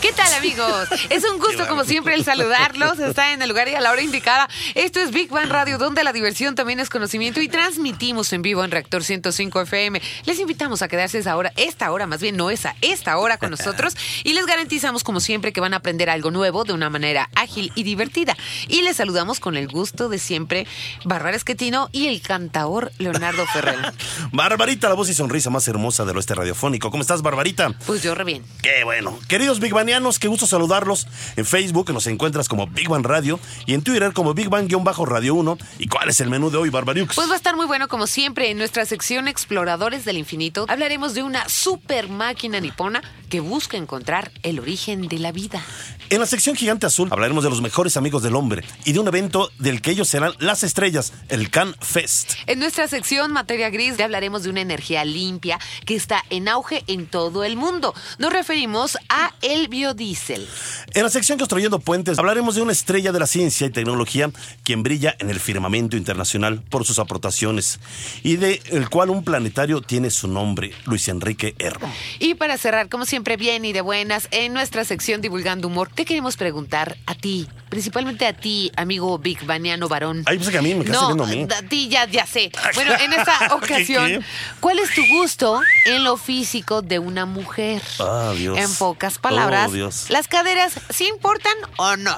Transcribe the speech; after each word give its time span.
¿Qué 0.00 0.12
tal 0.12 0.32
amigos? 0.32 0.88
Es 1.10 1.24
un 1.24 1.38
gusto 1.38 1.68
como 1.68 1.84
siempre 1.84 2.14
el 2.14 2.24
saludarlos. 2.24 2.98
Está 2.98 3.34
en 3.34 3.42
el 3.42 3.50
lugar 3.50 3.68
y 3.68 3.74
a 3.74 3.80
la 3.82 3.90
hora 3.90 4.00
indicada. 4.00 4.48
Esto 4.74 4.98
es 4.98 5.10
Big 5.10 5.28
Bang 5.28 5.50
Radio, 5.50 5.76
donde 5.76 6.02
la 6.04 6.14
diversión 6.14 6.54
también 6.54 6.80
es 6.80 6.88
conocimiento 6.88 7.42
y 7.42 7.48
transmitimos 7.48 8.32
en 8.32 8.40
vivo 8.40 8.64
en 8.64 8.70
Reactor 8.70 9.04
105 9.04 9.60
FM. 9.60 10.00
Les 10.24 10.38
invitamos 10.38 10.80
a 10.80 10.88
quedarse 10.88 11.18
esa 11.18 11.36
hora, 11.36 11.52
esta 11.56 11.92
hora, 11.92 12.06
más 12.06 12.22
bien 12.22 12.38
no 12.38 12.50
esa, 12.50 12.76
esta 12.80 13.18
hora 13.18 13.36
con 13.36 13.50
nosotros 13.50 13.94
y 14.24 14.32
les 14.32 14.46
garantizamos 14.46 15.04
como 15.04 15.20
siempre 15.20 15.52
que 15.52 15.60
van 15.60 15.74
a 15.74 15.78
aprender 15.78 16.08
algo 16.08 16.30
nuevo 16.30 16.64
de 16.64 16.72
una 16.72 16.88
manera 16.88 17.28
ágil 17.34 17.70
y 17.74 17.82
divertida. 17.82 18.38
Y 18.68 18.80
les 18.80 18.96
saludamos 18.96 19.38
con 19.38 19.58
el 19.58 19.68
gusto 19.68 20.08
de 20.08 20.18
siempre 20.18 20.66
Bárbara 21.04 21.36
Esquetino 21.36 21.90
y 21.92 22.06
el 22.06 22.22
cantaor 22.22 22.90
Leonardo 22.96 23.44
Ferrer. 23.48 23.92
Barbarita, 24.32 24.88
la 24.88 24.94
voz 24.94 25.10
y 25.10 25.14
sonrisa 25.14 25.50
más 25.50 25.68
hermosa 25.68 26.06
del 26.06 26.16
oeste 26.16 26.34
radiofónico. 26.34 26.90
¿Cómo 26.90 27.02
estás, 27.02 27.20
Barbarita? 27.20 27.72
Pues 27.86 28.02
yo 28.02 28.14
re 28.14 28.24
bien. 28.24 28.44
Qué 28.62 28.82
bueno. 28.84 29.18
Queridos 29.28 29.60
Big 29.60 29.74
Banianos, 29.90 30.20
qué 30.20 30.28
gusto 30.28 30.46
saludarlos. 30.46 31.08
En 31.34 31.44
Facebook 31.44 31.92
nos 31.92 32.06
encuentras 32.06 32.48
como 32.48 32.68
Big 32.68 32.88
Bang 32.88 33.04
Radio 33.04 33.40
y 33.66 33.74
en 33.74 33.82
Twitter 33.82 34.12
como 34.12 34.34
Big 34.34 34.48
Bang-Radio 34.48 35.34
1. 35.34 35.58
¿Y 35.80 35.88
cuál 35.88 36.08
es 36.08 36.20
el 36.20 36.30
menú 36.30 36.48
de 36.48 36.58
hoy, 36.58 36.70
Barbariux? 36.70 37.16
Pues 37.16 37.28
va 37.28 37.32
a 37.32 37.36
estar 37.36 37.56
muy 37.56 37.66
bueno 37.66 37.88
como 37.88 38.06
siempre 38.06 38.50
en 38.50 38.58
nuestra 38.58 38.86
sección 38.86 39.26
Exploradores 39.26 40.04
del 40.04 40.16
Infinito. 40.16 40.64
Hablaremos 40.68 41.14
de 41.14 41.24
una 41.24 41.48
super 41.48 42.08
máquina 42.08 42.60
nipona 42.60 43.02
que 43.30 43.40
busca 43.40 43.78
encontrar 43.78 44.30
el 44.42 44.60
origen 44.60 45.08
de 45.08 45.18
la 45.18 45.32
vida. 45.32 45.62
En 46.10 46.18
la 46.18 46.26
sección 46.26 46.56
Gigante 46.56 46.86
Azul 46.86 47.08
hablaremos 47.12 47.44
de 47.44 47.50
los 47.50 47.62
mejores 47.62 47.96
amigos 47.96 48.22
del 48.22 48.34
hombre 48.34 48.64
y 48.84 48.92
de 48.92 48.98
un 48.98 49.06
evento 49.06 49.50
del 49.58 49.80
que 49.80 49.92
ellos 49.92 50.08
serán 50.08 50.32
las 50.40 50.64
estrellas, 50.64 51.12
el 51.28 51.50
Can 51.50 51.74
Fest. 51.80 52.32
En 52.46 52.58
nuestra 52.58 52.88
sección 52.88 53.32
Materia 53.32 53.70
Gris 53.70 53.96
ya 53.96 54.06
hablaremos 54.06 54.42
de 54.42 54.50
una 54.50 54.60
energía 54.60 55.04
limpia 55.04 55.60
que 55.86 55.94
está 55.94 56.24
en 56.28 56.48
auge 56.48 56.82
en 56.88 57.06
todo 57.06 57.44
el 57.44 57.56
mundo. 57.56 57.94
Nos 58.18 58.32
referimos 58.32 58.98
a 59.08 59.32
el 59.40 59.68
biodiesel. 59.68 60.48
En 60.92 61.04
la 61.04 61.10
sección 61.10 61.38
Construyendo 61.38 61.78
Puentes 61.78 62.18
hablaremos 62.18 62.56
de 62.56 62.62
una 62.62 62.72
estrella 62.72 63.12
de 63.12 63.20
la 63.20 63.28
ciencia 63.28 63.68
y 63.68 63.70
tecnología 63.70 64.32
quien 64.64 64.82
brilla 64.82 65.14
en 65.20 65.30
el 65.30 65.38
firmamento 65.38 65.96
internacional 65.96 66.60
por 66.68 66.84
sus 66.84 66.98
aportaciones 66.98 67.78
y 68.24 68.34
de 68.34 68.60
el 68.66 68.90
cual 68.90 69.10
un 69.10 69.22
planetario 69.22 69.80
tiene 69.80 70.10
su 70.10 70.26
nombre, 70.26 70.72
Luis 70.86 71.06
Enrique 71.06 71.54
Erro. 71.60 71.88
Y 72.18 72.34
para 72.34 72.58
cerrar, 72.58 72.88
como 72.88 73.06
siempre, 73.06 73.19
bien 73.24 73.64
y 73.64 73.72
de 73.72 73.80
buenas, 73.80 74.28
en 74.30 74.52
nuestra 74.52 74.84
sección 74.84 75.20
Divulgando 75.20 75.68
Humor, 75.68 75.90
te 75.94 76.04
queremos 76.04 76.36
preguntar 76.36 76.96
a 77.06 77.14
ti, 77.14 77.48
principalmente 77.68 78.26
a 78.26 78.32
ti, 78.32 78.72
amigo 78.76 79.18
Big 79.18 79.44
Baniano 79.44 79.88
varón. 79.88 80.22
Ay, 80.26 80.38
pues 80.38 80.50
que 80.50 80.58
a 80.58 80.62
mí 80.62 80.74
me 80.74 80.84
estás 80.84 81.14
No, 81.14 81.24
a 81.24 81.26
mí. 81.26 81.46
a 81.56 81.62
ti 81.68 81.88
ya, 81.88 82.06
ya 82.06 82.26
sé. 82.26 82.50
Bueno, 82.74 82.92
en 82.98 83.12
esta 83.12 83.38
ocasión. 83.54 84.24
¿cuál 84.60 84.78
es 84.78 84.94
tu 84.94 85.06
gusto 85.06 85.60
en 85.86 86.02
lo 86.04 86.16
físico 86.16 86.82
de 86.82 86.98
una 86.98 87.26
mujer? 87.26 87.82
Ah, 87.98 88.32
Dios. 88.36 88.58
En 88.58 88.74
pocas 88.74 89.18
palabras, 89.18 89.68
Oh, 89.70 89.72
Dios. 89.72 90.06
¿las 90.10 90.26
caderas 90.28 90.74
sí 90.90 91.06
importan 91.06 91.54
o 91.76 91.96
no? 91.96 92.16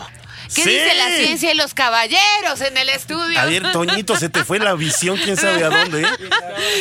¿Qué 0.54 0.62
Sí. 0.64 0.70
dice 0.70 0.94
la 0.96 1.16
ciencia 1.16 1.52
y 1.52 1.56
los 1.56 1.72
caballeros 1.74 2.60
en 2.60 2.76
el 2.76 2.88
estudio? 2.90 3.38
A 3.40 3.44
ver, 3.46 3.72
Toñito, 3.72 4.16
se 4.16 4.28
te 4.28 4.44
fue 4.44 4.58
la 4.58 4.74
visión, 4.74 5.16
quién 5.16 5.36
sabe 5.36 5.64
a 5.64 5.70
dónde. 5.70 6.02
¿eh? 6.02 6.06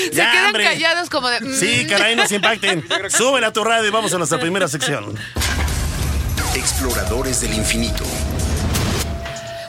Se 0.09 0.15
Ya, 0.15 0.31
quedan 0.31 0.45
hombre. 0.47 0.63
callados 0.65 1.09
como 1.09 1.29
de... 1.29 1.39
mm. 1.41 1.55
Sí, 1.59 1.87
caray, 1.87 2.15
no 2.15 2.27
se 2.27 2.35
impacten. 2.35 2.85
Súbele 3.09 3.47
a 3.47 3.53
tu 3.53 3.63
radio 3.63 3.87
y 3.87 3.91
vamos 3.91 4.13
a 4.13 4.17
nuestra 4.17 4.39
primera 4.39 4.67
sección. 4.67 5.15
Exploradores 6.55 7.41
del 7.41 7.53
infinito. 7.53 8.03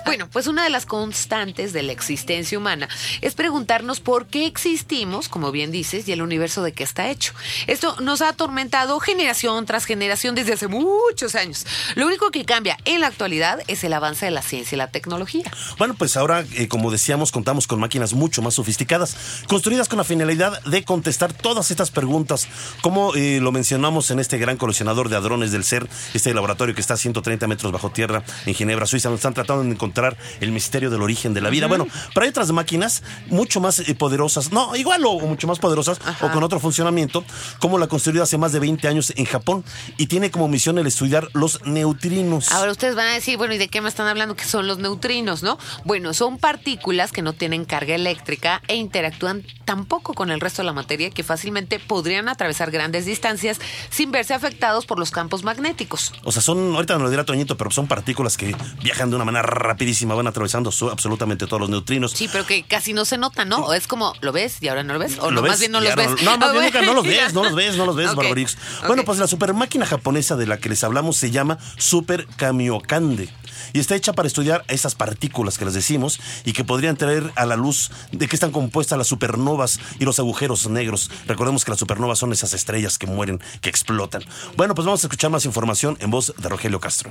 Bueno, 0.05 0.29
pues 0.31 0.47
una 0.47 0.65
de 0.65 0.71
las 0.71 0.85
constantes 0.85 1.73
de 1.73 1.83
la 1.83 1.93
existencia 1.93 2.59
humana 2.59 2.89
es 3.21 3.35
preguntarnos 3.35 4.01
por 4.01 4.27
qué 4.27 4.47
existimos, 4.47 5.29
como 5.29 5.53
bien 5.53 5.71
dices, 5.71 6.09
y 6.09 6.13
el 6.13 6.23
universo 6.23 6.63
de 6.63 6.73
qué 6.73 6.83
está 6.83 7.09
hecho. 7.09 7.33
Esto 7.67 7.97
nos 8.01 8.21
ha 8.21 8.31
atormentado 8.31 8.99
generación 8.99 9.65
tras 9.65 9.85
generación 9.85 10.35
desde 10.35 10.55
hace 10.55 10.69
muchos 10.69 11.35
años. 11.35 11.67
Lo 11.95 12.07
único 12.07 12.31
que 12.31 12.45
cambia 12.45 12.77
en 12.85 13.01
la 13.01 13.07
actualidad 13.07 13.61
es 13.69 13.85
el 13.85 13.93
avance 13.93 14.25
de 14.25 14.33
la 14.33 14.43
ciencia 14.43 14.75
y 14.75 14.79
la 14.79 14.89
tecnología. 14.89 15.45
Bueno, 15.79 15.95
pues 15.95 16.17
ahora, 16.17 16.45
eh, 16.55 16.69
como 16.69 16.91
decíamos, 16.91 17.31
contamos 17.31 17.67
con 17.67 17.79
máquinas 17.79 18.13
mucho 18.13 18.43
más 18.43 18.55
sofisticadas, 18.55 19.45
construidas 19.47 19.89
con 19.89 19.99
la 19.99 20.05
finalidad 20.05 20.63
de 20.65 20.85
contestar 20.85 21.33
todas 21.33 21.71
estas 21.71 21.91
preguntas, 21.91 22.49
como 22.83 23.15
eh, 23.15 23.39
lo 23.41 23.53
mencionamos 23.53 24.11
en 24.11 24.19
este 24.19 24.39
gran 24.39 24.57
coleccionador 24.57 25.09
de 25.09 25.17
hadrones 25.17 25.53
del 25.53 25.65
ser, 25.65 25.89
este 26.13 26.35
laboratorio 26.35 26.75
que 26.75 26.81
está 26.81 26.95
a 26.95 26.97
130 26.97 27.47
metros 27.47 27.73
bajo 27.73 27.91
tierra 27.91 28.25
en 28.47 28.55
Ginebra, 28.55 28.87
Suiza, 28.87 29.09
donde 29.09 29.19
están 29.19 29.35
tratando 29.35 29.63
de 29.63 29.71
encontrar 29.71 29.92
el 30.41 30.53
misterio 30.53 30.91
del 30.91 31.03
origen 31.03 31.35
de 31.35 31.41
la 31.41 31.51
vida. 31.51 31.67
Bueno, 31.67 31.87
pero 32.15 32.25
hay 32.25 32.31
otras 32.31 32.51
máquinas 32.53 33.03
mucho 33.29 33.61
más 33.61 33.81
eh, 33.81 33.95
poderosas, 33.95 34.53
no, 34.53 34.75
igual 34.77 35.05
o, 35.05 35.19
mucho 35.21 35.47
más 35.47 35.59
poderosas, 35.59 35.99
o 36.21 36.31
con 36.31 36.43
otro 36.43 36.61
funcionamiento, 36.61 37.25
como 37.59 37.79
la 37.79 37.87
construida 37.87 38.25
hace 38.25 38.39
más 38.39 38.53
de 38.53 38.61
20 38.61 38.89
años 38.89 39.13
en 39.17 39.25
Japón, 39.25 39.65
y 39.97 40.07
tiene 40.07 40.31
como 40.31 40.49
misión 40.49 40.79
el 40.79 40.87
estudiar 40.87 41.29
los 41.33 41.65
neutrinos. 41.65 42.51
Ahora 42.53 42.73
ustedes 42.73 42.95
van 42.95 43.09
a 43.09 43.15
decir, 43.15 43.37
bueno, 43.37 43.55
¿y 43.55 43.59
de 43.59 43.69
qué 43.69 43.81
me 43.81 43.89
están 43.89 44.07
hablando? 44.07 44.37
Que 44.37 44.45
son 44.45 44.67
los 44.67 44.79
neutrinos, 44.79 45.43
¿no? 45.43 45.59
Bueno, 45.85 46.15
son 46.15 46.39
partículas 46.39 47.13
que 47.13 47.23
no 47.23 47.33
tienen 47.33 47.65
carga 47.65 47.95
eléctrica 47.95 48.63
e 48.69 48.77
interactúan 48.77 49.45
tampoco 49.65 50.15
con 50.15 50.31
el 50.31 50.41
resto 50.41 50.63
de 50.63 50.67
la 50.67 50.73
materia 50.73 51.11
que 51.11 51.23
fácilmente 51.23 51.79
podrían 51.79 52.29
atravesar 52.29 52.71
grandes 52.71 53.07
distancias 53.07 53.61
sin 53.91 54.13
verse 54.13 54.35
afectados 54.35 54.87
por 54.87 54.99
los 54.99 55.11
campos 55.11 55.45
magnéticos. 55.45 56.13
O 56.25 56.33
sea, 56.33 56.43
son, 56.43 56.75
ahorita 56.75 56.97
no 56.97 57.05
lo 57.05 57.11
dirá 57.11 57.25
Toñito, 57.25 57.57
pero 57.57 57.71
son 57.71 57.87
partículas 57.87 58.37
que 58.37 58.55
viajan 58.83 59.11
de 59.11 59.17
una 59.17 59.25
manera 59.25 59.43
rapidísima, 59.83 60.15
van 60.15 60.29
atravesando 60.29 60.71
su- 60.71 60.91
absolutamente 60.91 61.47
todos 61.47 61.61
los 61.61 61.69
neutrinos. 61.71 62.13
Sí, 62.13 62.29
pero 62.31 62.47
que 62.47 62.63
casi 62.63 62.93
no 62.93 63.05
se 63.05 63.19
nota, 63.19 63.45
¿no? 63.45 63.59
O 63.59 63.75
es 63.75 63.89
como, 63.89 64.15
¿lo 64.21 64.31
ves 64.31 64.59
y 64.63 64.69
ahora 64.69 64.85
no 64.85 64.93
lo 64.93 64.99
ves? 65.01 65.19
O 65.19 65.31
¿Lo 65.31 65.37
no, 65.37 65.43
ves? 65.43 65.51
más 65.51 65.59
bien 65.61 65.73
no 65.73 65.81
los 65.81 65.95
ves. 65.97 66.23
No, 66.23 66.39
más 66.39 66.49
Ah, 66.51 66.53
bien 66.53 66.65
nunca 66.65 66.83
no 66.83 66.95
los 66.95 67.05
ves, 67.07 67.35
no 67.35 67.43
los 67.43 67.55
ves, 67.55 67.77
no 67.77 67.87
los 67.87 67.97
ves, 67.97 68.11
Ok, 68.11 68.17
Barbarix. 68.17 68.55
ok. 68.81 68.87
Bueno, 68.87 69.05
pues 69.05 69.19
la 69.19 69.27
super 69.27 69.55
máquina 69.55 69.85
japonesa 69.87 70.37
de 70.37 70.47
la 70.47 70.59
que 70.59 70.69
les 70.69 70.85
hablamos 70.85 71.17
se 71.17 71.31
llama 71.33 71.59
Super 71.79 72.27
Kamiokande. 72.37 73.29
Y 73.73 73.81
está 73.81 73.97
hecha 73.97 74.13
para 74.13 74.27
estudiar 74.29 74.65
esas 74.69 74.95
partículas 74.95 75.59
que 75.59 75.65
les 75.65 75.75
decimos 75.75 76.21
y 76.45 76.53
que 76.53 76.63
podrían 76.63 76.97
traer 76.97 77.33
a 77.37 77.45
la 77.47 77.57
luz 77.57 77.91
de 78.13 78.29
qué 78.29 78.37
están 78.37 78.53
compuestas 78.53 78.99
las 78.99 79.09
supernovas 79.09 79.81
y 79.99 80.05
los 80.05 80.19
agujeros 80.19 80.69
negros. 80.69 81.11
Recordemos 81.27 81.65
que 81.65 81.71
las 81.73 81.81
supernovas 81.81 82.19
son 82.19 82.33
esas 82.33 82.53
estrellas 82.55 82.99
que 82.99 83.07
mueren, 83.07 83.41
que 83.61 83.71
explotan. 83.71 84.23
Bueno, 84.57 84.75
pues 84.75 84.87
vamos 84.87 85.03
a 85.03 85.07
escuchar 85.07 85.31
más 85.31 85.45
información 85.45 85.97
en 86.01 86.11
voz 86.11 86.35
de 86.37 86.49
Rogelio 86.49 86.79
Castro. 86.81 87.11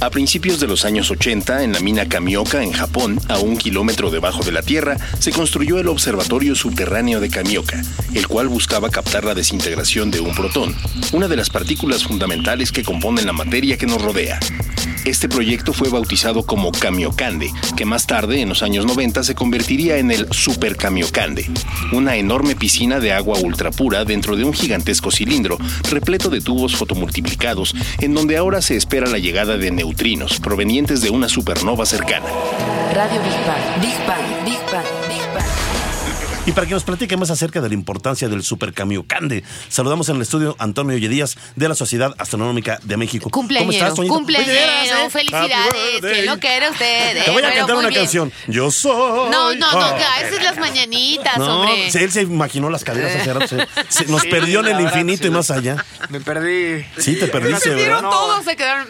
A 0.00 0.08
principios 0.08 0.58
de 0.60 0.66
los 0.66 0.86
años 0.86 1.10
80, 1.10 1.62
en 1.62 1.74
la 1.74 1.80
mina 1.80 2.08
Kamioka, 2.08 2.62
en 2.62 2.72
Japón, 2.72 3.20
a 3.28 3.38
un 3.38 3.58
kilómetro 3.58 4.10
debajo 4.10 4.42
de 4.42 4.50
la 4.50 4.62
Tierra, 4.62 4.96
se 5.18 5.30
construyó 5.30 5.78
el 5.78 5.88
Observatorio 5.88 6.54
Subterráneo 6.54 7.20
de 7.20 7.28
Kamioka, 7.28 7.82
el 8.14 8.26
cual 8.26 8.48
buscaba 8.48 8.88
captar 8.88 9.24
la 9.24 9.34
desintegración 9.34 10.10
de 10.10 10.20
un 10.20 10.34
protón, 10.34 10.74
una 11.12 11.28
de 11.28 11.36
las 11.36 11.50
partículas 11.50 12.04
fundamentales 12.04 12.72
que 12.72 12.82
componen 12.82 13.26
la 13.26 13.34
materia 13.34 13.76
que 13.76 13.86
nos 13.86 14.00
rodea. 14.00 14.40
Este 15.04 15.28
proyecto 15.28 15.72
fue 15.72 15.88
bautizado 15.88 16.44
como 16.44 16.72
Kamiokande, 16.72 17.50
que 17.76 17.84
más 17.84 18.06
tarde, 18.06 18.40
en 18.40 18.48
los 18.48 18.62
años 18.62 18.84
90, 18.84 19.24
se 19.24 19.34
convertiría 19.34 19.96
en 19.96 20.10
el 20.10 20.32
Super 20.32 20.76
Kamiokande, 20.76 21.50
una 21.92 22.16
enorme 22.16 22.54
piscina 22.54 23.00
de 23.00 23.12
agua 23.12 23.38
ultrapura 23.38 24.04
dentro 24.04 24.36
de 24.36 24.44
un 24.44 24.52
gigantesco 24.52 25.10
cilindro 25.10 25.58
repleto 25.90 26.28
de 26.28 26.40
tubos 26.40 26.76
fotomultiplicados, 26.76 27.74
en 27.98 28.14
donde 28.14 28.36
ahora 28.36 28.60
se 28.62 28.76
espera 28.76 29.06
la 29.08 29.18
llegada 29.18 29.56
de 29.56 29.70
neutrinos 29.70 30.38
provenientes 30.38 31.00
de 31.00 31.10
una 31.10 31.28
supernova 31.28 31.86
cercana. 31.86 32.26
Radio 32.94 33.20
Big 33.22 33.46
Bang. 33.46 33.80
Big 33.80 34.06
Bang. 34.06 34.44
Big 34.44 34.72
Bang. 34.72 34.84
Big 35.08 35.34
Bang. 35.34 35.79
Y 36.46 36.52
para 36.52 36.66
que 36.66 36.72
nos 36.72 36.84
platique 36.84 37.16
más 37.18 37.30
acerca 37.30 37.60
de 37.60 37.68
la 37.68 37.74
importancia 37.74 38.26
del 38.28 38.42
Super 38.42 38.72
Kamiokande, 38.72 39.44
saludamos 39.68 40.08
en 40.08 40.16
el 40.16 40.22
estudio 40.22 40.56
a 40.58 40.64
Antonio 40.64 40.96
Díaz 40.96 41.36
de 41.54 41.68
la 41.68 41.74
Sociedad 41.74 42.14
Astronómica 42.18 42.80
de 42.82 42.96
México. 42.96 43.28
¿Cómo 43.30 43.42
Cumpleañero, 43.42 43.72
estás, 43.72 43.94
Toñito? 43.94 44.14
cumpleañero, 44.14 44.52
Oye, 44.54 45.06
¿eh? 45.06 45.10
felicidades, 45.10 46.00
que 46.00 46.22
lo 46.24 46.38
quiera 46.40 46.70
usted. 46.70 47.16
eh, 47.18 47.22
Te 47.26 47.30
voy 47.30 47.42
a 47.42 47.52
cantar 47.54 47.76
una 47.76 47.88
bien. 47.88 48.00
canción. 48.00 48.32
Yo 48.48 48.70
soy. 48.70 49.30
No, 49.30 49.54
no, 49.54 49.72
no, 49.72 49.80
Ah. 49.80 49.96
ya, 49.98 50.26
esas 50.26 50.38
es 50.38 50.44
las 50.44 50.58
mañanitas, 50.58 51.36
No, 51.38 51.60
hombre. 51.60 51.88
él 51.92 52.10
se 52.10 52.22
imaginó 52.22 52.70
las 52.70 52.84
caderas 52.84 53.14
hace 53.20 53.32
rato. 53.34 53.46
Se, 53.46 53.66
se 53.88 54.06
nos 54.10 54.24
perdió 54.24 54.60
en 54.60 54.68
el 54.68 54.80
infinito 54.80 55.26
y 55.26 55.30
más 55.30 55.50
allá. 55.50 55.84
Me 56.08 56.20
perdí. 56.20 56.84
Sí, 56.98 57.16
te 57.16 57.26
perdiste, 57.28 57.60
Se 57.60 57.68
¿verdad? 57.70 57.84
vieron 57.84 58.10
todos, 58.10 58.44
se 58.44 58.56
quedaron. 58.56 58.88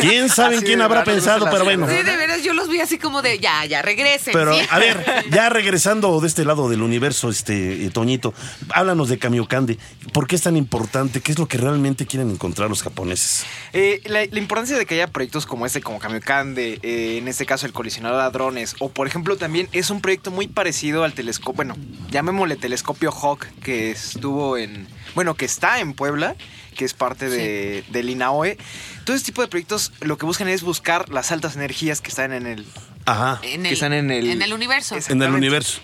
¿Quién 0.00 0.28
sabe 0.28 0.62
quién 0.62 0.82
habrá 0.82 1.00
no 1.00 1.04
pensado? 1.06 1.48
Pero 1.50 1.64
bueno. 1.64 1.88
Sí, 1.88 1.94
de 1.94 2.16
veras, 2.16 2.42
yo 2.42 2.52
los 2.52 2.68
vi 2.68 2.80
así 2.80 2.98
como 2.98 3.22
de, 3.22 3.38
ya, 3.38 3.64
ya, 3.64 3.80
regresen. 3.82 4.32
Pero, 4.34 4.54
¿sí? 4.54 4.60
a 4.70 4.78
ver, 4.78 5.24
ya 5.30 5.48
regresando 5.48 6.20
de 6.20 6.28
este 6.28 6.41
lado 6.44 6.68
del 6.68 6.82
universo, 6.82 7.28
este 7.30 7.84
eh, 7.86 7.90
Toñito, 7.90 8.34
háblanos 8.74 9.08
de 9.08 9.18
Kamiokande. 9.18 9.78
¿Por 10.12 10.26
qué 10.26 10.36
es 10.36 10.42
tan 10.42 10.56
importante? 10.56 11.20
¿Qué 11.20 11.32
es 11.32 11.38
lo 11.38 11.46
que 11.48 11.58
realmente 11.58 12.06
quieren 12.06 12.30
encontrar 12.30 12.68
los 12.68 12.82
japoneses? 12.82 13.44
Eh, 13.72 14.00
la, 14.06 14.24
la 14.24 14.38
importancia 14.38 14.76
de 14.76 14.86
que 14.86 14.94
haya 14.94 15.06
proyectos 15.06 15.46
como 15.46 15.66
este, 15.66 15.80
como 15.80 15.98
Kamiokande, 15.98 16.78
eh, 16.82 17.18
en 17.18 17.28
este 17.28 17.46
caso 17.46 17.66
el 17.66 17.72
colisionador 17.72 18.18
de 18.18 18.24
hadrones, 18.24 18.76
o 18.78 18.88
por 18.90 19.06
ejemplo 19.06 19.36
también 19.36 19.68
es 19.72 19.90
un 19.90 20.00
proyecto 20.00 20.30
muy 20.30 20.48
parecido 20.48 21.04
al 21.04 21.12
telescopio, 21.14 21.54
bueno, 21.56 21.76
llamémosle 22.10 22.56
telescopio 22.56 23.10
Hawk, 23.12 23.46
que 23.62 23.90
estuvo 23.90 24.56
en, 24.56 24.86
bueno, 25.14 25.34
que 25.34 25.44
está 25.44 25.80
en 25.80 25.94
Puebla, 25.94 26.36
que 26.76 26.84
es 26.86 26.94
parte 26.94 27.28
de, 27.28 27.84
del 27.90 28.08
INAOE. 28.10 28.56
Todo 29.04 29.14
este 29.16 29.26
tipo 29.26 29.42
de 29.42 29.48
proyectos 29.48 29.92
lo 30.00 30.16
que 30.16 30.24
buscan 30.26 30.48
es 30.48 30.62
buscar 30.62 31.08
las 31.10 31.30
altas 31.32 31.56
energías 31.56 32.00
que 32.00 32.08
están 32.08 32.32
en 32.32 32.46
el... 32.46 32.66
Ajá, 33.04 33.40
en 33.42 33.64
que 33.64 33.72
están 33.72 33.92
en 33.92 34.10
el- 34.10 34.30
en 34.30 34.42
el 34.42 34.52
universo. 34.52 34.96
En 35.08 35.22
el 35.22 35.32
universo. 35.34 35.80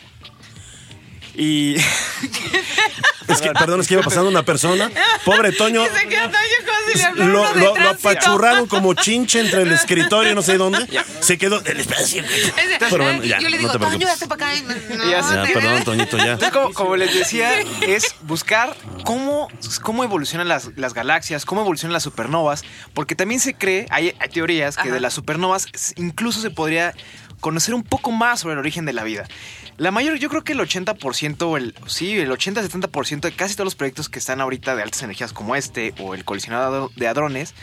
Y... 1.39 1.77
Es 3.29 3.43
que, 3.43 3.53
perdón, 3.53 3.81
es 3.81 3.87
que 3.87 3.93
iba 3.93 4.03
pasando 4.03 4.31
una 4.31 4.43
persona. 4.43 4.91
Pobre 5.27 5.53
Toño. 5.53 5.85
Se 5.85 6.09
quedó 6.09 6.23
Toño 6.23 6.33
como 6.65 6.91
si 6.91 6.99
le 6.99 7.05
hablara 7.05 7.29
Lo, 7.31 7.41
uno 7.43 7.53
de 7.53 7.61
lo- 7.61 7.67
lo 7.67 7.73
tránsito. 7.75 8.09
apachurraron 8.09 8.67
como 8.67 8.95
chinche 8.95 9.41
entre 9.41 9.63
el 9.63 9.73
escritorio 9.73 10.33
y 10.33 10.35
no 10.35 10.41
sé 10.41 10.57
dónde. 10.57 10.89
Se 11.21 11.37
quedó. 11.37 11.63
El 11.67 11.79
espacio. 11.79 12.25
Ese- 12.25 12.53
Pero 12.91 13.05
bueno, 13.05 13.23
ya, 13.25 13.39
yo 13.39 13.51
le 13.51 13.57
no 13.59 13.69
digo, 13.69 13.73
te 13.73 13.79
Toño, 13.79 14.09
hazte 14.09 14.27
para 14.29 14.49
acá. 14.51 14.63
no, 14.97 15.05
Ya. 15.11 15.21
Ya, 15.21 15.43
te- 15.43 15.53
perdón, 15.53 15.85
Toñito, 15.85 16.17
ya. 16.17 16.25
Entonces, 16.33 16.51
como, 16.53 16.73
como 16.73 16.97
les 16.97 17.13
decía, 17.13 17.61
es 17.83 18.15
buscar 18.23 18.75
cómo, 19.05 19.49
cómo 19.83 20.05
evolucionan 20.05 20.49
las, 20.49 20.71
las 20.77 20.95
galaxias, 20.95 21.45
cómo 21.45 21.61
evolucionan 21.61 21.93
las 21.93 22.05
supernovas, 22.05 22.65
porque 22.95 23.15
también 23.15 23.41
se 23.41 23.53
cree, 23.55 23.85
hay, 23.91 24.15
hay 24.19 24.29
teorías 24.31 24.77
que 24.77 24.85
Ajá. 24.85 24.93
de 24.93 25.01
las 25.01 25.13
supernovas 25.13 25.67
incluso 25.97 26.41
se 26.41 26.51
podría 26.51 26.95
conocer 27.41 27.75
un 27.75 27.83
poco 27.83 28.11
más 28.13 28.41
sobre 28.41 28.55
el 28.55 28.59
origen 28.59 28.85
de 28.85 28.93
la 28.93 29.05
vida. 29.05 29.27
La 29.77 29.91
mayor, 29.91 30.19
yo 30.19 30.29
creo 30.29 30.43
que 30.43 30.53
el 30.53 30.61
80%, 30.61 31.43
o 31.43 31.57
el, 31.57 31.75
sí, 31.87 32.19
el 32.19 32.31
80-70% 32.31 33.21
de 33.21 33.33
casi 33.33 33.55
todos 33.55 33.67
los 33.67 33.75
proyectos 33.75 34.09
que 34.09 34.19
están 34.19 34.41
ahorita 34.41 34.75
de 34.75 34.83
altas 34.83 35.03
energías 35.03 35.33
como 35.33 35.55
este 35.55 35.95
o 36.01 36.15
el 36.15 36.25
colisionador 36.25 36.93
de 36.95 37.09
hadrones 37.09 37.55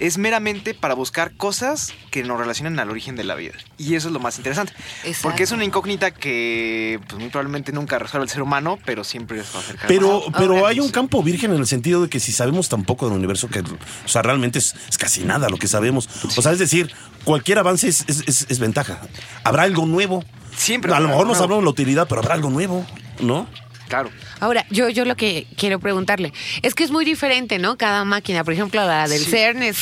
es 0.00 0.18
meramente 0.18 0.74
para 0.74 0.94
buscar 0.94 1.32
cosas 1.36 1.92
que 2.10 2.24
nos 2.24 2.38
relacionen 2.38 2.78
al 2.80 2.90
origen 2.90 3.14
de 3.16 3.22
la 3.24 3.34
vida. 3.36 3.52
Y 3.78 3.94
eso 3.94 4.08
es 4.08 4.12
lo 4.14 4.18
más 4.20 4.36
interesante. 4.38 4.72
Exacto. 5.04 5.20
Porque 5.22 5.42
es 5.44 5.52
una 5.52 5.64
incógnita 5.64 6.10
que 6.10 6.98
pues, 7.06 7.20
muy 7.20 7.28
probablemente 7.30 7.70
nunca 7.72 7.98
resuelve 7.98 8.24
el 8.24 8.30
ser 8.30 8.42
humano, 8.42 8.78
pero 8.84 9.04
siempre 9.04 9.44
se 9.44 9.52
va 9.52 9.58
a 9.58 9.62
acercar. 9.62 9.86
Pero, 9.88 10.22
más. 10.30 10.40
pero 10.40 10.66
hay 10.66 10.80
un 10.80 10.90
campo 10.90 11.22
virgen 11.22 11.52
en 11.52 11.58
el 11.58 11.66
sentido 11.66 12.02
de 12.02 12.08
que 12.08 12.18
si 12.18 12.32
sabemos 12.32 12.68
tan 12.68 12.84
poco 12.84 13.06
del 13.08 13.16
universo, 13.18 13.48
que, 13.48 13.60
o 13.60 14.08
sea, 14.08 14.22
realmente 14.22 14.58
es, 14.58 14.74
es 14.88 14.98
casi 14.98 15.22
nada 15.22 15.48
lo 15.48 15.58
que 15.58 15.68
sabemos. 15.68 16.08
O 16.36 16.42
sea, 16.42 16.52
es 16.52 16.58
decir, 16.58 16.90
cualquier 17.24 17.58
avance 17.58 17.86
es, 17.88 18.04
es- 18.08 18.24
es- 18.26 18.46
es 18.48 18.58
ventaja. 18.58 19.00
Habrá 19.44 19.62
algo 19.64 19.86
nuevo. 19.86 20.24
Siempre 20.56 20.92
A 20.92 21.00
lo 21.00 21.08
mejor 21.08 21.22
no 21.26 21.32
nuevo. 21.32 21.40
sabremos 21.42 21.64
la 21.64 21.70
utilidad, 21.70 22.08
pero 22.08 22.20
habrá 22.22 22.34
algo 22.34 22.50
nuevo, 22.50 22.84
¿no? 23.20 23.46
Claro. 23.88 24.10
Ahora, 24.40 24.66
yo, 24.70 24.88
yo 24.88 25.04
lo 25.04 25.16
que 25.16 25.46
quiero 25.56 25.78
preguntarle 25.78 26.32
es 26.62 26.74
que 26.74 26.84
es 26.84 26.90
muy 26.90 27.04
diferente, 27.04 27.58
¿no? 27.58 27.76
Cada 27.76 28.04
máquina, 28.04 28.42
por 28.44 28.54
ejemplo, 28.54 28.84
la 28.86 29.06
del 29.08 29.20
Sí. 29.24 29.30
CERN 29.30 29.62
es, 29.62 29.78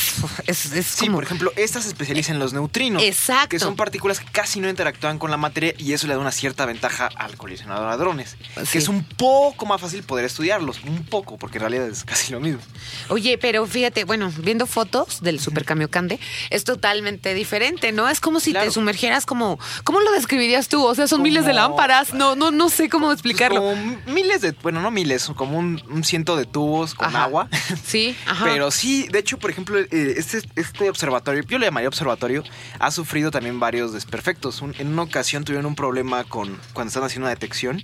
es, 0.47 0.71
es 0.73 0.85
Sí, 0.85 1.05
como... 1.05 1.17
por 1.17 1.23
ejemplo, 1.23 1.51
esta 1.55 1.81
se 1.81 1.87
especializa 1.87 2.31
en 2.31 2.39
los 2.39 2.53
neutrinos. 2.53 3.01
Exacto. 3.03 3.49
Que 3.49 3.59
son 3.59 3.75
partículas 3.75 4.19
que 4.19 4.25
casi 4.31 4.59
no 4.59 4.69
interactúan 4.69 5.17
con 5.19 5.31
la 5.31 5.37
materia 5.37 5.73
y 5.77 5.93
eso 5.93 6.07
le 6.07 6.13
da 6.13 6.19
una 6.19 6.31
cierta 6.31 6.65
ventaja 6.65 7.09
al 7.15 7.37
colisionador 7.37 7.87
de 7.87 7.93
hadrones. 7.93 8.37
Sí. 8.57 8.63
Que 8.73 8.77
es 8.79 8.87
un 8.87 9.03
poco 9.03 9.65
más 9.65 9.79
fácil 9.81 10.03
poder 10.03 10.25
estudiarlos. 10.25 10.83
Un 10.83 11.03
poco, 11.05 11.37
porque 11.37 11.57
en 11.57 11.61
realidad 11.61 11.87
es 11.87 12.03
casi 12.03 12.31
lo 12.31 12.39
mismo. 12.39 12.61
Oye, 13.09 13.37
pero 13.37 13.65
fíjate, 13.65 14.03
bueno, 14.03 14.31
viendo 14.39 14.65
fotos 14.67 15.21
del 15.21 15.39
Super 15.39 15.65
Kamiokande, 15.65 16.19
es 16.49 16.63
totalmente 16.63 17.33
diferente, 17.33 17.91
¿no? 17.91 18.09
Es 18.09 18.19
como 18.19 18.39
si 18.39 18.53
te 18.53 18.69
sumergieras 18.71 19.25
como... 19.25 19.59
¿Cómo 19.83 19.99
lo 20.01 20.11
describirías 20.11 20.67
tú? 20.67 20.83
O 20.85 20.95
sea, 20.95 21.07
son 21.07 21.21
miles 21.21 21.45
de 21.45 21.53
lámparas. 21.53 22.13
No, 22.13 22.35
no, 22.35 22.51
no 22.51 22.69
sé 22.69 22.89
cómo 22.89 23.07
Pues 23.07 23.15
explicarlo. 23.19 23.61
como 23.61 23.75
miles 24.07 24.41
de, 24.41 24.48
bueno, 24.61 24.81
no 24.81 24.91
miles, 24.91 25.31
como 25.35 25.57
un, 25.57 25.81
un 25.89 26.03
ciento 26.03 26.35
de 26.37 26.45
tubos 26.45 26.93
con 26.95 27.07
Ajá. 27.07 27.23
agua. 27.23 27.49
Sí, 27.85 28.15
ajá. 28.25 28.45
Pero 28.45 28.71
sí, 28.71 29.07
de 29.11 29.19
hecho, 29.19 29.37
por 29.39 29.49
ejemplo, 29.51 29.77
eh, 29.79 29.87
este, 30.17 30.41
este 30.55 30.89
observatorio, 30.89 31.43
yo 31.43 31.57
le 31.57 31.65
llamaría 31.67 31.87
observatorio, 31.89 32.43
ha 32.79 32.91
sufrido 32.91 33.31
también 33.31 33.59
varios 33.59 33.93
desperfectos. 33.93 34.61
Un- 34.61 34.75
en 34.79 34.87
una 34.87 35.03
ocasión 35.03 35.43
tuvieron 35.43 35.65
un 35.65 35.75
problema 35.75 36.23
con 36.23 36.59
cuando 36.73 36.89
estaban 36.89 37.07
haciendo 37.07 37.25
una 37.25 37.31
detección 37.35 37.81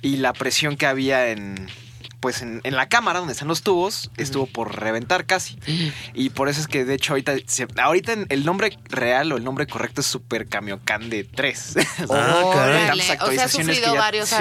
y 0.00 0.16
la 0.16 0.32
presión 0.32 0.76
que 0.76 0.86
había 0.86 1.28
en 1.30 1.68
pues 2.22 2.40
en, 2.40 2.60
en 2.62 2.76
la 2.76 2.88
cámara 2.88 3.18
donde 3.18 3.32
están 3.32 3.48
los 3.48 3.62
tubos 3.62 4.10
estuvo 4.16 4.46
por 4.46 4.80
reventar 4.80 5.26
casi. 5.26 5.58
Y 6.14 6.30
por 6.30 6.48
eso 6.48 6.60
es 6.60 6.68
que 6.68 6.84
de 6.86 6.94
hecho 6.94 7.12
ahorita 7.14 7.34
se- 7.46 7.66
ahorita 7.76 8.14
el 8.28 8.44
nombre 8.46 8.78
real 8.88 9.32
o 9.32 9.36
el 9.36 9.44
nombre 9.44 9.66
correcto 9.66 10.00
es 10.00 10.06
Super 10.06 10.46
Kamiokande 10.48 11.24
3. 11.24 11.74
Ah, 12.10 12.50
caray. 12.54 12.84
Órale, 12.84 13.02
Tantas 13.04 13.28
o 13.28 13.32
sea, 13.32 13.44
ha 13.44 13.48
sufrido 13.48 13.92
ya- 13.94 14.00
varios. 14.00 14.28
sí. 14.28 14.36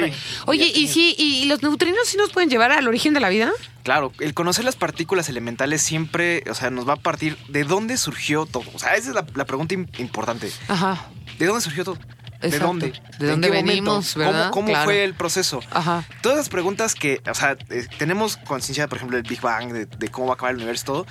Oye, 0.45 0.71
¿y 0.73 0.87
sí, 0.87 1.15
y 1.17 1.45
los 1.45 1.63
neutrinos 1.63 2.07
sí 2.07 2.17
nos 2.17 2.31
pueden 2.31 2.49
llevar 2.49 2.71
al 2.71 2.87
origen 2.87 3.13
de 3.13 3.19
la 3.19 3.29
vida? 3.29 3.51
Claro, 3.83 4.13
el 4.19 4.35
conocer 4.35 4.63
las 4.63 4.75
partículas 4.75 5.27
elementales 5.27 5.81
siempre, 5.81 6.43
o 6.49 6.53
sea, 6.53 6.69
nos 6.69 6.87
va 6.87 6.93
a 6.93 6.97
partir 6.97 7.35
de 7.47 7.63
dónde 7.63 7.97
surgió 7.97 8.45
todo. 8.45 8.63
O 8.75 8.79
sea, 8.79 8.93
esa 8.93 9.09
es 9.09 9.15
la, 9.15 9.25
la 9.33 9.45
pregunta 9.45 9.73
im- 9.73 9.87
importante. 9.99 10.51
Ajá. 10.67 11.07
¿De 11.39 11.47
dónde 11.47 11.61
surgió 11.61 11.83
todo? 11.83 11.97
¿De 12.41 12.59
dónde? 12.59 12.93
¿De 13.19 13.25
¿En 13.25 13.31
dónde 13.31 13.49
venimos, 13.51 14.13
¿Cómo- 14.13 14.25
verdad? 14.25 14.51
¿Cómo, 14.51 14.67
Claro. 14.69 14.85
fue 14.85 15.03
el 15.03 15.13
proceso? 15.13 15.61
Ajá. 15.71 16.03
Todas 16.21 16.37
las 16.37 16.49
preguntas 16.49 16.95
que, 16.95 17.21
o 17.29 17.33
sea, 17.35 17.55
eh, 17.69 17.85
tenemos 17.97 18.37
conciencia, 18.37 18.87
por 18.87 18.97
ejemplo, 18.97 19.17
del 19.17 19.27
Big 19.29 19.41
Bang, 19.41 19.71
de, 19.71 19.85
de 19.85 20.07
cómo 20.09 20.27
va 20.27 20.33
a 20.33 20.35
acabar 20.35 20.51
el 20.51 20.57
universo, 20.57 20.85
todo. 20.85 21.05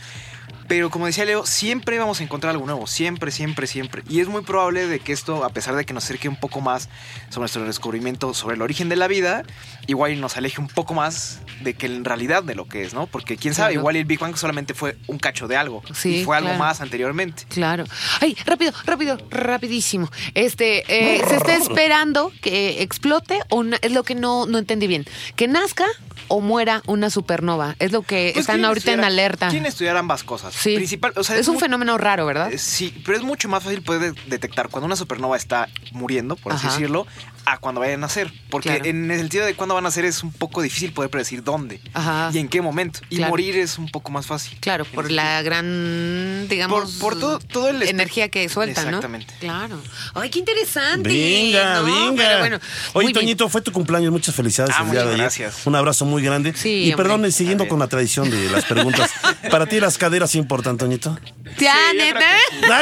Pero 0.70 0.88
como 0.88 1.06
decía 1.06 1.24
Leo, 1.24 1.44
siempre 1.46 1.98
vamos 1.98 2.20
a 2.20 2.22
encontrar 2.22 2.52
algo 2.52 2.64
nuevo, 2.64 2.86
siempre, 2.86 3.32
siempre, 3.32 3.66
siempre. 3.66 4.04
Y 4.08 4.20
es 4.20 4.28
muy 4.28 4.42
probable 4.42 4.86
de 4.86 5.00
que 5.00 5.12
esto, 5.12 5.42
a 5.42 5.48
pesar 5.48 5.74
de 5.74 5.84
que 5.84 5.92
nos 5.92 6.04
acerque 6.04 6.28
un 6.28 6.36
poco 6.36 6.60
más 6.60 6.88
sobre 7.28 7.40
nuestro 7.40 7.64
descubrimiento 7.64 8.34
sobre 8.34 8.54
el 8.54 8.62
origen 8.62 8.88
de 8.88 8.94
la 8.94 9.08
vida, 9.08 9.42
igual 9.88 10.20
nos 10.20 10.36
aleje 10.36 10.60
un 10.60 10.68
poco 10.68 10.94
más 10.94 11.40
de 11.62 11.74
que 11.74 11.86
en 11.86 12.04
realidad 12.04 12.44
de 12.44 12.54
lo 12.54 12.68
que 12.68 12.84
es, 12.84 12.94
¿no? 12.94 13.08
Porque 13.08 13.36
quién 13.36 13.52
sabe, 13.52 13.70
Claro. 13.70 13.80
igual 13.80 13.96
el 13.96 14.04
Big 14.04 14.20
Bang 14.20 14.36
solamente 14.36 14.72
fue 14.72 14.96
un 15.08 15.18
cacho 15.18 15.48
de 15.48 15.56
algo. 15.56 15.82
Sí, 15.92 16.18
y 16.18 16.24
fue 16.24 16.36
algo 16.36 16.50
claro. 16.50 16.60
más 16.64 16.80
anteriormente. 16.80 17.46
Claro. 17.48 17.82
Ay, 18.20 18.36
rápido, 18.46 18.72
rápido, 18.84 19.18
rapidísimo. 19.28 20.08
Este, 20.34 20.84
eh, 20.86 21.20
se 21.26 21.34
está 21.34 21.56
esperando 21.56 22.32
que 22.42 22.80
explote 22.80 23.40
o 23.48 23.64
es 23.64 23.90
lo 23.90 24.04
que 24.04 24.14
no, 24.14 24.46
no 24.46 24.58
entendí 24.58 24.86
bien. 24.86 25.04
Que 25.34 25.48
nazca 25.48 25.86
o 26.28 26.40
muera 26.40 26.82
una 26.86 27.10
supernova. 27.10 27.76
Es 27.78 27.92
lo 27.92 28.02
que 28.02 28.30
Pues, 28.34 28.42
están 28.42 28.56
¿quién 28.56 28.64
ahorita 28.66 28.92
en 28.92 29.04
alerta. 29.04 29.48
¿Quién 29.48 29.66
estudiar 29.66 29.96
ambas 29.96 30.22
cosas? 30.24 30.54
Sí. 30.54 30.76
Principal, 30.76 31.12
o 31.16 31.24
sea, 31.24 31.36
es 31.36 31.48
un 31.48 31.58
fenómeno 31.58 31.98
raro, 31.98 32.26
¿verdad? 32.26 32.52
Eh, 32.52 32.58
Sí, 32.58 32.94
pero 33.04 33.16
es 33.18 33.24
mucho 33.24 33.48
más 33.48 33.62
fácil 33.64 33.82
poder 33.82 34.12
de- 34.14 34.20
detectar 34.26 34.68
cuando 34.68 34.86
una 34.86 34.96
supernova 34.96 35.36
está 35.36 35.68
muriendo, 35.92 36.36
por 36.36 36.52
así 36.52 36.66
decirlo, 36.68 37.06
a 37.44 37.58
cuando 37.58 37.80
vayan 37.80 38.00
a 38.00 38.06
nacer. 38.06 38.32
Porque 38.50 38.68
Claro. 38.68 38.84
en 38.84 39.10
el 39.10 39.18
sentido 39.18 39.46
de 39.46 39.54
cuándo 39.54 39.74
van 39.74 39.84
a 39.84 39.88
nacer 39.88 40.04
es 40.04 40.22
un 40.22 40.32
poco 40.32 40.62
difícil 40.62 40.92
poder 40.92 41.10
predecir 41.10 41.42
dónde 41.42 41.80
Ajá. 41.94 42.30
y 42.32 42.38
en 42.38 42.48
qué 42.48 42.60
momento. 42.62 43.00
Y 43.10 43.16
Claro. 43.16 43.30
morir 43.30 43.56
es 43.58 43.78
un 43.78 43.88
poco 43.88 44.10
más 44.10 44.26
fácil. 44.26 44.58
Claro, 44.60 44.84
por 44.84 45.10
la 45.10 45.42
gran, 45.42 46.46
digamos, 46.48 46.92
Por- 46.92 47.12
por 47.12 47.20
todo- 47.20 47.38
todo 47.38 47.68
el 47.68 47.82
energía 47.82 48.28
que 48.28 48.48
sueltan, 48.48 48.86
Exactamente. 48.86 49.32
¿no? 49.34 49.40
Claro. 49.40 49.80
Ay, 50.14 50.30
qué 50.30 50.38
interesante. 50.40 51.08
Venga, 51.08 51.74
¿no? 51.80 51.84
venga. 51.84 52.24
Pero 52.26 52.38
bueno, 52.40 52.60
Oye, 52.94 53.06
bien. 53.08 53.14
Toñito, 53.14 53.48
fue 53.48 53.60
tu 53.62 53.72
cumpleaños. 53.72 54.12
Muchas 54.12 54.34
felicidades 54.34 54.74
Ah, 54.78 54.82
el 54.84 54.90
día 54.90 55.00
de 55.00 55.06
muchas 55.06 55.34
ayer. 55.34 55.46
gracias. 55.46 55.66
Un 55.66 55.74
abrazo 55.74 56.04
muy 56.04 56.22
grande. 56.22 56.52
Sí, 56.54 56.90
y 56.90 56.94
perdón, 56.94 57.30
siguiendo 57.32 57.68
con 57.68 57.78
la 57.78 57.86
tradición 57.88 58.30
de 58.30 58.50
las 58.50 58.64
preguntas. 58.64 59.10
¿Para 59.50 59.66
ti 59.66 59.80
las 59.80 59.98
caderas 59.98 60.34
importan, 60.34 60.76
Toñito? 60.76 61.18
Ya, 61.58 61.74
Sí, 61.90 61.96
neta. 61.96 62.20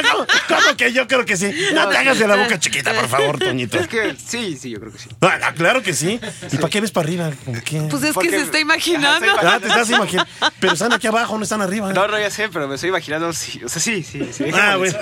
No, 0.03 0.09
¿cómo, 0.11 0.25
cómo 0.47 0.77
que 0.77 0.91
yo 0.93 1.07
creo 1.07 1.25
que 1.25 1.37
sí? 1.37 1.51
No 1.73 1.87
te 1.89 1.97
hagas 1.97 2.19
de 2.19 2.27
la 2.27 2.35
boca 2.35 2.59
chiquita, 2.59 2.93
por 2.93 3.07
favor, 3.07 3.39
Toñito. 3.39 3.79
Es 3.79 3.87
que 3.87 4.15
sí, 4.23 4.48
sí, 4.57 4.69
yo 4.71 4.79
creo 4.79 4.91
que 4.91 4.99
sí. 4.99 5.09
Ah, 5.21 5.53
claro 5.55 5.81
que 5.83 5.93
sí. 5.93 6.19
¿Y 6.51 6.57
para 6.57 6.69
qué 6.69 6.81
ves 6.81 6.91
para 6.91 7.07
arriba? 7.07 7.31
¿Qué? 7.65 7.81
Pues 7.89 8.03
es 8.03 8.09
que 8.09 8.13
Porque- 8.13 8.29
se 8.31 8.41
está 8.41 8.59
imaginando. 8.59 9.29
Ajá, 9.31 9.55
Ah, 9.55 9.59
te 9.59 9.67
estás 9.67 9.89
imaginando. 9.89 10.29
Pero 10.59 10.73
están 10.73 10.93
aquí 10.93 11.07
abajo, 11.07 11.37
no 11.37 11.43
están 11.43 11.61
arriba. 11.61 11.91
No, 11.93 12.07
no, 12.07 12.19
ya 12.19 12.29
sé, 12.29 12.49
pero 12.49 12.67
me 12.67 12.75
estoy 12.75 12.89
imaginando, 12.89 13.31
sí, 13.33 13.61
o 13.63 13.69
sea, 13.69 13.81
sí, 13.81 14.03
sí, 14.03 14.29
sí. 14.31 14.45
Ah, 14.53 14.75
bueno. 14.77 14.97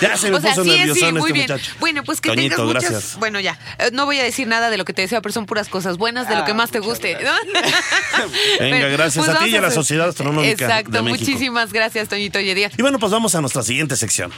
Ya 0.00 0.16
se 0.16 0.30
me 0.30 0.36
o 0.38 0.40
sea, 0.40 0.50
puso 0.50 0.64
sí, 0.64 0.70
sí, 0.94 1.12
muy 1.12 1.20
este 1.20 1.32
bien. 1.32 1.46
muchacho. 1.50 1.72
Bueno, 1.80 2.04
pues 2.04 2.20
que 2.20 2.28
Toñito, 2.30 2.56
tengas 2.56 2.74
muchas. 2.74 2.90
gracias. 2.90 3.16
Bueno, 3.18 3.40
ya. 3.40 3.58
eh, 3.78 3.90
no 3.92 4.04
voy 4.06 4.18
a 4.20 4.24
decir 4.24 4.46
nada 4.48 4.70
de 4.70 4.76
lo 4.76 4.84
que 4.84 4.92
te 4.92 5.02
deseo, 5.02 5.20
pero 5.22 5.32
son 5.32 5.46
puras 5.46 5.68
cosas 5.68 5.96
buenas, 5.98 6.28
de 6.28 6.34
lo 6.36 6.42
Ah, 6.42 6.44
que 6.44 6.54
más 6.54 6.70
te 6.70 6.78
guste. 6.80 7.16
Venga, 8.60 8.88
gracias 8.88 9.24
a 9.28 9.32
ti 9.32 9.34
vamos 9.36 9.48
y 9.50 9.56
a 9.56 9.60
la 9.60 9.70
Sociedad 9.70 10.08
Astronómica 10.08 10.50
Exacto, 10.50 10.90
de 10.90 11.02
México. 11.02 11.20
muchísimas 11.24 11.72
gracias, 11.72 12.08
Toñito 12.08 12.40
Yedía. 12.40 12.70
Y 12.76 12.82
bueno, 12.82 12.98
pues 12.98 13.12
vamos 13.12 13.34
a 13.34 13.40
nuestra 13.40 13.62
siguiente 13.62 13.96
sección. 13.96 14.32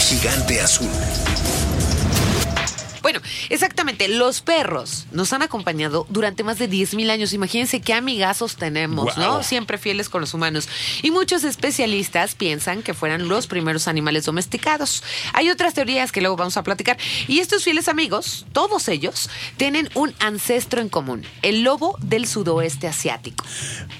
Gigante 0.00 0.60
azul. 0.60 0.88
Bueno, 3.08 3.22
exactamente, 3.48 4.06
los 4.06 4.42
perros 4.42 5.06
nos 5.12 5.32
han 5.32 5.40
acompañado 5.40 6.06
durante 6.10 6.44
más 6.44 6.58
de 6.58 6.68
10.000 6.68 7.08
años. 7.08 7.32
Imagínense 7.32 7.80
qué 7.80 7.94
amigazos 7.94 8.56
tenemos, 8.56 9.16
¿no? 9.16 9.42
Siempre 9.42 9.78
fieles 9.78 10.10
con 10.10 10.20
los 10.20 10.34
humanos. 10.34 10.68
Y 11.02 11.10
muchos 11.10 11.42
especialistas 11.42 12.34
piensan 12.34 12.82
que 12.82 12.92
fueran 12.92 13.26
los 13.26 13.46
primeros 13.46 13.88
animales 13.88 14.26
domesticados. 14.26 15.02
Hay 15.32 15.48
otras 15.48 15.72
teorías 15.72 16.12
que 16.12 16.20
luego 16.20 16.36
vamos 16.36 16.58
a 16.58 16.62
platicar. 16.62 16.98
Y 17.28 17.38
estos 17.38 17.64
fieles 17.64 17.88
amigos, 17.88 18.44
todos 18.52 18.88
ellos, 18.88 19.30
tienen 19.56 19.88
un 19.94 20.12
ancestro 20.18 20.82
en 20.82 20.90
común, 20.90 21.24
el 21.40 21.62
lobo 21.62 21.96
del 22.02 22.26
sudoeste 22.26 22.88
asiático. 22.88 23.42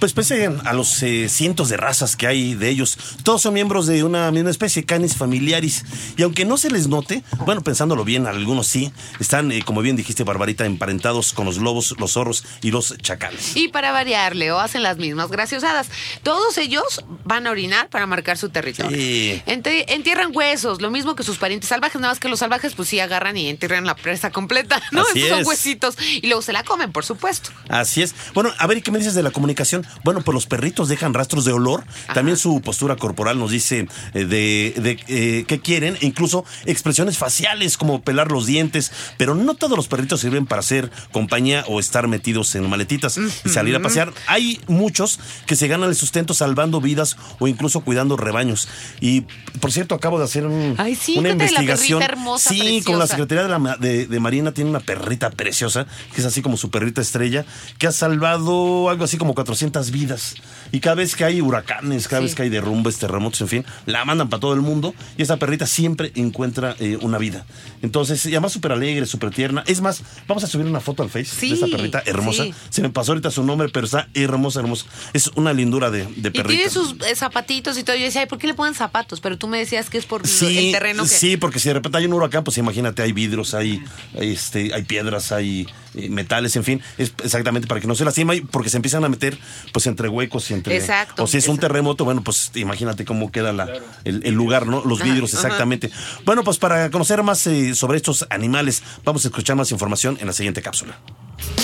Pues 0.00 0.12
pese 0.12 0.50
a 0.66 0.74
los 0.74 1.02
eh, 1.02 1.30
cientos 1.30 1.70
de 1.70 1.78
razas 1.78 2.14
que 2.14 2.26
hay 2.26 2.54
de 2.54 2.68
ellos, 2.68 2.98
todos 3.22 3.40
son 3.40 3.54
miembros 3.54 3.86
de 3.86 4.04
una 4.04 4.30
misma 4.32 4.50
especie, 4.50 4.84
Canis 4.84 5.16
familiaris. 5.16 5.86
Y 6.18 6.24
aunque 6.24 6.44
no 6.44 6.58
se 6.58 6.70
les 6.70 6.88
note, 6.88 7.24
bueno, 7.46 7.62
pensándolo 7.62 8.04
bien, 8.04 8.26
algunos 8.26 8.66
sí, 8.66 8.92
están, 9.20 9.52
eh, 9.52 9.62
como 9.64 9.82
bien 9.82 9.96
dijiste, 9.96 10.24
Barbarita, 10.24 10.64
emparentados 10.66 11.32
con 11.32 11.46
los 11.46 11.58
lobos, 11.58 11.94
los 11.98 12.12
zorros 12.12 12.44
y 12.62 12.70
los 12.70 12.96
chacales. 12.98 13.56
Y 13.56 13.68
para 13.68 13.92
variar, 13.92 14.36
Leo, 14.36 14.58
hacen 14.58 14.82
las 14.82 14.98
mismas 14.98 15.30
graciosadas. 15.30 15.88
Todos 16.22 16.58
ellos 16.58 17.04
van 17.24 17.46
a 17.46 17.50
orinar 17.50 17.88
para 17.88 18.06
marcar 18.06 18.38
su 18.38 18.48
territorio. 18.50 18.96
Sí. 18.96 19.42
Entierran 19.46 20.30
huesos, 20.34 20.80
lo 20.80 20.90
mismo 20.90 21.14
que 21.14 21.22
sus 21.22 21.38
parientes 21.38 21.68
salvajes, 21.68 22.00
nada 22.00 22.12
más 22.12 22.20
que 22.20 22.28
los 22.28 22.38
salvajes 22.38 22.74
pues 22.74 22.88
sí 22.88 23.00
agarran 23.00 23.36
y 23.36 23.48
entierran 23.48 23.86
la 23.86 23.94
presa 23.94 24.30
completa, 24.30 24.80
¿no? 24.92 25.02
Así 25.02 25.28
son 25.28 25.40
es. 25.40 25.46
huesitos. 25.46 25.96
Y 26.22 26.26
luego 26.26 26.42
se 26.42 26.52
la 26.52 26.62
comen, 26.64 26.92
por 26.92 27.04
supuesto. 27.04 27.50
Así 27.68 28.02
es. 28.02 28.14
Bueno, 28.34 28.52
a 28.58 28.66
ver, 28.66 28.78
¿y 28.78 28.82
qué 28.82 28.90
me 28.90 28.98
dices 28.98 29.14
de 29.14 29.22
la 29.22 29.30
comunicación? 29.30 29.86
Bueno, 30.04 30.22
pues 30.22 30.34
los 30.34 30.46
perritos 30.46 30.88
dejan 30.88 31.14
rastros 31.14 31.44
de 31.44 31.52
olor. 31.52 31.84
También 32.14 32.36
su 32.36 32.60
postura 32.60 32.96
corporal 32.96 33.38
nos 33.38 33.50
dice 33.50 33.88
eh, 34.14 34.24
de, 34.24 34.74
de, 34.76 34.98
eh, 35.08 35.44
qué 35.46 35.60
quieren. 35.60 35.96
e 36.00 36.06
Incluso 36.06 36.44
expresiones 36.64 37.18
faciales 37.18 37.76
como 37.76 38.02
pelar 38.02 38.30
los 38.32 38.46
dientes. 38.46 38.87
Pero 39.16 39.34
no 39.34 39.54
todos 39.54 39.76
los 39.76 39.88
perritos 39.88 40.20
sirven 40.20 40.46
para 40.46 40.60
hacer 40.60 40.90
compañía 41.12 41.64
o 41.68 41.80
estar 41.80 42.08
metidos 42.08 42.54
en 42.54 42.68
maletitas 42.68 43.18
y 43.44 43.48
salir 43.48 43.74
a 43.76 43.80
pasear. 43.80 44.12
Hay 44.26 44.60
muchos 44.68 45.18
que 45.46 45.56
se 45.56 45.68
ganan 45.68 45.88
el 45.88 45.96
sustento 45.96 46.34
salvando 46.34 46.80
vidas 46.80 47.16
o 47.38 47.48
incluso 47.48 47.80
cuidando 47.80 48.16
rebaños. 48.16 48.68
Y, 49.00 49.22
por 49.60 49.72
cierto, 49.72 49.94
acabo 49.94 50.18
de 50.18 50.24
hacer 50.24 50.46
un- 50.46 50.74
Ay, 50.78 50.94
sí, 50.94 51.18
una 51.18 51.28
la 51.28 51.32
investigación. 51.34 52.00
perrita 52.00 52.12
hermosa, 52.18 52.50
sí, 52.50 52.82
con 52.84 52.98
la 52.98 53.06
preciosa. 53.06 53.06
Secretaría 53.08 53.42
de, 53.44 53.48
la 53.48 53.76
de- 53.76 54.06
de 54.06 54.20
Marina 54.20 54.52
tiene 54.52 54.70
una 54.70 54.80
perrita 54.80 55.30
preciosa, 55.30 55.86
que 56.14 56.20
es 56.20 56.26
así 56.26 56.42
como 56.42 56.56
su 56.56 56.70
perrita 56.70 57.00
estrella, 57.00 57.44
que 57.78 57.86
ha 57.86 57.92
salvado 57.92 58.88
algo 58.90 59.04
así 59.04 59.16
como 59.16 59.34
400 59.34 59.90
vidas. 59.90 60.34
Y 60.72 60.80
cada 60.80 60.96
vez 60.96 61.16
que 61.16 61.24
hay 61.24 61.40
huracanes, 61.40 62.08
cada 62.08 62.20
Sí. 62.20 62.26
vez 62.26 62.34
que 62.34 62.42
hay 62.42 62.48
derrumbes, 62.50 62.98
terremotos, 62.98 63.40
en 63.40 63.48
fin, 63.48 63.64
la 63.86 64.04
mandan 64.04 64.28
para 64.28 64.40
todo 64.40 64.54
el 64.54 64.60
mundo 64.60 64.94
y 65.16 65.22
esa 65.22 65.36
perrita 65.38 65.66
siempre 65.66 66.12
encuentra 66.14 66.76
eh, 66.78 66.98
una 67.00 67.18
vida. 67.18 67.46
Entonces, 67.82 68.24
y 68.26 68.30
además 68.30 68.52
súper 68.52 68.72
alegre, 68.78 69.06
súper 69.06 69.30
tierna. 69.30 69.62
Es 69.66 69.80
más, 69.80 70.02
vamos 70.26 70.44
a 70.44 70.46
subir 70.46 70.66
una 70.66 70.80
foto 70.80 71.02
al 71.02 71.10
Face 71.10 71.26
Sí, 71.26 71.48
de 71.50 71.54
esta 71.54 71.66
perrita 71.66 72.02
hermosa. 72.06 72.44
sí. 72.44 72.54
Se 72.70 72.82
me 72.82 72.90
pasó 72.90 73.12
ahorita 73.12 73.30
su 73.30 73.42
nombre, 73.44 73.68
pero 73.68 73.86
está 73.86 74.08
hermosa, 74.14 74.60
hermosa. 74.60 74.86
Es 75.12 75.28
una 75.34 75.52
lindura 75.52 75.90
de, 75.90 76.04
de 76.04 76.28
Y 76.28 76.30
perrita. 76.30 76.48
tiene 76.48 76.70
sus 76.70 76.92
eh, 77.06 77.14
zapatitos 77.14 77.76
y 77.78 77.82
todo. 77.84 77.96
Yo 77.96 78.04
decía, 78.04 78.22
"Ay, 78.22 78.26
¿por 78.26 78.38
qué 78.38 78.46
le 78.46 78.54
ponen 78.54 78.74
zapatos? 78.74 79.20
Pero 79.20 79.36
tú 79.38 79.48
me 79.48 79.58
decías 79.58 79.90
que 79.90 79.98
es 79.98 80.06
por 80.06 80.26
Sí, 80.26 80.58
el 80.68 80.72
terreno 80.72 81.02
que... 81.02 81.08
sí, 81.10 81.36
porque 81.36 81.58
si 81.58 81.68
de 81.68 81.74
repente 81.74 81.98
hay 81.98 82.06
un 82.06 82.12
huracán, 82.12 82.44
pues 82.44 82.56
imagínate, 82.58 83.02
hay 83.02 83.12
vidrios, 83.12 83.54
hay, 83.54 83.82
hay, 84.18 84.32
este, 84.32 84.72
hay 84.74 84.82
piedras, 84.84 85.32
hay 85.32 85.66
eh, 85.94 86.08
metales, 86.08 86.54
en 86.56 86.64
fin, 86.64 86.82
es 86.98 87.12
exactamente 87.24 87.66
para 87.66 87.80
que 87.80 87.86
no 87.86 87.94
se 87.94 88.04
lastima 88.04 88.34
y 88.34 88.40
porque 88.42 88.70
se 88.70 88.76
empiezan 88.76 89.04
a 89.04 89.08
meter 89.08 89.38
pues 89.72 89.86
entre 89.86 90.08
huecos 90.08 90.50
y 90.50 90.54
entre 90.54 90.76
Exacto, 90.76 91.24
o 91.24 91.26
si 91.26 91.38
es 91.38 91.48
un 91.48 91.58
terremoto, 91.58 92.04
bueno, 92.04 92.22
pues 92.22 92.50
imagínate 92.54 93.04
cómo 93.04 93.32
queda 93.32 93.52
la, 93.52 93.68
el, 94.04 94.22
el 94.24 94.34
lugar, 94.34 94.66
¿no? 94.66 94.84
Los 94.84 95.02
vidrios, 95.02 95.34
ajá. 95.34 95.46
exactamente. 95.46 95.90
Bueno, 96.24 96.44
pues 96.44 96.58
para 96.58 96.90
conocer 96.90 97.22
más 97.22 97.46
eh, 97.46 97.74
sobre 97.74 97.96
estos 97.96 98.26
animales, 98.30 98.57
vamos 99.04 99.24
a 99.24 99.28
escuchar 99.28 99.56
más 99.56 99.70
información 99.72 100.18
en 100.20 100.26
la 100.26 100.32
siguiente 100.32 100.62
cápsula. 100.62 100.98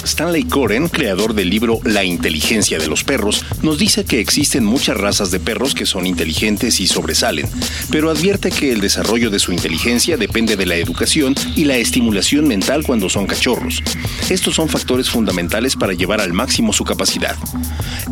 Stanley 0.05 0.45
Coren, 0.45 0.89
creador 0.89 1.35
del 1.35 1.51
libro 1.51 1.81
La 1.85 2.05
inteligencia 2.05 2.79
de 2.79 2.87
los 2.87 3.05
perros, 3.05 3.45
nos 3.63 3.79
dice 3.79 4.05
que 4.05 4.21
existen 4.21 4.65
muchas 4.65 4.97
razas 4.97 5.31
de 5.31 5.41
perros 5.41 5.75
que 5.75 5.87
son 5.87 6.07
inteligentes 6.07 6.81
y 6.81 6.87
sobresalen, 6.87 7.49
pero 7.91 8.11
advierte 8.11 8.51
que 8.51 8.73
el 8.73 8.81
desarrollo 8.81 9.31
de 9.31 9.39
su 9.39 9.53
inteligencia 9.53 10.17
depende 10.17 10.57
de 10.57 10.67
la 10.67 10.77
educación 10.77 11.35
y 11.57 11.65
la 11.65 11.77
estimulación 11.77 12.47
mental 12.47 12.85
cuando 12.85 13.09
son 13.09 13.27
cachorros. 13.27 13.83
Estos 14.29 14.55
son 14.55 14.69
factores 14.69 15.11
fundamentales 15.11 15.77
para 15.77 15.93
llevar 15.93 16.21
al 16.21 16.33
máximo 16.33 16.73
su 16.73 16.85
capacidad. 16.85 17.37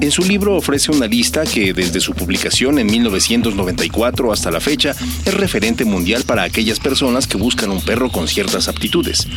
En 0.00 0.10
su 0.10 0.24
libro 0.24 0.56
ofrece 0.56 0.90
una 0.90 1.06
lista 1.06 1.44
que 1.44 1.72
desde 1.72 2.00
su 2.00 2.14
publicación 2.14 2.78
en 2.78 2.86
1994 2.86 4.32
hasta 4.32 4.50
la 4.50 4.60
fecha 4.60 4.96
es 5.24 5.34
referente 5.34 5.84
mundial 5.84 6.24
para 6.24 6.42
aquellas 6.42 6.80
personas 6.80 7.26
que 7.26 7.36
buscan 7.36 7.70
un 7.70 7.80
perro 7.84 8.10
con 8.10 8.26
ciertas 8.26 8.68
aptitudes. 8.68 9.28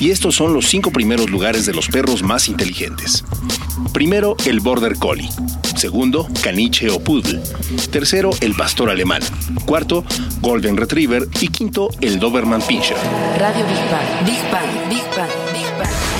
Y 0.00 0.10
estos 0.10 0.36
son 0.36 0.54
los 0.54 0.66
cinco 0.66 0.90
primeros 0.92 1.30
lugares 1.30 1.66
de 1.66 1.71
los 1.72 1.88
perros 1.88 2.22
más 2.22 2.48
inteligentes. 2.48 3.24
Primero, 3.92 4.36
el 4.46 4.60
Border 4.60 4.96
Collie. 4.96 5.28
Segundo, 5.76 6.28
caniche 6.42 6.90
o 6.90 7.02
poodle. 7.02 7.40
Tercero, 7.90 8.30
el 8.40 8.54
pastor 8.54 8.90
alemán. 8.90 9.22
Cuarto, 9.64 10.04
Golden 10.40 10.76
Retriever. 10.76 11.26
Y 11.40 11.48
quinto, 11.48 11.88
el 12.00 12.18
Doberman 12.18 12.62
Pinscher. 12.62 12.96
Radio 13.38 13.64
Big 13.66 13.90
Bang, 13.90 14.26
Big 14.26 14.50
Bang. 14.50 16.11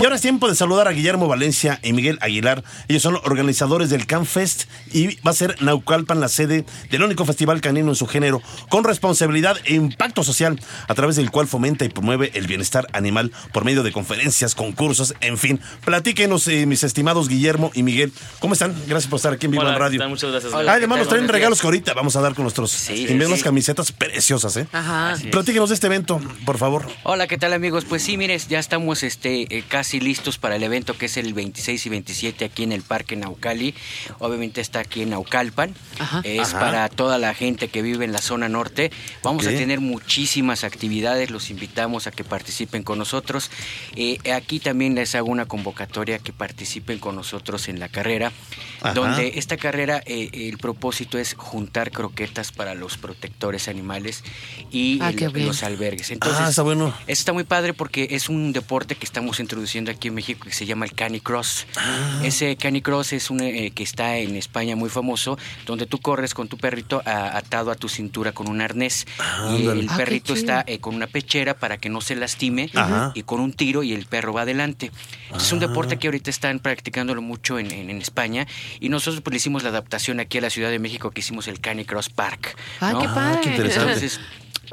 Y 0.00 0.04
ahora 0.04 0.16
es 0.16 0.22
tiempo 0.22 0.48
de 0.48 0.56
saludar 0.56 0.88
a 0.88 0.90
Guillermo 0.90 1.28
Valencia 1.28 1.78
y 1.80 1.92
Miguel 1.92 2.18
Aguilar. 2.22 2.64
Ellos 2.88 3.02
son 3.02 3.14
organizadores 3.22 3.88
del 3.88 4.04
CanFest 4.06 4.64
y 4.92 5.14
va 5.20 5.30
a 5.30 5.34
ser 5.34 5.62
Naucalpan 5.62 6.18
la 6.18 6.28
sede 6.28 6.64
del 6.90 7.04
único 7.04 7.24
festival 7.24 7.60
canino 7.60 7.90
en 7.90 7.94
su 7.94 8.08
género, 8.08 8.42
con 8.68 8.82
responsabilidad 8.82 9.58
e 9.64 9.74
impacto 9.74 10.24
social, 10.24 10.58
a 10.88 10.94
través 10.94 11.14
del 11.14 11.30
cual 11.30 11.46
fomenta 11.46 11.84
y 11.84 11.88
promueve 11.88 12.32
el 12.34 12.48
bienestar 12.48 12.88
animal 12.94 13.30
por 13.52 13.64
medio 13.64 13.84
de 13.84 13.92
conferencias, 13.92 14.56
concursos, 14.56 15.14
en 15.20 15.38
fin. 15.38 15.60
Platíquenos, 15.84 16.48
eh, 16.48 16.66
mis 16.66 16.82
estimados 16.82 17.28
Guillermo 17.28 17.70
y 17.72 17.84
Miguel. 17.84 18.12
¿Cómo 18.40 18.54
están? 18.54 18.74
Gracias 18.88 19.08
por 19.08 19.18
estar 19.18 19.34
aquí 19.34 19.46
en 19.46 19.52
Viva 19.52 19.62
Hola, 19.62 19.72
en 19.72 19.76
¿qué 19.76 19.82
Radio. 19.98 20.08
Muchas 20.08 20.30
gracias. 20.32 20.52
Ah, 20.52 20.58
Hola, 20.58 20.72
además 20.72 20.96
¿qué 20.96 21.00
nos 21.04 21.08
traen 21.10 21.28
regalos 21.28 21.60
que 21.60 21.66
ahorita 21.68 21.94
vamos 21.94 22.16
a 22.16 22.20
dar 22.22 22.34
con 22.34 22.42
nuestros 22.42 22.72
Sí, 22.72 22.94
y 22.94 23.06
sí, 23.06 23.14
unas 23.14 23.38
sí. 23.38 23.44
camisetas 23.44 23.92
preciosas, 23.92 24.56
¿eh? 24.56 24.66
Ajá. 24.72 25.14
Platíquenos 25.30 25.68
de 25.68 25.76
este 25.76 25.86
evento, 25.86 26.20
por 26.44 26.58
favor. 26.58 26.88
Hola, 27.04 27.28
¿qué 27.28 27.38
tal 27.38 27.52
amigos? 27.52 27.84
Pues 27.84 28.02
sí, 28.02 28.16
mires, 28.16 28.48
ya 28.48 28.58
estamos 28.58 29.04
este, 29.04 29.42
eh, 29.56 29.62
casi 29.68 29.81
listos 29.92 30.38
para 30.38 30.56
el 30.56 30.62
evento 30.62 30.96
que 30.96 31.06
es 31.06 31.16
el 31.16 31.34
26 31.34 31.86
y 31.86 31.88
27 31.88 32.44
aquí 32.44 32.62
en 32.62 32.72
el 32.72 32.82
Parque 32.82 33.16
Naucali. 33.16 33.74
Obviamente 34.18 34.60
está 34.60 34.80
aquí 34.80 35.02
en 35.02 35.10
Naucalpan. 35.10 35.74
Ajá. 35.98 36.20
Es 36.24 36.50
Ajá. 36.54 36.60
para 36.60 36.88
toda 36.88 37.18
la 37.18 37.34
gente 37.34 37.68
que 37.68 37.82
vive 37.82 38.04
en 38.04 38.12
la 38.12 38.20
zona 38.20 38.48
norte. 38.48 38.90
Vamos 39.22 39.46
a 39.46 39.50
tener 39.50 39.80
muchísimas 39.80 40.64
actividades, 40.64 41.30
los 41.30 41.50
invitamos 41.50 42.06
a 42.06 42.10
que 42.12 42.24
participen 42.24 42.82
con 42.82 42.98
nosotros. 42.98 43.50
Eh, 43.96 44.18
aquí 44.32 44.60
también 44.60 44.94
les 44.94 45.14
hago 45.14 45.28
una 45.30 45.46
convocatoria 45.46 46.18
que 46.18 46.32
participen 46.32 46.98
con 46.98 47.16
nosotros 47.16 47.68
en 47.68 47.78
la 47.80 47.88
carrera, 47.88 48.32
Ajá. 48.80 48.94
donde 48.94 49.32
esta 49.36 49.56
carrera, 49.56 50.02
eh, 50.06 50.30
el 50.32 50.58
propósito 50.58 51.18
es 51.18 51.34
juntar 51.34 51.90
croquetas 51.90 52.52
para 52.52 52.74
los 52.74 52.96
protectores 52.98 53.68
animales 53.68 54.22
y 54.70 54.98
Ah, 55.00 55.10
el- 55.10 55.46
los 55.46 55.62
albergues. 55.62 56.10
Entonces, 56.10 56.40
ah, 56.40 56.48
está 56.50 56.62
bueno. 56.62 56.88
eso 57.06 57.20
está 57.20 57.32
muy 57.32 57.44
padre 57.44 57.74
porque 57.74 58.08
es 58.10 58.28
un 58.28 58.52
deporte 58.52 58.94
que 58.94 59.04
estamos 59.04 59.40
introduciendo 59.40 59.71
aquí 59.90 60.08
en 60.08 60.14
México 60.14 60.44
que 60.44 60.52
se 60.52 60.66
llama 60.66 60.84
el 60.84 60.92
canicross. 60.92 61.66
Ah. 61.76 62.20
Ese 62.24 62.56
canicross 62.56 63.12
es 63.12 63.30
un 63.30 63.40
eh, 63.40 63.70
que 63.74 63.82
está 63.82 64.16
en 64.18 64.36
España 64.36 64.76
muy 64.76 64.90
famoso, 64.90 65.38
donde 65.66 65.86
tú 65.86 65.98
corres 65.98 66.34
con 66.34 66.48
tu 66.48 66.58
perrito 66.58 67.02
a- 67.06 67.36
atado 67.36 67.70
a 67.70 67.74
tu 67.74 67.88
cintura 67.88 68.32
con 68.32 68.48
un 68.48 68.60
arnés 68.60 69.06
y 69.18 69.22
Ándale. 69.66 69.80
el 69.80 69.88
Ah, 69.88 69.96
perrito 69.96 70.34
está 70.34 70.62
eh, 70.66 70.78
con 70.78 70.94
una 70.94 71.06
pechera 71.06 71.54
para 71.54 71.78
que 71.78 71.88
no 71.88 72.00
se 72.00 72.14
lastime 72.16 72.70
Ajá. 72.74 73.12
y 73.14 73.22
con 73.22 73.40
un 73.40 73.52
tiro 73.52 73.82
y 73.82 73.92
el 73.92 74.06
perro 74.06 74.32
va 74.32 74.42
adelante. 74.42 74.90
Entonces, 75.24 75.46
Es 75.48 75.52
un 75.52 75.62
Ah. 75.62 75.66
deporte 75.68 75.96
que 75.98 76.06
ahorita 76.08 76.30
están 76.30 76.58
practicándolo 76.60 77.22
mucho 77.22 77.58
en, 77.58 77.70
en- 77.70 77.90
en 77.90 78.00
España 78.02 78.46
y 78.80 78.88
nosotros 78.90 79.22
pues 79.22 79.32
le 79.32 79.36
hicimos 79.38 79.62
la 79.62 79.70
adaptación 79.70 80.20
aquí 80.20 80.38
a 80.38 80.40
la 80.42 80.50
Ciudad 80.50 80.70
de 80.70 80.78
México 80.78 81.10
que 81.10 81.20
hicimos 81.20 81.48
el 81.48 81.60
Canicross 81.60 82.08
Park. 82.10 82.56
Ay, 82.80 82.92
¿no? 82.92 83.00
qué 83.00 83.08
padre. 83.08 83.40
qué 83.42 83.50
interesante. 83.50 83.92
Entonces, 83.94 84.20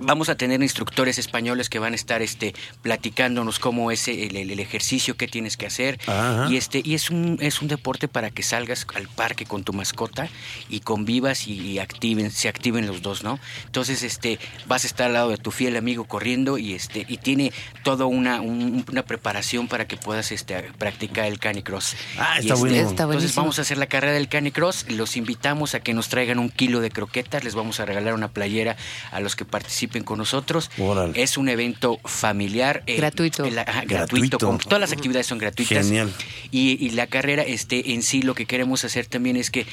Vamos 0.02 0.30
a 0.30 0.36
tener 0.36 0.62
instructores 0.62 1.18
españoles 1.18 1.70
que 1.70 1.80
van 1.80 1.94
a 1.94 1.96
estar 1.96 2.22
este, 2.22 2.54
platicándonos 2.82 3.60
cómo 3.60 3.92
es 3.92 4.08
el, 4.08 4.36
el- 4.36 4.50
el 4.52 4.60
ejercicio 4.60 5.16
que 5.18 5.28
tienes 5.28 5.58
que 5.58 5.66
hacer. 5.66 6.00
Ajá. 6.08 6.48
Y, 6.50 6.58
este, 6.58 6.82
y 6.84 6.94
es, 6.96 7.10
un, 7.10 7.38
es 7.42 7.62
un 7.62 7.68
deporte 7.68 8.08
para 8.08 8.30
que 8.32 8.44
salgas 8.44 8.86
al 8.96 9.08
parque 9.08 9.46
con 9.46 9.64
tu 9.64 9.74
mascota 9.74 10.30
y 10.70 10.80
convivas 10.82 11.48
y, 11.48 11.54
y 11.60 11.80
activen, 11.80 12.32
se 12.32 12.48
activen 12.50 12.88
los 12.88 13.02
dos, 13.02 13.24
¿no? 13.24 13.40
Entonces 13.66 14.04
este, 14.04 14.40
vas 14.68 14.84
a 14.84 14.88
estar 14.88 15.08
al 15.08 15.14
lado 15.14 15.30
de 15.30 15.38
tu 15.38 15.52
fiel 15.52 15.76
amigo 15.76 16.06
corriendo 16.06 16.58
y, 16.58 16.74
este, 16.74 17.06
y 17.08 17.18
tiene 17.18 17.52
toda 17.84 18.06
una, 18.06 18.42
un- 18.42 18.86
una 18.92 19.04
preparación 19.04 19.68
para 19.68 19.88
que 19.88 19.98
puedas 19.98 20.32
este, 20.32 20.62
practicar 20.78 21.26
el 21.26 21.40
canicross. 21.40 21.96
Ah, 22.18 22.36
Y, 22.38 22.42
está 22.42 22.54
este, 22.54 22.60
bueno. 22.60 22.76
Está 22.90 23.04
entonces 23.04 23.36
vamos 23.36 23.60
a 23.60 23.64
hacer 23.64 23.78
la 23.78 23.88
carrera 23.88 24.14
del 24.14 24.28
canicross. 24.30 24.86
Los 24.90 25.18
invitamos 25.18 25.76
a 25.76 25.80
que 25.80 25.94
nos 25.94 26.10
traigan 26.10 26.40
un 26.40 26.50
kilo 26.50 26.80
de 26.80 26.92
croquetas. 26.92 27.44
Les 27.44 27.56
vamos 27.56 27.80
a 27.80 27.86
regalar 27.86 28.14
una 28.14 28.28
playera 28.30 28.76
a 29.12 29.20
los 29.20 29.36
que 29.36 29.46
participen 29.46 29.79
participen 29.80 30.04
con 30.04 30.18
nosotros. 30.18 30.70
Es 31.14 31.38
un 31.38 31.48
evento 31.50 32.00
familiar. 32.04 32.84
eh, 32.86 32.98
Gratuito. 32.98 33.44
ajá, 33.46 33.54
Gratuito. 33.86 33.88
gratuito. 33.96 34.38
con- 34.40 34.58
todas 34.58 34.80
las 34.82 34.92
actividades 34.92 35.28
son 35.28 35.38
gratuitas. 35.38 35.86
Genial. 35.86 36.12
Y, 36.52 36.78
y 36.86 36.90
la 36.92 37.08
carrera 37.08 37.44
este, 37.44 37.94
en 37.94 38.04
sí 38.04 38.22
lo 38.22 38.36
que 38.36 38.46
queremos 38.46 38.84
hacer 38.84 39.06
también 39.06 39.38
es 39.38 39.50
que 39.50 39.66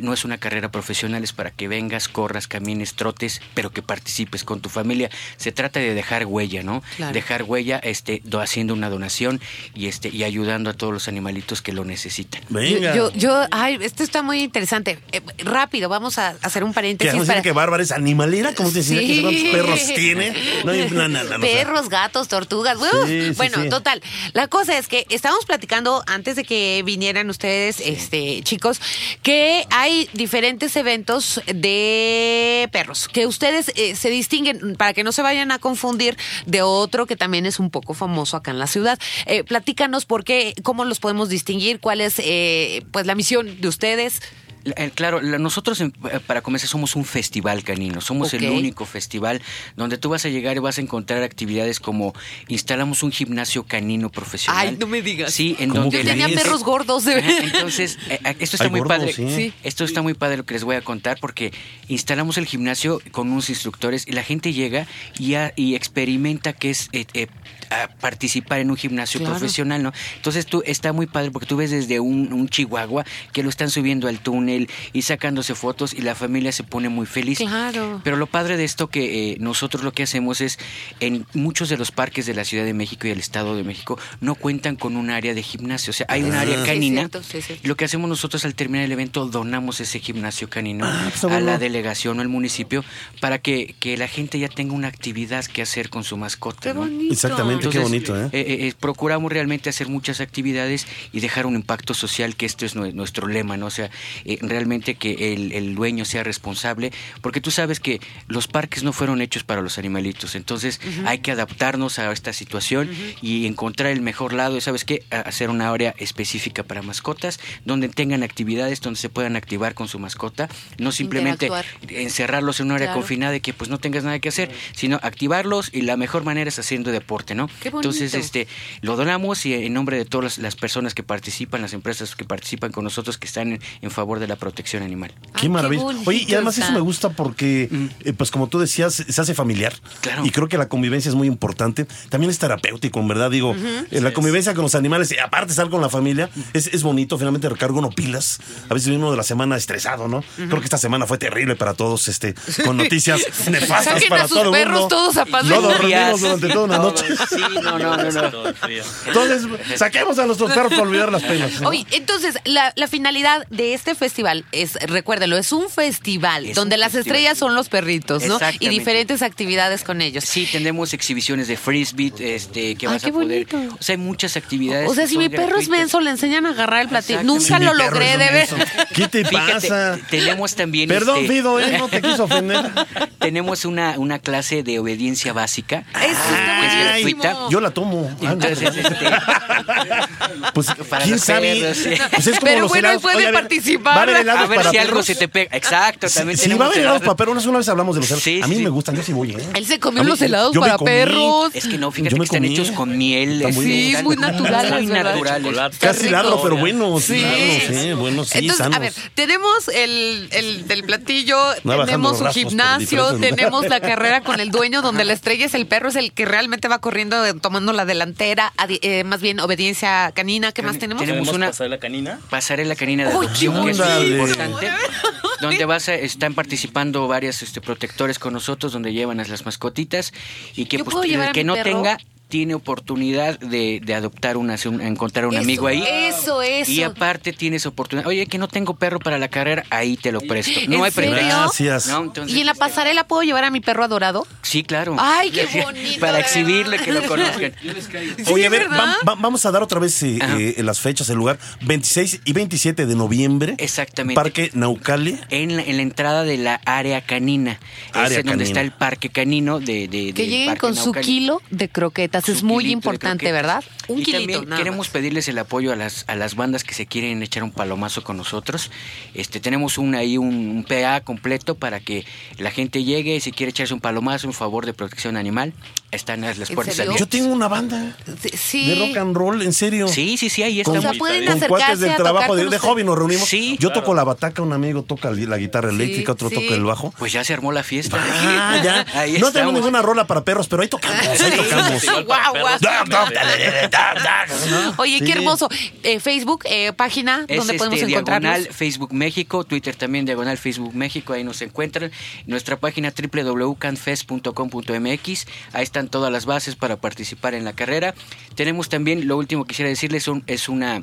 no 0.00 0.12
es 0.12 0.24
una 0.24 0.38
carrera 0.38 0.70
profesional, 0.70 1.24
es 1.24 1.32
para 1.32 1.50
que 1.50 1.68
vengas, 1.68 2.08
corras, 2.08 2.46
camines, 2.46 2.94
trotes, 2.94 3.40
pero 3.54 3.70
que 3.70 3.82
participes 3.82 4.44
con 4.44 4.60
tu 4.60 4.68
familia. 4.68 5.10
Se 5.36 5.52
trata 5.52 5.80
de 5.80 5.94
dejar 5.94 6.26
huella, 6.26 6.62
¿no? 6.62 6.82
Claro. 6.96 7.12
Dejar 7.12 7.42
huella 7.44 7.78
este, 7.82 8.20
do- 8.24 8.40
haciendo 8.40 8.74
una 8.74 8.90
donación 8.90 9.40
y, 9.74 9.86
este, 9.86 10.08
y 10.10 10.24
ayudando 10.24 10.70
a 10.70 10.74
todos 10.74 10.92
los 10.92 11.08
animalitos 11.08 11.62
que 11.62 11.72
lo 11.72 11.84
necesitan. 11.84 12.42
Venga. 12.48 12.94
Yo, 12.94 13.12
yo, 13.12 13.46
ay, 13.50 13.78
esto 13.80 14.02
está 14.02 14.22
muy 14.22 14.42
interesante. 14.42 14.98
Eh, 15.12 15.20
rápido, 15.38 15.88
vamos 15.88 16.18
a 16.18 16.36
hacer 16.42 16.62
un 16.64 16.70
¿Qué 16.70 16.74
paréntesis 16.74 17.20
a 17.22 17.24
para 17.26 17.42
que 17.42 17.52
Bárbara 17.52 17.82
es 17.82 17.92
animalera? 17.92 18.54
¿Cómo 18.54 18.70
te 18.70 18.78
decía? 18.78 18.98
Sí. 19.00 19.20
¿Cuántos 19.22 19.42
perros 19.44 19.80
tiene? 19.94 20.34
No, 20.64 20.72
no, 20.72 20.88
no, 20.90 21.08
no, 21.08 21.24
no, 21.24 21.24
o 21.24 21.28
sea, 21.28 21.38
Perros, 21.38 21.88
gatos, 21.88 22.28
tortugas. 22.28 22.76
¡uf! 22.78 23.06
Sí, 23.08 23.22
sí, 23.28 23.30
bueno, 23.36 23.62
sí. 23.62 23.68
total. 23.68 24.02
La 24.32 24.46
cosa 24.48 24.76
es 24.78 24.86
que 24.88 25.06
estábamos 25.08 25.44
platicando 25.46 26.02
antes 26.06 26.36
de 26.36 26.44
que 26.44 26.82
vinieran 26.84 27.28
ustedes, 27.30 27.80
este, 27.80 28.42
chicos, 28.42 28.80
que 29.22 29.64
hay 29.70 29.79
diferentes 30.12 30.76
eventos 30.76 31.40
de 31.46 32.68
perros 32.72 33.08
que 33.08 33.26
ustedes 33.26 33.72
eh, 33.76 33.96
se 33.96 34.10
distinguen 34.10 34.76
para 34.76 34.92
que 34.92 35.04
no 35.04 35.12
se 35.12 35.22
vayan 35.22 35.52
a 35.52 35.58
confundir 35.58 36.16
de 36.46 36.62
otro 36.62 37.06
que 37.06 37.16
también 37.16 37.46
es 37.46 37.58
un 37.58 37.70
poco 37.70 37.94
famoso 37.94 38.36
acá 38.36 38.50
en 38.50 38.58
la 38.58 38.66
ciudad. 38.66 38.98
Eh, 39.26 39.44
platícanos 39.44 40.06
por 40.06 40.24
qué, 40.24 40.54
cómo 40.62 40.84
los 40.84 41.00
podemos 41.00 41.28
distinguir, 41.28 41.80
cuál 41.80 42.00
es, 42.00 42.18
eh, 42.18 42.84
pues, 42.92 43.06
la 43.06 43.14
misión 43.14 43.60
de 43.60 43.68
ustedes. 43.68 44.20
Eh, 44.64 44.90
Claro, 44.94 45.20
la- 45.20 45.38
nosotros 45.38 45.80
en- 45.80 45.92
eh, 46.12 46.20
para 46.26 46.42
comenzar 46.42 46.68
somos 46.68 46.94
un 46.96 47.04
festival 47.04 47.62
canino, 47.64 48.00
somos 48.00 48.34
el 48.34 48.48
único 48.50 48.84
festival 48.84 49.40
donde 49.76 49.96
tú 49.98 50.08
vas 50.10 50.24
a 50.24 50.28
llegar 50.28 50.56
y 50.56 50.58
vas 50.60 50.78
a 50.78 50.80
encontrar 50.82 51.22
actividades 51.22 51.80
como 51.80 52.14
instalamos 52.48 53.02
un 53.02 53.12
gimnasio 53.12 53.64
canino 53.64 54.10
profesional. 54.10 54.68
Ay, 54.68 54.76
no 54.78 54.86
me 54.86 55.00
digas. 55.02 55.32
Sí, 55.32 55.56
en 55.58 55.70
¿Cómo 55.70 55.82
donde 55.82 55.98
Yo 56.02 56.10
tenía 56.10 56.28
perros 56.28 56.62
gordos. 56.64 57.04
de 57.04 57.18
Entonces, 57.20 57.98
eh, 58.10 58.18
esto 58.40 58.56
está 58.56 58.64
Hay 58.64 58.70
muy 58.70 58.80
gordos, 58.80 58.98
padre. 58.98 59.12
sí. 59.12 59.26
Sí. 59.34 59.52
Esto 59.62 59.84
está 59.84 60.02
muy 60.02 60.14
padre 60.14 60.36
lo 60.38 60.44
que 60.44 60.54
les 60.54 60.64
voy 60.64 60.76
a 60.76 60.82
contar 60.82 61.18
porque 61.20 61.52
instalamos 61.88 62.36
el 62.36 62.46
gimnasio 62.46 63.00
con 63.12 63.30
unos 63.30 63.48
instructores 63.50 64.06
y 64.06 64.12
la 64.12 64.22
gente 64.22 64.52
llega 64.52 64.86
y, 65.18 65.34
a- 65.34 65.52
y 65.56 65.74
experimenta 65.74 66.52
que 66.52 66.70
es 66.70 66.88
eh, 66.92 67.06
eh, 67.14 67.26
a 67.70 67.88
participar 67.88 68.60
en 68.60 68.70
un 68.70 68.76
gimnasio 68.76 69.20
Claro. 69.20 69.36
profesional, 69.36 69.82
¿no? 69.82 69.92
Entonces 70.16 70.44
tú 70.44 70.62
está 70.66 70.92
muy 70.92 71.06
padre 71.06 71.30
porque 71.30 71.46
tú 71.46 71.56
ves 71.56 71.70
desde 71.70 72.00
un, 72.00 72.32
un 72.32 72.48
chihuahua 72.48 73.04
que 73.32 73.42
lo 73.44 73.48
están 73.48 73.70
subiendo 73.70 74.08
al 74.08 74.18
túnel 74.18 74.49
y 74.92 75.02
sacándose 75.02 75.54
fotos 75.54 75.94
y 75.94 76.02
la 76.02 76.14
familia 76.14 76.52
se 76.52 76.62
pone 76.64 76.88
muy 76.88 77.06
feliz. 77.06 77.38
Claro. 77.38 78.00
Pero 78.04 78.16
lo 78.16 78.26
padre 78.26 78.56
de 78.56 78.64
esto 78.64 78.88
que 78.88 79.32
eh, 79.32 79.36
nosotros 79.40 79.82
lo 79.84 79.92
que 79.92 80.02
hacemos 80.02 80.40
es 80.40 80.58
en 81.00 81.26
muchos 81.34 81.68
de 81.68 81.76
los 81.76 81.90
parques 81.90 82.26
de 82.26 82.34
la 82.34 82.44
Ciudad 82.44 82.64
de 82.64 82.74
México 82.74 83.06
y 83.06 83.10
el 83.10 83.18
Estado 83.18 83.56
de 83.56 83.64
México 83.64 83.98
no 84.20 84.34
cuentan 84.34 84.76
con 84.76 84.96
un 84.96 85.10
área 85.10 85.34
de 85.34 85.42
gimnasio, 85.42 85.90
o 85.90 85.94
sea, 85.94 86.06
hay 86.08 86.22
un 86.22 86.32
Ah. 86.34 86.40
área 86.42 86.54
Sí, 86.56 86.60
es 86.62 86.66
canina. 86.66 87.00
cierto, 87.02 87.22
sí, 87.22 87.42
cierto. 87.42 87.68
Lo 87.68 87.76
que 87.76 87.84
hacemos 87.84 88.08
nosotros 88.08 88.44
al 88.44 88.54
terminar 88.54 88.84
el 88.84 88.92
evento, 88.92 89.26
donamos 89.26 89.80
ese 89.80 90.00
gimnasio 90.00 90.48
canino 90.48 90.84
Ah, 90.86 91.10
pues, 91.20 91.24
a 91.32 91.40
la 91.40 91.58
delegación 91.58 92.18
o 92.18 92.22
al 92.22 92.28
municipio 92.28 92.84
para 93.20 93.38
que, 93.38 93.74
que 93.78 93.96
la 93.96 94.08
gente 94.08 94.38
ya 94.38 94.48
tenga 94.48 94.74
una 94.74 94.88
actividad 94.88 95.44
que 95.44 95.62
hacer 95.62 95.88
con 95.90 96.04
su 96.04 96.16
mascota. 96.16 96.60
Qué 96.62 96.74
¿no? 96.74 96.80
bonito. 96.80 97.12
Exactamente, 97.12 97.68
qué 97.68 97.78
bonito, 97.78 98.16
¿eh? 98.20 98.28
eh, 98.32 98.44
eh, 98.68 98.74
procuramos 98.78 99.30
realmente 99.32 99.68
hacer 99.70 99.88
muchas 99.88 100.20
actividades 100.20 100.86
y 101.12 101.20
dejar 101.20 101.46
un 101.46 101.54
impacto 101.54 101.94
social, 101.94 102.36
que 102.36 102.46
esto 102.46 102.64
es 102.66 102.76
nue- 102.76 102.92
nuestro 102.92 103.26
lema, 103.28 103.56
¿no? 103.56 103.66
O 103.66 103.70
sea, 103.70 103.90
eh, 104.24 104.38
realmente 104.40 104.94
que 104.94 105.32
el, 105.32 105.52
el 105.52 105.74
dueño 105.74 106.04
sea 106.04 106.22
responsable, 106.24 106.92
porque 107.20 107.40
tú 107.40 107.50
sabes 107.50 107.80
que 107.80 108.00
los 108.28 108.48
parques 108.48 108.82
no 108.82 108.92
fueron 108.92 109.20
hechos 109.22 109.44
para 109.44 109.62
los 109.62 109.78
animalitos, 109.78 110.34
entonces 110.34 110.80
hay 111.06 111.18
que 111.18 111.30
adaptarnos 111.32 111.98
a 111.98 112.10
esta 112.12 112.32
situación 112.32 112.90
y 113.22 113.46
encontrar 113.46 113.90
el 113.92 114.00
mejor 114.00 114.32
lado, 114.32 114.60
¿sabes 114.60 114.84
qué? 114.84 115.04
A- 115.10 115.20
Hacer 115.30 115.48
una 115.50 115.70
área 115.70 115.94
específica 115.98 116.62
para 116.64 116.82
mascotas, 116.82 117.38
donde 117.64 117.88
tengan 117.88 118.22
actividades, 118.22 118.80
donde 118.80 118.98
se 118.98 119.08
puedan 119.08 119.36
activar 119.36 119.74
con 119.74 119.86
su 119.88 119.98
mascota, 119.98 120.48
no 120.78 120.90
simplemente 120.92 121.48
encerrarlos 121.88 122.60
en 122.60 122.66
un 122.66 122.72
área 122.72 122.86
Claro. 122.88 123.00
confinada 123.00 123.36
y 123.36 123.40
que 123.40 123.52
pues 123.52 123.68
no 123.70 123.78
tengas 123.78 124.04
nada 124.04 124.18
que 124.18 124.28
hacer, 124.30 124.50
sino 124.74 124.98
activarlos 125.02 125.70
y 125.72 125.82
la 125.82 125.96
mejor 125.96 126.24
manera 126.24 126.48
es 126.48 126.58
haciendo 126.58 126.90
deporte, 126.90 127.34
¿no? 127.34 127.48
Qué. 127.62 127.68
Entonces, 127.68 128.14
este, 128.14 128.48
lo 128.80 128.96
donamos 128.96 129.44
y 129.46 129.54
en 129.54 129.72
nombre 129.74 129.96
de 129.96 130.04
todas 130.04 130.24
las, 130.24 130.38
las 130.38 130.56
personas 130.56 130.94
que 130.94 131.02
participan, 131.02 131.60
las 131.62 131.72
empresas 131.72 132.16
que 132.16 132.24
participan 132.24 132.72
con 132.72 132.84
nosotros, 132.84 133.18
que 133.18 133.26
están 133.26 133.52
en, 133.52 133.60
en 133.82 133.90
favor 133.90 134.18
de 134.18 134.26
la 134.30 134.36
protección 134.36 134.82
animal. 134.82 135.12
Qué 135.38 135.48
maravilla. 135.48 135.82
bonito 135.82 136.08
Oye, 136.08 136.24
y 136.26 136.34
además 136.34 136.56
eso 136.56 136.70
me 136.72 136.80
gusta 136.80 137.10
porque, 137.10 137.68
eh, 138.04 138.12
pues 138.12 138.30
como 138.30 138.48
tú 138.48 138.60
decías, 138.60 138.94
se 138.94 139.20
hace 139.20 139.34
familiar. 139.34 139.74
Claro. 140.00 140.24
Y 140.24 140.30
creo 140.30 140.48
que 140.48 140.56
la 140.56 140.68
convivencia 140.68 141.08
es 141.08 141.16
muy 141.16 141.26
importante. 141.26 141.86
También 142.08 142.30
es 142.30 142.38
terapéutico, 142.38 143.00
en 143.00 143.08
verdad. 143.08 143.30
Digo, 143.30 143.56
eh, 143.90 144.00
la 144.00 144.12
convivencia 144.12 144.54
con 144.54 144.62
los 144.62 144.74
animales, 144.76 145.12
aparte 145.22 145.46
de 145.46 145.52
estar 145.52 145.68
con 145.68 145.80
la 145.80 145.88
familia, 145.88 146.30
es, 146.52 146.68
es 146.68 146.82
bonito. 146.84 147.18
Finalmente 147.18 147.48
recarga 147.48 147.78
uno 147.78 147.90
pilas. 147.90 148.38
A 148.68 148.74
veces 148.74 148.88
viene 148.88 149.02
uno 149.02 149.10
de 149.10 149.16
la 149.16 149.24
semana 149.24 149.56
estresado, 149.56 150.06
¿no? 150.06 150.22
Creo 150.36 150.60
que 150.60 150.64
esta 150.64 150.78
semana 150.78 151.06
fue 151.06 151.18
terrible 151.18 151.56
para 151.56 151.74
todos, 151.74 152.06
este, 152.06 152.34
con 152.64 152.76
noticias 152.76 153.20
nefastas 153.50 153.94
Saquen 153.94 154.12
a 154.12 154.16
para 154.16 154.28
sus 154.28 154.36
todo 154.38 154.46
el 154.46 154.52
perros 154.52 154.80
mundo. 154.80 154.96
todos 154.96 155.16
a 155.16 155.24
pasear. 155.26 155.60
No 155.60 155.68
dormimos 155.68 156.20
durante 156.20 156.48
toda 156.48 156.64
una 156.66 156.78
noche. 156.78 157.04
Sí, 157.28 157.42
no, 157.62 157.78
no, 157.78 157.96
no, 157.96 158.10
no. 158.30 158.42
Entonces, 159.06 159.42
saquemos 159.76 160.18
a 160.20 160.26
nuestros 160.26 160.52
perros 160.52 160.70
para 160.70 160.82
olvidar 160.82 161.10
las 161.10 161.22
penas. 161.22 161.60
¿no? 161.60 161.68
Oye, 161.70 161.84
entonces, 161.90 162.36
la, 162.44 162.72
la 162.76 162.86
finalidad 162.86 163.46
de 163.50 163.74
este 163.74 163.94
festival 163.94 164.19
es, 164.52 164.74
recuérdenlo, 164.74 165.36
es 165.36 165.52
un 165.52 165.68
festival 165.70 166.46
Es 166.46 166.54
donde 166.56 166.76
un 166.76 166.80
las 166.80 166.92
festival. 166.92 167.16
estrellas 167.16 167.38
son 167.38 167.54
los 167.54 167.68
perritos, 167.68 168.24
¿no? 168.24 168.38
Y 168.58 168.68
diferentes 168.68 169.22
actividades 169.22 169.82
con 169.84 170.00
ellos. 170.00 170.24
Sí, 170.24 170.48
tenemos 170.50 170.92
exhibiciones 170.94 171.48
de 171.48 171.56
frisbee, 171.56 172.12
este, 172.18 172.74
que 172.76 172.86
Ay, 172.86 172.92
vas 172.94 173.02
qué 173.02 173.10
a 173.10 173.12
poder. 173.12 173.46
bonito. 173.46 173.76
O 173.78 173.82
sea, 173.82 173.94
hay 173.94 173.98
muchas 173.98 174.36
actividades. 174.36 174.88
O 174.88 174.94
sea, 174.94 175.06
si 175.06 175.18
mi 175.18 175.28
perro 175.28 175.58
es 175.58 175.68
menso, 175.68 176.00
le 176.00 176.10
enseñan 176.10 176.46
a 176.46 176.50
agarrar 176.50 176.82
el 176.82 176.88
platillo. 176.88 177.22
Nunca 177.22 177.58
lo 177.58 177.74
logré 177.74 178.16
de 178.18 178.30
ver. 178.30 178.48
¿Qué 178.94 179.08
te 179.08 179.24
Fíjate, 179.24 179.68
pasa? 179.68 179.98
tenemos 180.10 180.54
también. 180.54 180.88
Perdón, 180.88 181.18
este, 181.20 181.28
Fido, 181.34 181.60
¿eh? 181.60 181.76
No 181.78 181.88
te 181.88 182.00
quiso 182.02 182.24
ofender. 182.24 182.70
tenemos 183.18 183.64
una, 183.64 183.98
una 183.98 184.18
clase 184.18 184.62
de 184.62 184.78
obediencia 184.78 185.32
básica. 185.32 185.84
Eso 185.94 186.10
está 186.10 186.60
Ay, 186.92 187.02
gratuita. 187.12 187.48
Yo 187.50 187.60
la 187.60 187.70
tomo. 187.70 188.10
Entonces, 188.20 188.76
este, 188.76 188.94
Pues, 190.54 190.66
Para 190.90 191.04
¿quién 191.04 191.16
los 191.16 191.24
sabe? 191.24 191.60
perros, 191.60 191.76
sí. 191.76 191.90
Pues 192.10 192.26
es 192.26 192.38
como 192.38 192.46
Pero 192.50 192.60
los 192.62 192.68
bueno, 192.70 192.88
helados. 192.88 193.02
puede 193.02 193.16
Oye, 193.16 193.26
a 193.26 193.30
ver, 193.30 193.40
participar. 193.40 193.96
Va 193.96 194.00
a 194.00 194.02
haber 194.02 194.16
helados 194.16 194.40
a 194.42 194.46
ver 194.46 194.56
para 194.58 194.70
si 194.70 194.78
algo 194.78 194.90
perros. 194.92 195.06
se 195.06 195.14
te 195.14 195.28
pega. 195.28 195.56
Exacto, 195.56 196.08
también 196.08 196.38
Sí, 196.38 196.52
va 196.54 196.64
a 196.64 196.68
haber 196.68 196.80
helados 196.80 197.00
para 197.02 197.16
perros. 197.16 197.46
Una 197.46 197.58
vez 197.58 197.68
hablamos 197.68 197.94
de 197.94 198.00
los 198.00 198.08
helados. 198.10 198.22
Sí, 198.24 198.40
a 198.42 198.46
mí 198.46 198.56
sí. 198.56 198.62
me 198.62 198.68
gustan, 198.70 198.96
yo 198.96 199.02
sí 199.02 199.12
voy, 199.12 199.32
¿eh? 199.32 199.38
Él 199.54 199.66
se 199.66 199.78
comió 199.80 200.00
A 200.00 200.04
mí- 200.04 200.10
los 200.10 200.20
helados 200.22 200.54
yo 200.54 200.60
me 200.60 200.66
para 200.66 200.78
comí. 200.78 200.90
perros. 200.90 201.50
Es 201.54 201.64
que 201.66 201.78
no, 201.78 201.88
Yo 201.88 201.92
fíjate 201.92 202.14
me 202.14 202.18
que 202.20 202.24
están 202.24 202.42
comí. 202.42 202.54
hechos 202.54 202.70
con 202.72 202.96
miel. 202.98 203.42
Están 203.42 203.62
Sí, 203.62 203.94
muy 204.02 204.16
naturales, 204.16 204.82
Muy 204.82 204.86
¿verdad? 204.92 205.14
naturales. 205.16 205.78
Casi 205.78 206.00
rico. 206.02 206.12
largo, 206.12 206.42
pero 206.42 206.56
bueno. 206.56 206.98
Sí. 207.00 207.20
Sí. 207.20 207.62
sí, 207.68 207.92
bueno, 207.92 208.24
sí, 208.24 208.38
Entonces, 208.38 208.56
sanos. 208.58 208.76
a 208.76 208.78
ver, 208.80 208.92
tenemos 209.14 209.68
el, 209.68 210.28
el 210.32 210.66
del 210.68 210.84
platillo, 210.84 211.36
No, 211.64 211.72
bajando 211.72 211.84
tenemos 211.86 212.10
los 212.12 212.20
un 212.20 212.26
rastros 212.26 212.44
por 212.44 212.50
gimnasio, 212.50 213.02
diferentes 213.12 213.36
tenemos 213.36 213.68
la 213.68 213.80
carrera 213.80 214.20
con 214.22 214.40
el 214.40 214.50
dueño, 214.50 214.82
donde 214.82 215.04
la 215.04 215.12
estrella 215.12 215.46
es 215.46 215.54
el 215.54 215.66
perro, 215.66 215.88
es 215.88 215.96
el 215.96 216.12
que 216.12 216.24
realmente 216.24 216.68
va 216.68 216.78
corriendo, 216.80 217.24
eh, 217.24 217.34
tomando 217.34 217.72
la 217.72 217.84
delantera, 217.84 218.52
adi- 218.56 218.78
eh, 218.82 219.04
más 219.04 219.20
bien 219.20 219.40
obediencia 219.40 220.09
canina. 220.12 220.52
¿Qué 220.52 220.62
más 220.62 220.78
tenemos? 220.78 221.00
Tenemos 221.02 221.28
¿Tenemos 221.28 221.36
una 221.36 221.46
pasar 221.48 221.70
la 221.70 221.78
canina? 221.78 222.20
pasarela 222.30 222.76
canina 222.76 223.08
de 223.08 223.16
¡Uy, 223.16 223.26
adopción, 223.26 223.54
qué 223.54 223.62
que 223.64 223.70
es 223.70 223.78
muy 223.78 224.12
importante. 224.12 224.68
donde 225.40 225.64
vas 225.64 225.88
a, 225.88 225.94
están 225.94 226.34
participando 226.34 227.08
varias 227.08 227.42
este, 227.42 227.60
protectores 227.60 228.18
con 228.18 228.32
nosotros, 228.32 228.72
donde 228.72 228.92
llevan 228.92 229.20
a 229.20 229.24
las 229.24 229.44
mascotitas 229.44 230.12
y 230.54 230.66
que 230.66 230.78
¿Yo 230.78 230.84
pues, 230.84 230.96
que 231.32 231.44
no 231.44 231.54
perro? 231.54 231.64
tenga 231.64 231.98
tiene 232.30 232.54
oportunidad 232.54 233.38
de, 233.40 233.80
de 233.84 233.94
adoptar 233.94 234.36
una, 234.38 234.56
un- 234.64 234.80
encontrar 234.80 235.26
un 235.26 235.34
Eso, 235.34 235.42
amigo 235.42 235.66
ahí. 235.66 235.84
Eso, 235.86 236.40
eso. 236.40 236.70
Y 236.70 236.82
aparte 236.82 237.32
tienes 237.34 237.66
oportunidad. 237.66 238.06
Oye, 238.06 238.26
que 238.26 238.38
no 238.38 238.48
tengo 238.48 238.74
perro 238.74 238.98
para 239.00 239.18
la 239.18 239.28
carrera, 239.28 239.64
ahí 239.68 239.96
te 239.98 240.12
lo 240.12 240.20
presto. 240.22 240.58
No 240.68 240.76
¿En 240.78 240.84
hay 240.84 240.90
serio? 240.92 241.10
pretexto. 241.10 241.36
Gracias. 241.40 241.86
No, 241.88 242.04
entonces, 242.04 242.34
¿Y 242.36 242.40
en 242.40 242.46
la 242.46 242.54
pasarela 242.54 243.04
puedo 243.06 243.22
llevar 243.22 243.44
a 243.44 243.50
mi 243.50 243.60
perro 243.60 243.84
adorado? 243.84 244.26
Sí, 244.42 244.62
claro. 244.62 244.96
Ay, 244.98 245.30
qué 245.30 245.46
bonito, 245.62 246.00
Para 246.00 246.20
exhibirle 246.20 246.78
que 246.78 246.92
lo 246.92 247.02
conozcan. 247.02 247.52
Oye, 248.32 248.46
a 248.46 248.50
ver, 248.50 248.68
vamos 249.04 249.44
a 249.44 249.50
dar 249.50 249.62
otra 249.62 249.80
vez 249.80 250.02
eh, 250.02 250.18
eh, 250.56 250.62
las 250.62 250.80
fechas, 250.80 251.08
el 251.10 251.16
lugar. 251.16 251.38
26 251.62 252.20
y 252.24 252.32
27 252.32 252.86
de 252.86 252.94
noviembre. 252.94 253.54
Exactamente. 253.58 254.14
Parque 254.14 254.50
Naucali. 254.54 255.18
En 255.30 255.56
la, 255.56 255.62
en 255.62 255.76
la 255.76 255.82
entrada 255.82 256.22
de 256.24 256.36
la 256.36 256.60
área 256.64 257.00
canina. 257.00 257.58
Área 257.92 258.18
es 258.20 258.24
donde 258.24 258.44
está 258.44 258.60
el 258.60 258.70
parque 258.70 259.10
canino 259.10 259.58
de, 259.60 259.88
de- 259.88 260.12
Que 260.14 260.26
lleguen 260.26 260.56
con 260.56 260.76
su 260.76 260.92
kilo 260.92 261.42
de 261.50 261.68
croquetas. 261.68 262.19
Plantas. 262.22 262.36
Es 262.36 262.42
muy 262.42 262.64
kilito 262.64 262.78
importante. 262.78 263.32
¿verdad? 263.32 263.62
Un 263.88 264.00
y 264.00 264.02
kilito. 264.04 264.18
también 264.20 264.44
nada 264.48 264.56
queremos 264.58 264.86
más. 264.86 264.88
pedirles 264.88 265.28
el 265.28 265.38
apoyo 265.38 265.72
a 265.72 265.76
las, 265.76 266.04
a 266.08 266.14
las 266.16 266.34
bandas 266.36 266.64
que 266.64 266.74
se 266.74 266.86
quieren 266.86 267.22
echar 267.22 267.42
un 267.42 267.50
palomazo 267.50 268.02
con 268.02 268.16
nosotros. 268.16 268.70
Este, 269.14 269.40
tenemos 269.40 269.78
un, 269.78 269.94
ahí 269.94 270.16
un, 270.18 270.26
un 270.50 270.64
PA 270.64 271.00
completo 271.02 271.54
para 271.54 271.80
que 271.80 272.04
la 272.38 272.50
gente 272.50 272.84
llegue 272.84 273.16
y 273.16 273.20
si 273.20 273.32
quiere 273.32 273.50
echarse 273.50 273.74
un 273.74 273.80
palomazo 273.80 274.26
en 274.26 274.32
favor 274.32 274.66
de 274.66 274.72
protección 274.74 275.16
animal, 275.16 275.52
están 275.90 276.20
las, 276.20 276.38
las 276.38 276.50
¿En 276.50 276.54
puertas 276.54 276.76
serio? 276.76 276.92
Yo 276.92 276.96
abiertas. 276.96 277.20
tengo 277.20 277.32
una 277.34 277.48
banda 277.48 277.96
Sí, 278.34 278.68
de 278.68 278.74
rock 278.86 278.96
and 278.98 279.16
roll, 279.16 279.42
en 279.42 279.52
serio. 279.52 279.88
Sí, 279.88 280.16
sí, 280.16 280.28
sí, 280.30 280.42
ahí 280.42 280.62
Con, 280.62 280.76
estamos. 280.76 280.90
O 280.90 280.92
sea, 280.92 280.98
pueden 280.98 281.38
con 281.38 281.48
cuates 281.48 281.80
del 281.80 281.90
a 281.90 281.96
trabajo 281.96 282.26
tocar 282.28 282.36
de, 282.36 282.42
con 282.44 282.50
de 282.50 282.58
hobby 282.58 282.84
nos 282.84 282.98
reunimos. 282.98 283.28
Sí, 283.28 283.56
Yo 283.58 283.68
claro. 283.70 283.80
toco 283.82 283.94
la 283.94 284.04
bataca, 284.04 284.42
un 284.42 284.52
amigo 284.52 284.82
toca 284.82 285.10
la 285.10 285.36
guitarra 285.36 285.70
eléctrica, 285.70 286.12
otro 286.12 286.28
sí. 286.28 286.36
toca 286.36 286.54
el 286.54 286.64
bajo. 286.64 286.94
Pues 286.98 287.12
ya 287.12 287.24
se 287.24 287.32
armó 287.34 287.50
la 287.52 287.62
fiesta. 287.62 287.96
Ah, 288.00 288.60
ya. 288.62 288.86
Ahí 289.00 289.18
no 289.18 289.32
tenemos 289.32 289.54
ninguna 289.54 289.82
rola 289.82 290.06
para 290.06 290.24
perros, 290.24 290.46
pero 290.48 290.62
ahí 290.62 290.68
tocamos, 290.68 291.20
ahí 291.20 291.30
tocamos. 291.36 291.82
Oye, 294.78 295.00
qué 295.00 295.12
hermoso. 295.12 295.48
Eh, 295.82 296.00
Facebook, 296.00 296.44
eh, 296.46 296.72
página, 296.72 297.24
Es 297.28 297.36
donde 297.38 297.54
podemos 297.54 297.78
este, 297.80 297.92
encontrarnos. 297.92 298.30
diagonal 298.34 298.54
Facebook 298.54 298.92
México, 298.92 299.44
Twitter 299.44 299.74
también 299.76 300.04
diagonal 300.04 300.36
Facebook 300.38 300.74
México, 300.74 301.12
ahí 301.12 301.22
nos 301.24 301.40
encuentran. 301.42 301.90
Nuestra 302.26 302.56
página 302.58 302.92
www.canfest.com.mx, 302.92 305.26
ahí 305.52 305.62
están 305.62 305.88
todas 305.88 306.12
las 306.12 306.26
bases 306.26 306.56
para 306.56 306.76
participar 306.76 307.34
en 307.34 307.44
la 307.44 307.52
carrera. 307.52 307.94
Tenemos 308.34 308.68
también, 308.68 309.06
lo 309.08 309.16
último 309.16 309.44
que 309.44 309.48
quisiera 309.50 309.68
decirles, 309.68 310.08
un- 310.08 310.24
es 310.26 310.48
una... 310.48 310.82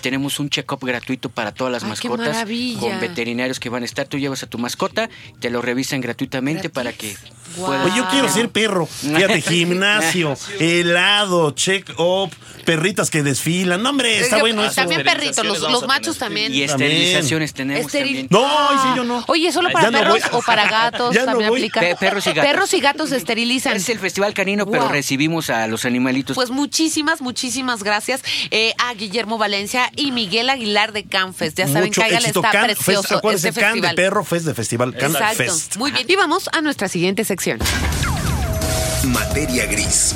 Tenemos 0.00 0.40
un 0.40 0.48
check-up 0.48 0.78
gratuito 0.86 1.28
para 1.28 1.52
todas 1.52 1.70
las 1.70 1.82
Ay, 1.82 1.90
qué 2.00 2.08
mascotas 2.08 2.36
con 2.80 2.98
veterinarios 3.00 3.60
que 3.60 3.68
van 3.68 3.82
a 3.82 3.84
estar. 3.84 4.06
Tú 4.06 4.16
llevas 4.16 4.42
a 4.42 4.46
tu 4.46 4.56
mascota, 4.56 5.10
te 5.38 5.50
lo 5.50 5.60
revisan 5.60 6.00
gratuitamente 6.00 6.70
para 6.70 6.94
que 6.94 7.14
Guau. 7.56 7.66
puedas- 7.70 7.86
Oye, 7.86 7.96
yo 7.96 8.08
quiero 8.08 8.28
ser 8.28 8.48
perro. 8.50 8.86
Fíjate, 8.86 9.40
gimnasio, 9.42 10.36
helado, 10.58 11.50
check-up, 11.52 12.30
perritas 12.64 13.10
que 13.10 13.22
desfilan. 13.22 13.82
No, 13.82 13.90
hombre, 13.90 14.20
está 14.20 14.38
bueno 14.38 14.64
eso. 14.64 14.74
También 14.74 15.02
perritos, 15.02 15.44
los, 15.44 15.86
machos 15.86 16.18
también. 16.18 16.52
Y 16.54 16.66
También. 16.66 16.90
esterilizaciones 16.92 17.54
tenemos 17.54 17.86
Esteril- 17.86 18.28
también. 18.28 18.28
No, 18.30 18.46
ay, 18.46 18.76
sí, 18.82 18.88
yo 18.96 19.04
no. 19.04 19.24
Oye, 19.28 19.52
¿solo 19.52 19.70
para 19.70 19.86
Ya 19.86 19.90
no 19.90 19.98
perros 19.98 20.22
o 20.32 20.42
para 20.42 20.68
gatos? 20.68 21.14
Ya 21.14 21.20
no 21.20 21.26
también 21.26 21.50
voy. 21.50 21.58
aplica. 21.60 21.80
Pe- 21.80 21.96
perros 21.96 22.26
y 22.26 22.30
gatos. 22.30 22.50
Perros 22.50 22.74
y 22.74 22.80
gatos 22.80 23.08
se 23.10 23.16
esterilizan. 23.16 23.76
Es 23.76 23.88
el 23.88 23.98
Festival 23.98 24.32
Canino, 24.34 24.66
pero 24.66 24.82
Guau. 24.84 24.92
recibimos 24.92 25.50
a 25.50 25.66
los 25.66 25.84
animalitos. 25.84 26.34
Pues 26.34 26.50
muchísimas, 26.50 27.20
muchísimas 27.20 27.82
gracias 27.82 28.22
eh, 28.50 28.72
a 28.78 28.94
Guillermo 28.94 29.38
Valencia 29.38 29.90
y 29.96 30.12
Miguel 30.12 30.48
Aguilar 30.50 30.92
de 30.92 31.04
Canfest. 31.04 31.58
Ya 31.58 31.68
saben 31.68 31.90
que 31.90 32.00
está 32.00 32.50
Can, 32.50 32.66
precioso 32.66 33.20
Fest, 33.20 33.44
este 33.44 33.60
Can 33.60 33.74
de 33.74 33.80
festival. 33.80 33.94
perro, 33.96 34.24
Fest 34.24 34.46
de 34.46 34.54
festival, 34.54 34.94
Can 34.96 35.10
Exacto. 35.12 35.36
Fest. 35.36 35.76
Muy 35.76 35.90
bien. 35.90 36.06
Y 36.08 36.16
vamos 36.16 36.48
a 36.52 36.60
nuestra 36.60 36.88
siguiente 36.88 37.24
sección. 37.24 37.41
Materia 39.04 39.66
gris. 39.66 40.14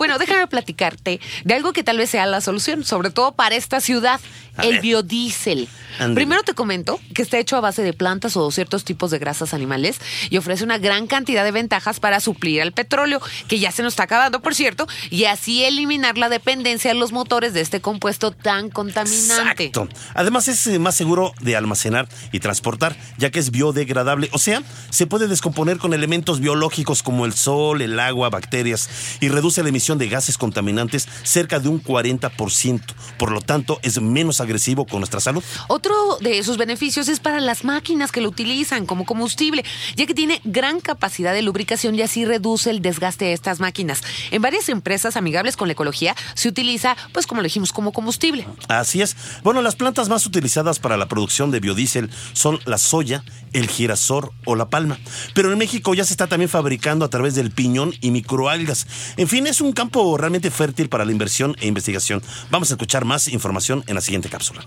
Bueno, 0.00 0.16
déjame 0.16 0.46
platicarte 0.46 1.20
de 1.44 1.54
algo 1.54 1.74
que 1.74 1.84
tal 1.84 1.98
vez 1.98 2.08
sea 2.08 2.24
la 2.24 2.40
solución, 2.40 2.84
sobre 2.84 3.10
todo 3.10 3.32
para 3.32 3.54
esta 3.54 3.82
ciudad, 3.82 4.18
A 4.56 4.62
el 4.64 4.72
ver. 4.72 4.80
biodiesel. 4.80 5.68
Primero 6.14 6.42
te 6.42 6.54
comento 6.54 6.98
que 7.14 7.20
está 7.20 7.36
hecho 7.38 7.58
a 7.58 7.60
base 7.60 7.82
de 7.82 7.92
plantas 7.92 8.34
o 8.38 8.50
ciertos 8.50 8.84
tipos 8.84 9.10
de 9.10 9.18
grasas 9.18 9.52
animales 9.52 10.00
y 10.30 10.38
ofrece 10.38 10.64
una 10.64 10.78
gran 10.78 11.06
cantidad 11.06 11.44
de 11.44 11.50
ventajas 11.50 12.00
para 12.00 12.20
suplir 12.20 12.62
al 12.62 12.72
petróleo, 12.72 13.20
que 13.48 13.58
ya 13.58 13.70
se 13.70 13.82
nos 13.82 13.92
está 13.92 14.04
acabando, 14.04 14.40
por 14.40 14.54
cierto, 14.54 14.86
y 15.10 15.24
así 15.24 15.64
eliminar 15.64 16.16
la 16.16 16.30
dependencia 16.30 16.94
de 16.94 16.98
los 16.98 17.12
motores 17.12 17.52
de 17.52 17.60
este 17.60 17.82
compuesto 17.82 18.30
tan 18.30 18.70
contaminante. 18.70 19.64
Exacto. 19.64 19.88
Además 20.14 20.48
es 20.48 20.66
eh, 20.68 20.78
más 20.78 20.94
seguro 20.96 21.34
de 21.42 21.56
almacenar 21.56 22.08
y 22.32 22.40
transportar, 22.40 22.96
ya 23.18 23.30
que 23.30 23.38
es 23.38 23.50
biodegradable. 23.50 24.30
O 24.32 24.38
sea, 24.38 24.62
se 24.88 25.06
puede 25.06 25.28
descomponer 25.28 25.76
con 25.76 25.92
elementos 25.92 26.40
biológicos 26.40 27.02
como 27.02 27.26
el 27.26 27.34
sol, 27.34 27.82
el 27.82 28.00
agua, 28.00 28.30
bacterias 28.30 28.88
y 29.20 29.28
reduce 29.28 29.62
la 29.62 29.68
emisión 29.90 29.98
de 29.98 30.08
gases 30.08 30.38
contaminantes 30.38 31.08
cerca 31.24 31.58
de 31.58 31.68
un 31.68 31.82
40%. 31.82 32.80
Por 33.18 33.32
lo 33.32 33.40
tanto, 33.40 33.80
es 33.82 34.00
menos 34.00 34.40
agresivo 34.40 34.86
con 34.86 35.00
nuestra 35.00 35.20
salud. 35.20 35.42
Otro 35.68 36.18
de 36.20 36.42
sus 36.44 36.56
beneficios 36.56 37.08
es 37.08 37.18
para 37.18 37.40
las 37.40 37.64
máquinas 37.64 38.12
que 38.12 38.20
lo 38.20 38.28
utilizan 38.28 38.86
como 38.86 39.04
combustible, 39.04 39.64
ya 39.96 40.06
que 40.06 40.14
tiene 40.14 40.40
gran 40.44 40.80
capacidad 40.80 41.32
de 41.32 41.42
lubricación 41.42 41.94
y 41.94 42.02
así 42.02 42.24
reduce 42.24 42.70
el 42.70 42.82
desgaste 42.82 43.24
de 43.24 43.32
estas 43.32 43.58
máquinas. 43.58 44.02
En 44.30 44.42
varias 44.42 44.68
empresas 44.68 45.16
amigables 45.16 45.56
con 45.56 45.66
la 45.66 45.72
ecología 45.72 46.14
se 46.34 46.48
utiliza, 46.48 46.96
pues 47.12 47.26
como 47.26 47.40
lo 47.40 47.44
dijimos, 47.44 47.72
como 47.72 47.92
combustible. 47.92 48.46
Así 48.68 49.02
es. 49.02 49.16
Bueno, 49.42 49.62
las 49.62 49.76
plantas 49.76 50.08
más 50.08 50.24
utilizadas 50.26 50.78
para 50.78 50.96
la 50.96 51.08
producción 51.08 51.50
de 51.50 51.60
biodiesel 51.60 52.10
son 52.32 52.60
la 52.64 52.78
soya, 52.78 53.24
el 53.52 53.68
girasol 53.68 54.30
o 54.44 54.54
la 54.54 54.68
palma. 54.68 54.98
Pero 55.34 55.50
en 55.52 55.58
México 55.58 55.94
ya 55.94 56.04
se 56.04 56.12
está 56.12 56.28
también 56.28 56.48
fabricando 56.48 57.04
a 57.04 57.10
través 57.10 57.34
del 57.34 57.50
piñón 57.50 57.92
y 58.00 58.10
microalgas. 58.10 58.86
En 59.16 59.26
fin, 59.26 59.46
es 59.46 59.60
un 59.60 59.72
campo 59.80 60.18
realmente 60.18 60.50
fértil 60.50 60.90
para 60.90 61.06
la 61.06 61.12
inversión 61.12 61.56
e 61.58 61.66
investigación. 61.66 62.22
Vamos 62.50 62.70
a 62.70 62.74
escuchar 62.74 63.06
más 63.06 63.28
información 63.28 63.82
en 63.86 63.94
la 63.94 64.02
siguiente 64.02 64.28
cápsula. 64.28 64.60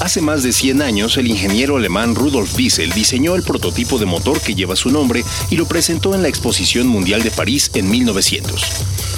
Hace 0.00 0.20
más 0.20 0.42
de 0.42 0.52
100 0.52 0.82
años, 0.82 1.16
el 1.16 1.28
ingeniero 1.28 1.76
alemán 1.76 2.16
Rudolf 2.16 2.56
Diesel 2.56 2.90
diseñó 2.90 3.36
el 3.36 3.44
prototipo 3.44 4.00
de 4.00 4.06
motor 4.06 4.40
que 4.40 4.56
lleva 4.56 4.74
su 4.74 4.90
nombre 4.90 5.22
y 5.48 5.56
lo 5.56 5.68
presentó 5.68 6.12
en 6.16 6.22
la 6.22 6.28
Exposición 6.28 6.88
Mundial 6.88 7.22
de 7.22 7.30
París 7.30 7.70
en 7.74 7.88
1900. 7.88 8.64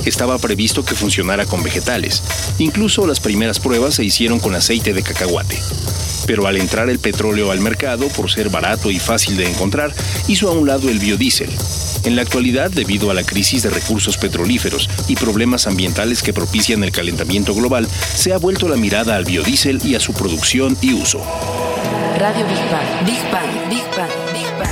Estaba 0.05 0.37
previsto 0.37 0.85
que 0.85 0.95
funcionara 0.95 1.47
con 1.47 1.63
vegetales. 1.63 2.23
Incluso 2.59 3.07
las 3.07 3.19
primeras 3.19 3.61
pruebas 3.61 3.95
se 3.95 4.05
hicieron 4.05 4.41
con 4.41 4.55
aceite 4.55 4.93
de 4.93 5.03
cacahuate. 5.03 5.59
Pero 6.31 6.47
al 6.47 6.59
entrar 6.59 6.89
el 6.89 7.01
petróleo 7.01 7.51
al 7.51 7.59
mercado, 7.59 8.07
por 8.07 8.31
ser 8.31 8.51
barato 8.51 8.93
y 8.93 9.01
fácil 9.01 9.37
de 9.37 9.51
encontrar, 9.51 9.93
hizo 10.29 10.49
a 10.49 10.53
un 10.53 10.65
lado 10.65 10.89
el 10.89 11.01
biodiesel. 11.01 11.51
En 12.05 12.15
la 12.15 12.23
actualidad, 12.23 12.71
debido 12.71 13.11
a 13.11 13.15
la 13.15 13.25
crisis 13.25 13.65
de 13.65 13.71
recursos 13.71 14.17
petrolíferos 14.17 14.89
y 15.09 15.17
problemas 15.17 15.67
ambientales 15.67 16.23
que 16.23 16.33
propician 16.33 16.85
el 16.85 16.93
calentamiento 16.93 17.53
global, 17.53 17.89
se 18.15 18.33
ha 18.33 18.39
vuelto 18.39 18.69
la 18.69 18.77
mirada 18.77 19.17
al 19.17 19.25
biodiesel 19.25 19.81
y 19.85 19.97
a 19.97 20.01
su 20.01 20.13
producción 20.13 20.79
y 20.81 20.93
uso. 20.93 21.19
Radio 22.17 22.47
Big 22.47 22.71
Bang, 22.71 23.05
Big 23.07 23.33
Bang, 23.33 23.69
Big 23.69 23.97
Bang, 23.97 24.11
Big 24.33 24.57
Bang. 24.57 24.71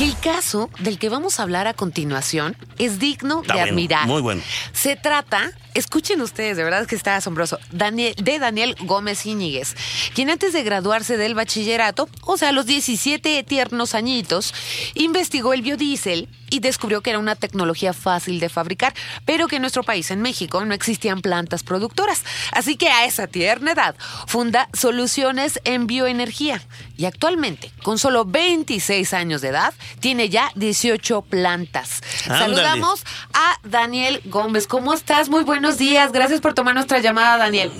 Y 0.00 0.04
el 0.04 0.18
caso 0.18 0.70
del 0.78 0.98
que 0.98 1.10
vamos 1.10 1.40
a 1.40 1.42
hablar 1.42 1.66
a 1.66 1.74
continuación 1.74 2.56
es 2.78 2.98
digno 2.98 3.42
Está 3.42 3.52
de 3.52 3.60
bueno, 3.60 3.72
admirar. 3.74 4.06
muy 4.06 4.22
bueno. 4.22 4.40
Se 4.72 4.96
trata, 4.96 5.52
escuchen 5.74 6.20
ustedes, 6.20 6.56
de 6.56 6.64
verdad 6.64 6.86
que 6.86 6.94
está 6.94 7.16
asombroso, 7.16 7.58
Daniel, 7.70 8.14
de 8.16 8.38
Daniel 8.38 8.76
Gómez 8.80 9.26
Íñiguez, 9.26 9.74
quien 10.14 10.30
antes 10.30 10.52
de 10.52 10.62
graduarse 10.62 11.16
del 11.16 11.34
bachillerato, 11.34 12.08
o 12.22 12.36
sea, 12.36 12.50
a 12.50 12.52
los 12.52 12.66
17 12.66 13.42
tiernos 13.44 13.94
añitos, 13.94 14.54
investigó 14.94 15.52
el 15.54 15.62
biodiesel 15.62 16.28
y 16.52 16.60
descubrió 16.60 17.00
que 17.00 17.10
era 17.10 17.18
una 17.18 17.34
tecnología 17.34 17.94
fácil 17.94 18.38
de 18.38 18.50
fabricar, 18.50 18.92
pero 19.24 19.48
que 19.48 19.56
en 19.56 19.62
nuestro 19.62 19.84
país, 19.84 20.10
en 20.10 20.20
México, 20.20 20.62
no 20.64 20.74
existían 20.74 21.22
plantas 21.22 21.62
productoras. 21.62 22.24
Así 22.52 22.76
que 22.76 22.88
a 22.88 23.06
esa 23.06 23.26
tierna 23.26 23.72
edad 23.72 23.96
funda 24.26 24.68
Soluciones 24.74 25.60
en 25.64 25.86
Bioenergía 25.86 26.62
y 26.98 27.06
actualmente, 27.06 27.72
con 27.82 27.98
solo 27.98 28.26
26 28.26 29.14
años 29.14 29.40
de 29.40 29.48
edad, 29.48 29.72
tiene 30.00 30.28
ya 30.28 30.52
18 30.54 31.22
plantas. 31.22 32.02
Saludamos 32.26 33.02
a 33.32 33.58
Daniel 33.64 34.20
Gómez. 34.26 34.66
¿Cómo 34.66 34.92
estás? 34.92 35.30
Muy 35.30 35.44
buenos 35.62 35.78
días. 35.78 36.10
Gracias 36.10 36.40
por 36.40 36.54
tomar 36.54 36.74
nuestra 36.74 36.98
llamada, 36.98 37.38
Daniel. 37.38 37.70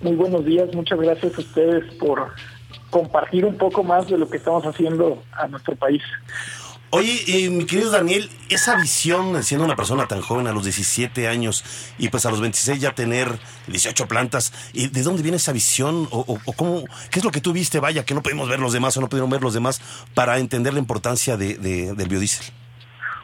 Muy 0.00 0.16
buenos 0.16 0.42
días, 0.42 0.68
muchas 0.72 0.98
gracias 0.98 1.36
a 1.36 1.40
ustedes 1.42 1.92
por 1.96 2.32
compartir 2.88 3.44
un 3.44 3.58
poco 3.58 3.84
más 3.84 4.08
de 4.08 4.16
lo 4.16 4.26
que 4.30 4.38
estamos 4.38 4.64
haciendo 4.64 5.22
a 5.32 5.46
nuestro 5.46 5.76
país. 5.76 6.00
Oye, 6.88 7.22
eh, 7.28 7.50
mi 7.50 7.66
querido 7.66 7.90
Daniel, 7.90 8.30
esa 8.48 8.74
visión, 8.76 9.44
siendo 9.44 9.66
una 9.66 9.76
persona 9.76 10.08
tan 10.08 10.22
joven 10.22 10.46
a 10.46 10.52
los 10.52 10.64
17 10.64 11.28
años 11.28 11.62
y 11.98 12.08
pues 12.08 12.24
a 12.24 12.30
los 12.30 12.40
26 12.40 12.80
ya 12.80 12.92
tener 12.94 13.38
18 13.66 14.08
plantas, 14.08 14.54
¿y 14.72 14.88
¿de 14.88 15.02
dónde 15.02 15.20
viene 15.22 15.36
esa 15.36 15.52
visión? 15.52 16.08
¿O, 16.10 16.20
o- 16.26 16.40
o 16.46 16.52
cómo, 16.54 16.84
qué 17.10 17.18
es 17.18 17.24
lo 17.24 17.30
que 17.30 17.42
tú 17.42 17.52
viste, 17.52 17.80
vaya, 17.80 18.02
que 18.06 18.14
no 18.14 18.22
pudimos 18.22 18.48
ver 18.48 18.60
los 18.60 18.72
demás 18.72 18.96
o 18.96 19.02
no 19.02 19.10
pudieron 19.10 19.28
ver 19.28 19.42
los 19.42 19.52
demás 19.52 19.82
para 20.14 20.38
entender 20.38 20.72
la 20.72 20.78
importancia 20.80 21.36
de, 21.36 21.56
de- 21.58 21.92
del 21.94 22.08
biodiesel? 22.08 22.46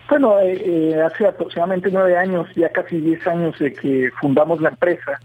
Bueno, 0.08 0.38
eh, 0.40 0.62
eh, 0.64 1.02
hace 1.02 1.26
aproximadamente 1.26 1.90
nueve 1.90 2.16
años, 2.16 2.46
ya 2.54 2.68
casi 2.70 3.00
diez 3.00 3.26
años 3.26 3.58
de 3.58 3.72
que 3.72 4.10
fundamos 4.20 4.60
la 4.60 4.68
empresa, 4.68 5.20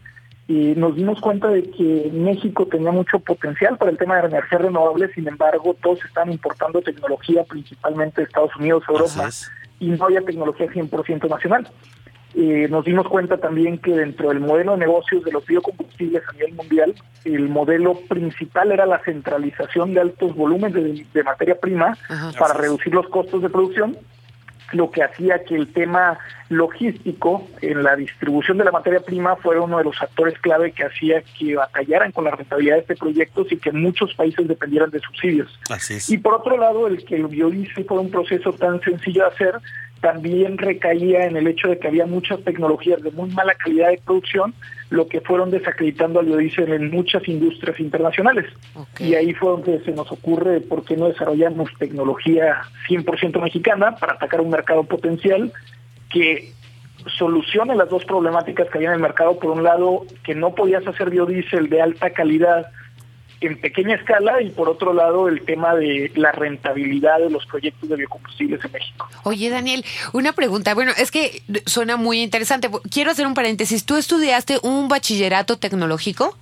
y 0.47 0.73
nos 0.75 0.95
dimos 0.95 1.21
cuenta 1.21 1.47
de 1.49 1.69
que 1.69 2.09
México 2.11 2.65
tenía 2.65 2.91
mucho 2.91 3.19
potencial 3.19 3.77
para 3.77 3.91
el 3.91 3.97
tema 3.97 4.17
de 4.19 4.27
energías 4.27 4.61
renovables, 4.61 5.11
sin 5.13 5.27
embargo, 5.27 5.75
todos 5.81 6.03
están 6.03 6.31
importando 6.31 6.81
tecnología 6.81 7.43
principalmente 7.43 8.21
de 8.21 8.27
Estados 8.27 8.55
Unidos, 8.57 8.83
Europa, 8.89 9.27
es. 9.27 9.49
y 9.79 9.89
no 9.89 10.05
había 10.05 10.21
tecnología 10.21 10.67
100% 10.67 11.29
nacional. 11.29 11.67
Eh, 12.33 12.67
nos 12.69 12.85
dimos 12.85 13.07
cuenta 13.07 13.37
también 13.37 13.77
que 13.77 13.91
dentro 13.91 14.29
del 14.29 14.39
modelo 14.39 14.71
de 14.73 14.79
negocios 14.79 15.23
de 15.23 15.31
los 15.31 15.45
biocombustibles 15.45 16.23
a 16.27 16.33
nivel 16.33 16.53
mundial, 16.53 16.95
el 17.25 17.49
modelo 17.49 17.99
principal 18.07 18.71
era 18.71 18.85
la 18.85 18.99
centralización 19.03 19.93
de 19.93 20.01
altos 20.01 20.33
volúmenes 20.35 20.73
de, 20.73 21.05
de 21.13 21.23
materia 21.23 21.59
prima 21.59 21.97
Ajá. 22.09 22.31
para 22.39 22.53
reducir 22.53 22.93
los 22.93 23.07
costos 23.09 23.41
de 23.41 23.49
producción, 23.49 23.97
lo 24.73 24.91
que 24.91 25.03
hacía 25.03 25.43
que 25.43 25.55
el 25.55 25.71
tema 25.71 26.17
logístico 26.49 27.47
en 27.61 27.83
la 27.83 27.95
distribución 27.95 28.57
de 28.57 28.65
la 28.65 28.71
materia 28.71 28.99
prima 28.99 29.35
fuera 29.37 29.61
uno 29.61 29.77
de 29.77 29.85
los 29.85 29.97
factores 29.97 30.37
clave 30.39 30.71
que 30.71 30.83
hacía 30.83 31.21
que 31.37 31.55
batallaran 31.55 32.11
con 32.11 32.25
la 32.25 32.31
rentabilidad 32.31 32.75
de 32.75 32.81
este 32.81 32.95
proyecto 32.95 33.45
y 33.49 33.57
que 33.57 33.71
muchos 33.71 34.13
países 34.13 34.47
dependieran 34.47 34.89
de 34.89 34.99
subsidios. 34.99 35.59
Así 35.69 35.95
es. 35.95 36.09
Y 36.09 36.17
por 36.17 36.33
otro 36.35 36.57
lado, 36.57 36.87
el 36.87 37.03
que 37.05 37.15
el 37.15 37.27
biodiesel 37.27 37.85
fuera 37.85 38.01
un 38.01 38.11
proceso 38.11 38.53
tan 38.53 38.81
sencillo 38.81 39.23
de 39.23 39.27
hacer 39.29 39.55
también 40.01 40.57
recaía 40.57 41.25
en 41.25 41.37
el 41.37 41.47
hecho 41.47 41.69
de 41.69 41.77
que 41.77 41.87
había 41.87 42.07
muchas 42.07 42.43
tecnologías 42.43 43.01
de 43.03 43.11
muy 43.11 43.29
mala 43.29 43.53
calidad 43.53 43.89
de 43.89 44.01
producción, 44.03 44.53
lo 44.89 45.07
que 45.07 45.21
fueron 45.21 45.51
desacreditando 45.51 46.19
al 46.19 46.25
biodiesel 46.25 46.73
en 46.73 46.89
muchas 46.89 47.27
industrias 47.27 47.79
internacionales. 47.79 48.45
Y 48.99 49.13
ahí 49.13 49.33
fue 49.33 49.51
donde 49.51 49.83
se 49.85 49.91
nos 49.91 50.11
ocurre 50.11 50.59
por 50.59 50.83
qué 50.83 50.97
no 50.97 51.07
desarrollamos 51.07 51.69
tecnología 51.77 52.61
100% 52.89 53.41
mexicana 53.41 53.95
para 53.95 54.13
atacar 54.13 54.41
un 54.41 54.49
mercado 54.49 54.83
potencial 54.83 55.53
que 56.09 56.51
solucione 57.17 57.75
las 57.75 57.89
dos 57.89 58.03
problemáticas 58.05 58.69
que 58.69 58.79
había 58.79 58.89
en 58.89 58.95
el 58.95 59.01
mercado. 59.01 59.37
Por 59.37 59.51
un 59.51 59.63
lado, 59.63 60.05
que 60.23 60.33
no 60.33 60.55
podías 60.55 60.85
hacer 60.87 61.11
biodiesel 61.11 61.69
de 61.69 61.81
alta 61.81 62.09
calidad 62.09 62.67
en 63.41 63.59
pequeña 63.59 63.95
escala 63.95 64.41
y 64.41 64.51
por 64.51 64.69
otro 64.69 64.93
lado 64.93 65.27
el 65.27 65.41
tema 65.41 65.75
de 65.75 66.11
la 66.15 66.31
rentabilidad 66.31 67.19
de 67.19 67.29
los 67.29 67.45
proyectos 67.47 67.89
de 67.89 67.95
biocombustibles 67.95 68.63
en 68.63 68.71
México. 68.71 69.09
Oye, 69.23 69.49
Daniel, 69.49 69.83
una 70.13 70.31
pregunta. 70.33 70.73
Bueno, 70.75 70.91
es 70.97 71.11
que 71.11 71.41
suena 71.65 71.97
muy 71.97 72.21
interesante. 72.21 72.69
Quiero 72.91 73.11
hacer 73.11 73.25
un 73.25 73.33
paréntesis. 73.33 73.85
¿Tú 73.85 73.97
estudiaste 73.97 74.59
un 74.61 74.87
bachillerato 74.87 75.57
tecnológico? 75.57 76.37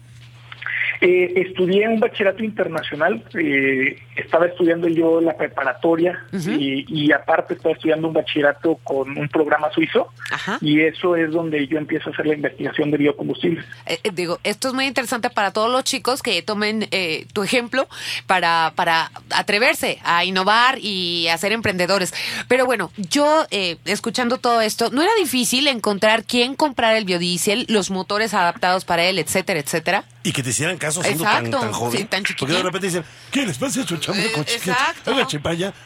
Eh, 1.02 1.32
estudié 1.48 1.88
un 1.88 2.02
bachillerato 2.02 2.44
internacional, 2.44 3.24
eh, 3.34 3.98
estaba 4.20 4.46
estudiando 4.48 4.88
yo 4.88 5.22
la 5.22 5.36
preparatoria 5.36 6.26
y, 6.34 6.86
y 6.88 7.12
aparte 7.12 7.54
estaba 7.54 7.74
estudiando 7.76 8.08
un 8.08 8.14
bachillerato 8.14 8.76
con 8.84 9.18
un 9.18 9.28
programa 9.30 9.72
suizo 9.72 10.10
Ajá. 10.32 10.58
y 10.62 10.82
eso 10.82 11.16
es 11.16 11.32
donde 11.32 11.68
yo 11.68 11.78
empiezo 11.78 12.10
a 12.10 12.14
hacer 12.14 12.28
la 12.28 12.34
investigación 12.36 12.92
de 12.92 12.98
biocombustibles. 12.98 13.66
Eh, 13.86 14.00
eh, 14.04 14.12
digo, 14.14 14.40
esto 14.44 14.68
es 14.70 14.74
muy 14.74 14.86
interesante 14.86 15.30
para 15.30 15.52
todos 15.52 15.72
los 15.72 15.84
chicos 15.84 16.22
que 16.22 16.42
tomen 16.42 16.88
eh, 16.92 17.26
tu 17.34 17.44
ejemplo 17.44 17.88
para, 18.28 18.74
para 18.76 19.12
atreverse 19.32 20.00
a 20.04 20.24
innovar 20.26 20.78
y 20.80 21.28
a 21.28 21.38
ser 21.38 21.52
emprendedores. 21.52 22.14
Pero 22.48 22.66
bueno, 22.66 22.92
yo 22.98 23.46
eh, 23.52 23.78
escuchando 23.86 24.38
todo 24.38 24.62
esto, 24.62 24.90
¿no 24.92 25.02
era 25.02 25.12
difícil 25.20 25.68
encontrar 25.68 26.24
quién 26.24 26.56
comprar 26.56 26.96
el 26.96 27.06
biodiesel, 27.06 27.66
los 27.70 27.92
motores 27.92 28.34
adaptados 28.34 28.86
para 28.86 29.04
él, 29.06 29.20
etcétera, 29.20 29.60
etcétera? 29.60 30.04
Y 30.24 30.34
que 30.34 30.44
te 30.44 30.50
hicieran 30.50 30.78
caso 30.78 31.02
siendo 31.02 31.24
Exacto, 31.24 31.60
tan 31.60 31.72
joven. 31.72 31.98
sí, 32.00 32.06
tan 32.06 32.24
chiquitín. 32.24 32.40
Porque 32.40 32.58
de 32.58 32.64
repente 32.64 32.88
dicen, 32.88 33.04
¿qué 33.32 33.46
les 33.46 33.58
pasa 33.58 33.80
Eh, 34.14 34.32
con 34.34 34.42
exacto. 34.44 35.12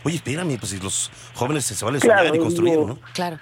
Oye, 0.04 0.16
espérame, 0.16 0.58
pues 0.58 0.72
si 0.72 0.80
los 0.80 1.12
jóvenes 1.34 1.66
se, 1.66 1.76
se 1.76 1.84
vale 1.86 2.00
Claro, 2.00 2.20
soñar 2.22 2.36
y 2.36 2.40
construir, 2.40 2.74
digo, 2.74 2.88
¿no? 2.88 3.00
Claro. 3.14 3.40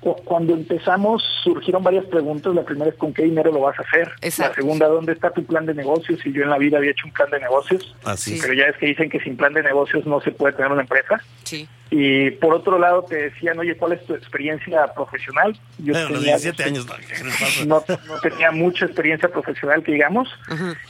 Cu- 0.00 0.16
Cuando 0.24 0.52
empezamos 0.54 1.22
surgieron 1.44 1.82
varias 1.84 2.04
preguntas. 2.06 2.52
La 2.54 2.64
primera 2.64 2.90
es 2.90 2.96
con 2.96 3.14
qué 3.14 3.22
dinero 3.22 3.52
lo 3.52 3.60
vas 3.60 3.78
a 3.78 3.82
hacer. 3.82 4.10
Exacto. 4.20 4.50
La 4.50 4.54
segunda, 4.56 4.88
¿dónde 4.88 5.12
está 5.12 5.30
tu 5.30 5.44
plan 5.44 5.64
de 5.64 5.74
negocios? 5.74 6.18
Y 6.26 6.32
yo 6.32 6.42
en 6.42 6.50
la 6.50 6.58
vida 6.58 6.78
había 6.78 6.90
hecho 6.90 7.06
un 7.06 7.12
plan 7.12 7.30
de 7.30 7.38
negocios. 7.38 7.94
Así. 8.04 8.38
Pero 8.40 8.52
ya 8.54 8.64
es 8.64 8.76
que 8.78 8.86
dicen 8.86 9.08
que 9.08 9.20
sin 9.20 9.36
plan 9.36 9.52
de 9.54 9.62
negocios 9.62 10.04
no 10.04 10.20
se 10.20 10.32
puede 10.32 10.54
tener 10.54 10.72
una 10.72 10.82
empresa. 10.82 11.20
Sí. 11.44 11.68
Y 11.94 12.30
por 12.32 12.54
otro 12.54 12.78
lado 12.80 13.04
te 13.04 13.14
decían, 13.30 13.58
oye, 13.60 13.76
¿cuál 13.76 13.92
es 13.92 14.04
tu 14.06 14.14
experiencia 14.14 14.92
profesional? 14.94 15.52
Yo 15.78 15.92
Bueno, 15.92 16.08
los 16.08 16.18
tenía- 16.20 16.36
17 16.38 16.64
años, 16.64 16.86
no, 17.66 17.84
tenía 18.22 18.50
mucha 18.50 18.86
experiencia 18.86 19.28
profesional, 19.28 19.84
que 19.84 19.92
digamos. 19.92 20.28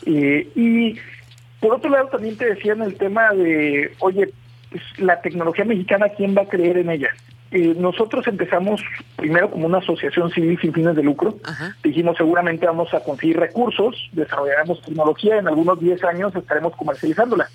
Eh, 0.06 0.48
y 0.54 0.96
por 1.62 1.74
otro 1.74 1.90
lado 1.90 2.08
también 2.08 2.36
te 2.36 2.44
decían 2.44 2.82
el 2.82 2.96
tema 2.96 3.30
de, 3.32 3.94
oye, 4.00 4.30
pues, 4.68 4.82
la 4.98 5.20
tecnología 5.20 5.64
mexicana, 5.64 6.08
¿quién 6.08 6.36
va 6.36 6.42
a 6.42 6.48
creer 6.48 6.76
en 6.76 6.90
ella? 6.90 7.10
Eh, 7.52 7.74
nosotros 7.78 8.26
empezamos 8.26 8.82
primero 9.14 9.48
como 9.48 9.66
una 9.66 9.78
asociación 9.78 10.30
civil 10.30 10.58
sin 10.60 10.72
fines 10.72 10.96
de 10.96 11.04
lucro. 11.04 11.36
Ajá. 11.44 11.76
Dijimos, 11.84 12.16
seguramente 12.16 12.66
vamos 12.66 12.92
a 12.92 13.00
conseguir 13.00 13.38
recursos, 13.38 13.94
desarrollaremos 14.12 14.82
tecnología, 14.82 15.38
en 15.38 15.46
algunos 15.46 15.78
10 15.78 16.02
años 16.04 16.34
estaremos 16.34 16.74
comercializándola. 16.74 17.48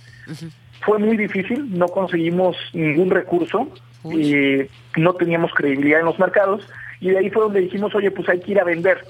Fue 0.85 0.99
muy 0.99 1.17
difícil, 1.17 1.77
no 1.77 1.87
conseguimos 1.87 2.55
ningún 2.71 3.09
recurso, 3.09 3.67
Uy. 4.03 4.33
eh, 4.33 4.69
no 4.95 5.15
teníamos 5.15 5.51
credibilidad 5.53 5.99
en 5.99 6.05
los 6.05 6.17
mercados, 6.17 6.65
y 7.01 7.09
de 7.09 7.17
ahí 7.17 7.29
fue 7.29 7.43
donde 7.43 7.59
dijimos, 7.59 7.93
oye, 7.93 8.09
pues 8.11 8.29
hay 8.29 8.39
que 8.39 8.51
ir 8.51 8.59
a 8.61 8.63
vender. 8.63 9.03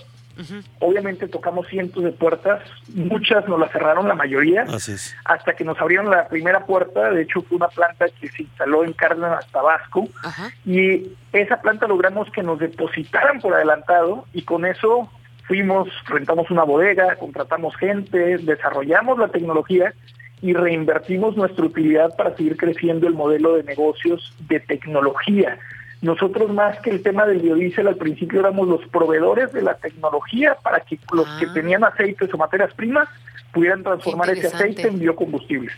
Obviamente 0.80 1.28
tocamos 1.28 1.68
cientos 1.68 2.04
de 2.04 2.12
puertas, 2.12 2.62
muchas 2.94 3.48
nos 3.48 3.60
las 3.60 3.72
cerraron, 3.72 4.08
la 4.08 4.16
mayoría, 4.16 4.64
Así 4.64 4.92
es. 4.94 5.16
hasta 5.26 5.54
que 5.54 5.64
nos 5.64 5.80
abrieron 5.80 6.10
la 6.10 6.28
primera 6.28 6.66
puerta, 6.66 7.12
de 7.12 7.24
hecho 7.24 7.42
fue 7.42 7.58
una 7.58 7.68
planta 7.70 8.06
que 8.20 8.28
se 8.30 8.44
instaló 8.44 8.84
en 8.84 8.94
Cárdenas, 8.94 9.48
Tabasco, 9.52 10.08
Ajá. 10.24 10.50
y 10.66 11.12
esa 11.34 11.62
planta 11.62 11.88
logramos 11.88 12.30
que 12.32 12.44
nos 12.44 12.60
depositaran 12.60 13.40
por 13.40 13.54
adelantado 13.54 14.26
y 14.34 14.44
con 14.44 14.66
eso 14.66 15.10
fuimos, 15.48 15.88
rentamos 16.08 16.52
una 16.52 16.64
bodega, 16.64 17.16
contratamos 17.16 17.76
gente, 17.78 18.38
desarrollamos 18.38 19.18
la 19.18 19.30
tecnología 19.30 19.94
y 20.42 20.54
reinvertimos 20.54 21.36
nuestra 21.36 21.66
utilidad 21.66 22.16
para 22.16 22.36
seguir 22.36 22.58
creciendo 22.58 23.08
el 23.08 23.14
modelo 23.14 23.56
de 23.56 23.64
negocios 23.64 24.36
de 24.48 24.60
tecnología. 24.60 25.58
Nosotros 26.02 26.52
más 26.54 26.80
que 26.80 26.92
el 26.92 27.02
tema 27.02 27.26
del 27.26 27.40
biodiesel 27.40 27.88
al 27.88 27.96
principio 27.96 28.40
éramos 28.42 28.68
los 28.68 28.82
proveedores 28.90 29.52
de 29.52 29.64
la 29.64 29.76
tecnología 29.76 30.56
para 30.62 30.80
que 30.82 31.00
los 31.12 31.28
Ah. 31.28 31.38
que 31.40 31.48
tenían 31.48 31.84
aceites 31.84 32.32
o 32.34 32.38
materias 32.38 32.72
primas 32.76 33.10
pudieran 33.52 33.84
transformar 33.84 34.30
ese 34.30 34.48
aceite 34.48 34.88
en 34.88 35.00
biocombustibles. 35.00 35.74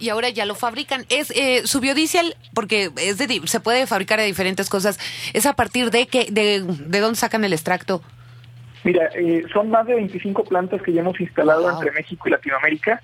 Y 0.00 0.08
ahora 0.08 0.30
ya 0.30 0.46
lo 0.46 0.54
fabrican. 0.54 1.04
Es 1.10 1.30
eh, 1.36 1.66
su 1.66 1.78
biodiesel, 1.80 2.34
porque 2.54 2.90
es 2.96 3.18
de, 3.18 3.42
se 3.44 3.60
puede 3.60 3.86
fabricar 3.86 4.18
de 4.18 4.24
diferentes 4.24 4.68
cosas. 4.70 4.98
Es 5.34 5.44
a 5.46 5.52
partir 5.52 5.90
de 5.90 6.06
que, 6.06 6.26
de, 6.30 6.62
de 6.64 7.00
dónde 7.00 7.16
sacan 7.16 7.44
el 7.44 7.52
extracto. 7.52 8.02
Mira, 8.82 9.10
eh, 9.14 9.44
son 9.52 9.68
más 9.70 9.86
de 9.86 9.94
25 9.94 10.44
plantas 10.44 10.80
que 10.82 10.92
ya 10.94 11.02
hemos 11.02 11.20
instalado 11.20 11.62
Wow. 11.62 11.72
entre 11.72 11.90
México 11.92 12.28
y 12.28 12.30
Latinoamérica. 12.32 13.02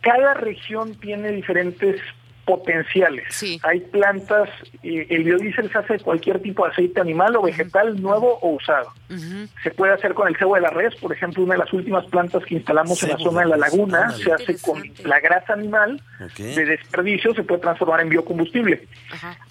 Cada 0.00 0.34
región 0.34 0.96
tiene 0.96 1.30
diferentes 1.30 2.00
potenciales. 2.48 3.26
Sí. 3.28 3.60
Hay 3.62 3.80
plantas, 3.80 4.48
eh, 4.82 5.06
el 5.10 5.24
biodiesel 5.24 5.70
se 5.70 5.76
hace 5.78 5.92
de 5.94 6.00
cualquier 6.00 6.40
tipo 6.40 6.64
de 6.64 6.72
aceite 6.72 6.98
animal 6.98 7.36
o 7.36 7.42
vegetal, 7.42 8.00
nuevo 8.00 8.38
o 8.40 8.54
usado. 8.54 8.90
Se 9.62 9.70
puede 9.70 9.92
hacer 9.92 10.14
con 10.14 10.28
el 10.28 10.36
cebo 10.36 10.54
de 10.54 10.62
la 10.62 10.70
res, 10.70 10.94
por 10.96 11.12
ejemplo, 11.12 11.44
una 11.44 11.54
de 11.54 11.58
las 11.58 11.72
últimas 11.74 12.06
plantas 12.06 12.42
que 12.46 12.54
instalamos 12.54 13.02
en 13.02 13.10
la 13.10 13.18
zona 13.18 13.40
de 13.42 13.46
la 13.48 13.56
laguna 13.58 14.10
se 14.12 14.32
hace 14.32 14.58
con 14.60 14.82
la 15.04 15.20
grasa 15.20 15.52
animal 15.52 16.02
de 16.38 16.64
desperdicio, 16.64 17.34
se 17.34 17.42
puede 17.42 17.60
transformar 17.60 18.00
en 18.00 18.08
biocombustible. 18.08 18.86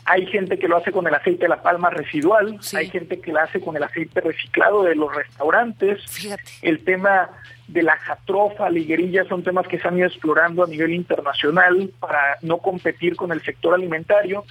Hay 0.05 0.25
gente 0.27 0.57
que 0.57 0.67
lo 0.67 0.77
hace 0.77 0.91
con 0.91 1.05
el 1.07 1.13
aceite 1.13 1.43
de 1.43 1.49
la 1.49 1.61
palma 1.61 1.89
residual, 1.91 2.57
Sí. 2.61 2.77
hay 2.77 2.89
gente 2.89 3.19
que 3.19 3.31
lo 3.31 3.39
hace 3.39 3.59
con 3.61 3.75
el 3.77 3.83
aceite 3.83 4.21
reciclado 4.21 4.83
de 4.83 4.95
los 4.95 5.13
restaurantes. 5.15 6.01
Fíjate. 6.09 6.43
El 6.63 6.83
tema 6.83 7.29
de 7.67 7.83
la 7.83 7.97
jatrofa, 7.97 8.69
liguerilla, 8.69 9.25
son 9.25 9.43
temas 9.43 9.67
que 9.67 9.79
se 9.79 9.87
han 9.87 9.97
ido 9.97 10.07
explorando 10.07 10.63
a 10.63 10.67
nivel 10.67 10.93
internacional 10.93 11.91
para 11.99 12.37
no 12.41 12.57
competir 12.59 13.15
con 13.15 13.31
el 13.31 13.41
sector 13.41 13.73
alimentario. 13.73 14.45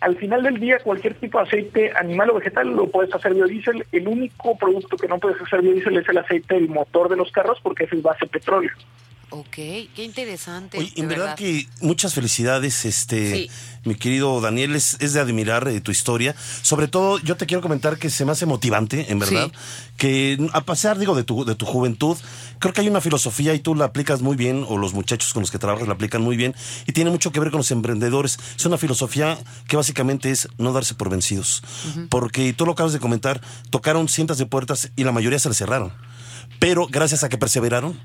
Al 0.00 0.16
final 0.16 0.42
del 0.42 0.60
día, 0.60 0.78
cualquier 0.80 1.14
tipo 1.14 1.38
de 1.38 1.44
aceite 1.44 1.92
animal 1.96 2.30
o 2.30 2.34
vegetal 2.34 2.68
lo 2.68 2.88
puedes 2.88 3.14
hacer 3.14 3.34
biodiesel. 3.34 3.86
El 3.92 4.08
único 4.08 4.56
producto 4.58 4.96
que 4.96 5.08
no 5.08 5.18
puedes 5.18 5.40
hacer 5.40 5.62
biodiesel 5.62 5.96
es 5.96 6.08
el 6.08 6.18
aceite 6.18 6.54
del 6.54 6.68
motor 6.68 7.08
de 7.08 7.16
los 7.16 7.30
carros 7.30 7.58
porque 7.62 7.84
ese 7.84 7.96
es 7.96 8.02
base 8.02 8.26
petróleo. 8.26 8.72
Ok, 9.30 9.50
qué 9.56 10.04
interesante. 10.04 10.78
Oye, 10.78 10.92
en 10.94 11.08
verdad, 11.08 11.34
que 11.34 11.66
muchas 11.80 12.14
felicidades, 12.14 12.84
este, 12.84 13.30
Sí. 13.30 13.50
mi 13.84 13.96
querido 13.96 14.40
Daniel, 14.40 14.76
es, 14.76 14.96
es 15.00 15.14
de 15.14 15.20
admirar 15.20 15.66
eh, 15.66 15.80
tu 15.80 15.90
historia. 15.90 16.36
Sobre 16.62 16.86
todo, 16.86 17.18
yo 17.18 17.36
te 17.36 17.44
quiero 17.44 17.60
comentar 17.60 17.98
que 17.98 18.08
se 18.08 18.24
me 18.24 18.30
hace 18.30 18.46
motivante, 18.46 19.10
en 19.10 19.18
verdad, 19.18 19.50
que 19.96 20.38
a 20.52 20.60
pasar, 20.60 20.96
digo, 20.98 21.16
de 21.16 21.24
tu, 21.24 21.44
de 21.44 21.56
tu 21.56 21.66
juventud, 21.66 22.16
creo 22.60 22.72
que 22.72 22.82
hay 22.82 22.88
una 22.88 23.00
filosofía 23.00 23.52
y 23.52 23.58
tú 23.58 23.74
la 23.74 23.86
aplicas 23.86 24.22
muy 24.22 24.36
bien, 24.36 24.64
o 24.68 24.78
los 24.78 24.94
muchachos 24.94 25.32
con 25.32 25.42
los 25.42 25.50
que 25.50 25.58
trabajas 25.58 25.88
la 25.88 25.94
aplican 25.94 26.22
muy 26.22 26.36
bien, 26.36 26.54
y 26.86 26.92
tiene 26.92 27.10
mucho 27.10 27.32
que 27.32 27.40
ver 27.40 27.50
con 27.50 27.58
los 27.58 27.70
emprendedores. 27.72 28.38
Es 28.56 28.64
una 28.64 28.78
filosofía 28.78 29.36
que 29.66 29.76
básicamente 29.76 30.30
es 30.30 30.48
no 30.56 30.72
darse 30.72 30.94
por 30.94 31.10
vencidos. 31.10 31.64
Porque 32.10 32.52
tú 32.52 32.64
lo 32.64 32.72
acabas 32.72 32.92
de 32.92 33.00
comentar, 33.00 33.40
tocaron 33.70 34.08
cientos 34.08 34.38
de 34.38 34.46
puertas 34.46 34.92
y 34.94 35.02
la 35.02 35.10
mayoría 35.10 35.40
se 35.40 35.48
les 35.48 35.58
cerraron. 35.58 35.92
Pero 36.60 36.86
gracias 36.86 37.24
a 37.24 37.28
que 37.28 37.36
perseveraron, 37.38 38.00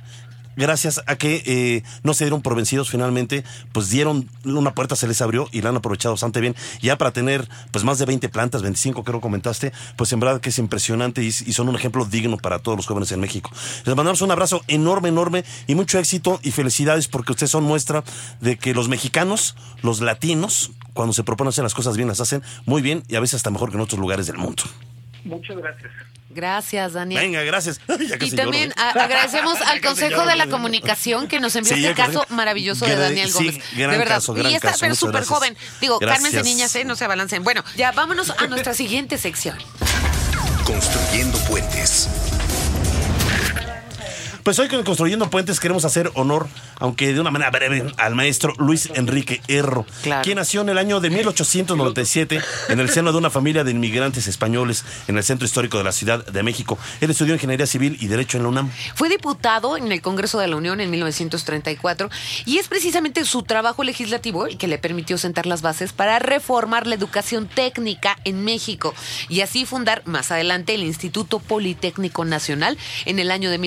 gracias 0.56 1.02
a 1.06 1.16
que 1.16 1.44
eh, 1.46 1.84
no 2.04 2.14
se 2.14 2.26
dieron 2.26 2.42
por 2.42 2.56
vencidos 2.56 2.90
finalmente, 2.90 3.44
pues 3.72 3.90
dieron 3.90 4.30
una 4.44 4.74
puerta, 4.74 4.96
se 4.96 5.08
les 5.08 5.22
abrió 5.22 5.48
y 5.52 5.62
la 5.62 5.70
han 5.70 5.78
aprovechado 5.78 6.14
bastante 6.14 6.42
bien. 6.42 6.56
Ya 6.82 6.98
para 6.98 7.12
tener 7.12 7.48
pues 7.72 7.84
más 7.84 8.00
de 8.00 8.06
20 8.06 8.30
plantas, 8.30 8.62
25 8.62 9.04
creo 9.04 9.22
comentaste, 9.22 9.72
pues 9.96 10.12
en 10.14 10.20
verdad 10.20 10.42
que 10.42 10.50
es 10.50 10.58
impresionante 10.60 11.24
y 11.24 11.32
son 11.32 11.70
un 11.70 11.76
ejemplo 11.76 12.06
digno 12.06 12.38
para 12.38 12.60
todos 12.60 12.78
los 12.78 12.88
jóvenes 12.88 13.12
en 13.12 13.20
México. 13.20 13.52
Les 13.86 13.96
mandamos 13.96 14.22
un 14.22 14.32
abrazo 14.32 14.64
enorme, 14.68 15.10
enorme 15.10 15.44
y 15.68 15.76
mucho 15.76 16.00
éxito 16.00 16.40
y 16.44 16.52
felicidades 16.52 17.08
porque 17.08 17.32
ustedes 17.32 17.52
son 17.52 17.64
muestra 17.64 18.04
de 18.40 18.58
que 18.58 18.74
los 18.74 18.90
mexicanos, 18.90 19.56
los 19.82 20.02
latinos, 20.02 20.72
cuando 20.94 21.14
se 21.14 21.24
proponen 21.24 21.50
hacer 21.50 21.64
las 21.64 21.74
cosas 21.74 21.98
bien, 21.98 22.08
las 22.08 22.22
hacen 22.22 22.44
muy 22.66 22.82
bien 22.82 23.04
y 23.08 23.16
a 23.16 23.20
veces 23.20 23.36
hasta 23.36 23.50
mejor 23.50 23.70
que 23.70 23.76
en 23.76 23.82
otros 23.82 24.00
lugares 24.00 24.28
del 24.28 24.38
mundo. 24.38 24.64
Muchas 25.24 25.58
gracias. 25.58 25.92
Gracias, 26.34 26.94
Daniel. 26.94 27.22
Venga, 27.22 27.44
gracias. 27.44 27.82
Ya 27.88 28.16
Y 28.20 28.32
también 28.32 28.70
lloro, 28.70 29.00
¿eh? 29.00 29.04
agradecemos 29.04 29.60
al 29.62 29.82
Consejo 29.82 30.12
lloro, 30.12 30.26
de 30.28 30.36
la. 30.38 30.48
Comunicación 30.48 31.28
que 31.28 31.40
nos 31.42 31.56
envió 31.58 31.76
Sí, 31.76 31.86
este 31.86 31.96
caso 32.02 32.26
maravilloso 32.30 32.86
de 32.86 32.96
Daniel 32.96 33.30
sí, 33.30 33.34
Gómez. 33.34 33.64
gran 33.76 33.92
de 33.92 33.98
verdad. 33.98 34.16
caso, 34.16 34.34
gran 34.34 34.52
y 34.52 34.56
está 34.56 34.74
pero 34.80 34.96
súper 34.96 35.14
gracias. 35.16 35.38
joven. 35.38 35.58
Digo, 35.82 36.00
Gracias. 36.00 36.24
cálmense 36.24 36.50
niñas, 36.50 36.76
¿eh? 36.76 36.86
no 36.86 36.96
se 36.96 37.04
abalancen. 37.06 37.44
Bueno, 37.44 37.64
ya 37.76 37.92
vámonos 37.92 38.30
a 38.38 38.48
nuestra 38.48 38.74
siguiente 38.74 39.18
sección. 39.18 39.58
Construyendo 40.66 41.38
puentes. 41.40 42.08
Pues 44.44 44.58
hoy 44.58 44.70
con 44.70 44.84
Construyendo 44.84 45.30
Puentes 45.30 45.60
queremos 45.60 45.86
hacer 45.86 46.10
honor, 46.16 46.48
aunque 46.80 47.14
de 47.14 47.20
una 47.22 47.30
manera 47.30 47.52
breve, 47.52 47.86
al 47.98 48.16
maestro 48.16 48.56
Luis 48.58 48.90
Enrique 48.96 49.40
Erro, 49.48 49.86
Claro. 50.02 50.24
quien 50.24 50.38
nació 50.38 50.62
en 50.62 50.70
el 50.70 50.80
año 50.80 51.00
de 51.00 51.12
1897 51.12 52.42
en 52.70 52.80
el 52.80 52.90
seno 52.90 53.12
de 53.12 53.20
una 53.20 53.30
familia 53.30 53.64
de 53.64 53.70
inmigrantes 53.70 54.28
españoles 54.28 54.84
en 55.08 55.18
el 55.18 55.24
centro 55.24 55.46
histórico 55.46 55.78
de 55.78 55.84
la 55.84 55.92
Ciudad 55.92 56.26
de 56.26 56.42
México. 56.42 56.80
Él 57.02 57.12
estudió 57.12 57.36
Ingeniería 57.36 57.68
Civil 57.68 57.98
y 58.00 58.08
Derecho 58.08 58.38
en 58.38 58.44
la 58.44 58.50
UNAM. 58.50 58.72
Fue 58.96 59.10
diputado 59.10 59.78
en 59.78 59.92
el 59.92 60.02
Congreso 60.02 60.40
de 60.40 60.48
la 60.48 60.56
Unión 60.56 60.82
en 60.82 60.90
1934 60.90 62.10
y 62.46 62.58
es 62.58 62.68
precisamente 62.68 63.26
su 63.26 63.44
trabajo 63.44 63.84
legislativo 63.84 64.48
el 64.48 64.58
que 64.58 64.68
le 64.68 64.80
permitió 64.80 65.20
sentar 65.20 65.46
las 65.46 65.62
bases 65.62 65.94
para 65.94 66.18
reformar 66.18 66.88
la 66.88 66.96
educación 66.96 67.48
técnica 67.48 68.18
en 68.24 68.44
México 68.44 68.96
y 69.30 69.42
así 69.42 69.66
fundar 69.68 70.02
más 70.06 70.32
adelante 70.32 70.74
el 70.74 70.82
Instituto 70.84 71.38
Politécnico 71.38 72.26
Nacional 72.26 72.76
en 73.06 73.20
el 73.20 73.30
año 73.30 73.52
de 73.52 73.60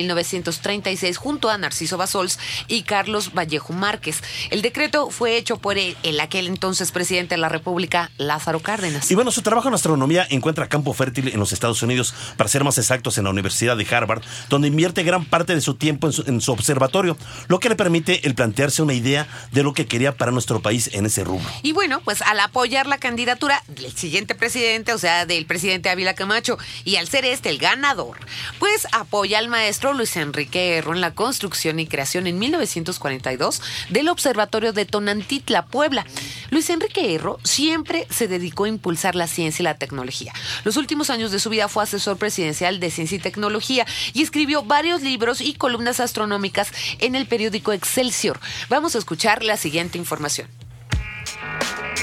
1936 0.64 1.16
junto 1.16 1.50
a 1.50 1.58
Narciso 1.58 1.96
Basols 1.96 2.38
y 2.68 2.82
Carlos 2.82 3.32
Vallejo 3.34 3.72
Márquez. 3.72 4.22
El 4.50 4.62
decreto 4.62 5.10
fue 5.10 5.36
hecho 5.36 5.58
por 5.58 5.78
el, 5.78 5.96
el 6.02 6.18
aquel 6.20 6.46
entonces 6.46 6.90
presidente 6.92 7.34
de 7.34 7.40
la 7.40 7.48
República, 7.48 8.10
Lázaro 8.16 8.60
Cárdenas. 8.60 9.10
Y 9.10 9.14
bueno, 9.14 9.30
su 9.30 9.42
trabajo 9.42 9.68
en 9.68 9.74
astronomía 9.74 10.26
encuentra 10.30 10.68
campo 10.68 10.94
fértil 10.94 11.28
en 11.28 11.38
los 11.38 11.52
Estados 11.52 11.82
Unidos, 11.82 12.14
para 12.36 12.48
ser 12.48 12.64
más 12.64 12.78
exactos, 12.78 13.18
en 13.18 13.24
la 13.24 13.30
Universidad 13.30 13.76
de 13.76 13.86
Harvard, 13.94 14.22
donde 14.48 14.68
invierte 14.68 15.02
gran 15.02 15.24
parte 15.24 15.54
de 15.54 15.60
su 15.60 15.74
tiempo 15.74 16.06
en 16.06 16.12
su, 16.12 16.24
en 16.26 16.40
su 16.40 16.52
observatorio, 16.52 17.16
lo 17.48 17.60
que 17.60 17.68
le 17.68 17.76
permite 17.76 18.26
el 18.26 18.34
plantearse 18.34 18.82
una 18.82 18.94
idea 18.94 19.26
de 19.52 19.62
lo 19.62 19.74
que 19.74 19.86
quería 19.86 20.16
para 20.16 20.32
nuestro 20.32 20.60
país 20.60 20.90
en 20.92 21.06
ese 21.06 21.24
rubro. 21.24 21.44
Y 21.62 21.72
bueno, 21.72 22.00
pues 22.04 22.22
al 22.22 22.40
apoyar 22.40 22.86
la 22.86 22.98
candidatura 22.98 23.62
del 23.68 23.92
siguiente 23.92 24.34
presidente, 24.34 24.92
o 24.92 24.98
sea, 24.98 25.26
del 25.26 25.46
presidente 25.46 25.90
Ávila 25.90 26.14
Camacho, 26.14 26.58
y 26.84 26.96
al 26.96 27.08
ser 27.08 27.24
este 27.24 27.50
el 27.50 27.58
ganador, 27.58 28.18
pues 28.58 28.86
apoya 28.92 29.38
al 29.38 29.48
maestro 29.48 29.92
Luis 29.92 30.16
Enrique 30.16 30.53
Erro 30.54 30.94
en 30.94 31.00
la 31.00 31.14
construcción 31.14 31.80
y 31.80 31.86
creación 31.86 32.26
en 32.26 32.38
1942 32.38 33.62
del 33.90 34.08
Observatorio 34.08 34.72
de 34.72 34.84
Tonantitla, 34.84 35.66
Puebla. 35.66 36.06
Luis 36.50 36.70
Enrique 36.70 37.14
Erro 37.14 37.38
siempre 37.42 38.06
se 38.10 38.28
dedicó 38.28 38.64
a 38.64 38.68
impulsar 38.68 39.14
la 39.14 39.26
ciencia 39.26 39.62
y 39.62 39.64
la 39.64 39.78
tecnología. 39.78 40.32
Los 40.64 40.76
últimos 40.76 41.10
años 41.10 41.30
de 41.30 41.40
su 41.40 41.50
vida 41.50 41.68
fue 41.68 41.82
asesor 41.82 42.16
presidencial 42.16 42.80
de 42.80 42.90
ciencia 42.90 43.16
y 43.16 43.20
tecnología 43.20 43.86
y 44.12 44.22
escribió 44.22 44.62
varios 44.62 45.02
libros 45.02 45.40
y 45.40 45.54
columnas 45.54 46.00
astronómicas 46.00 46.72
en 46.98 47.14
el 47.14 47.26
periódico 47.26 47.72
Excelsior. 47.72 48.38
Vamos 48.68 48.94
a 48.94 48.98
escuchar 48.98 49.42
la 49.42 49.56
siguiente 49.56 49.98
información. 49.98 50.63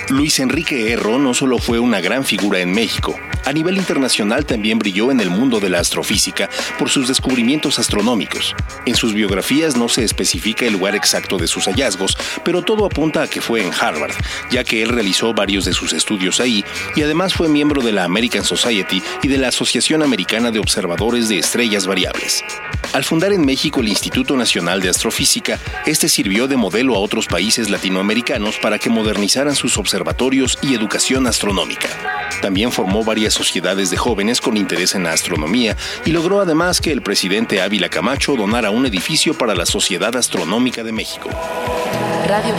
Luis 0.10 0.40
Enrique 0.40 0.92
Erro 0.92 1.20
no 1.20 1.34
solo 1.34 1.58
fue 1.58 1.80
una 1.80 2.02
gran 2.02 2.26
figura 2.26 2.60
en 2.60 2.72
México, 2.72 3.18
a 3.44 3.54
nivel 3.54 3.78
internacional 3.78 4.46
también 4.46 4.78
brilló 4.78 5.10
en 5.10 5.20
el 5.20 5.32
mundo 5.32 5.60
de 5.60 5.70
la 5.70 5.80
astrofísica 5.80 6.48
por 6.78 6.90
sus 6.90 7.08
descubrimientos 7.08 7.80
astronómicos. 7.80 8.56
En 8.86 8.96
sus 8.96 9.14
biografías 9.14 9.76
no 9.76 9.90
se 9.90 10.04
especifica 10.04 10.66
el 10.66 10.74
lugar 10.74 10.96
exacto 10.96 11.38
de 11.38 11.48
sus 11.48 11.66
hallazgos, 11.66 12.16
pero 12.46 12.62
todo 12.62 12.86
apunta 12.86 13.24
a 13.24 13.28
que 13.28 13.42
fue 13.42 13.66
en 13.66 13.72
Harvard, 13.74 14.14
ya 14.52 14.64
que 14.64 14.84
él 14.84 14.90
realizó 14.90 15.34
varios 15.34 15.66
de 15.66 15.74
sus 15.74 15.92
estudios 15.94 16.40
ahí 16.40 16.64
y 16.96 17.02
además 17.02 17.34
fue 17.34 17.50
miembro 17.50 17.82
de 17.82 17.92
la 17.92 18.04
American 18.04 18.44
Society 18.44 19.02
y 19.24 19.28
de 19.28 19.40
la 19.40 19.48
Asociación 19.48 20.04
Americana 20.04 20.52
de 20.52 20.60
Observadores 20.60 21.28
de 21.28 21.40
Estrellas 21.40 21.88
Variables. 21.88 22.44
Al 22.94 23.04
fundar 23.04 23.34
en 23.34 23.46
México 23.46 23.80
el 23.80 23.88
Instituto 23.88 24.36
Nacional 24.36 24.82
de 24.82 24.90
Astrofísica, 24.90 25.60
este 25.86 26.10
sirvió 26.10 26.48
de 26.48 26.58
modelo 26.58 26.96
a 26.96 27.00
otros 27.00 27.26
países 27.26 27.70
latinoamericanos 27.70 28.60
para 28.60 28.78
que 28.78 28.90
modernizaran 28.90 29.41
sus 29.56 29.78
observatorios 29.78 30.58
y 30.62 30.76
educación 30.76 31.28
astronómica. 31.28 31.90
También 32.42 32.72
formó 32.72 33.04
varias 33.04 33.34
sociedades 33.34 33.90
de 33.90 33.98
jóvenes 33.98 34.40
con 34.40 34.58
interés 34.58 34.96
en 34.96 35.04
la 35.04 35.14
astronomía 35.14 35.76
y 36.06 36.12
logró 36.12 36.40
además 36.40 36.80
que 36.80 36.92
el 36.92 37.02
presidente 37.02 37.62
Ávila 37.62 37.90
Camacho 37.90 38.36
donara 38.36 38.70
un 38.72 38.86
edificio 38.86 39.34
para 39.34 39.56
la 39.56 39.66
Sociedad 39.66 40.16
Astronómica 40.16 40.84
de 40.84 40.92
México. 40.92 41.30
Radio. 42.28 42.54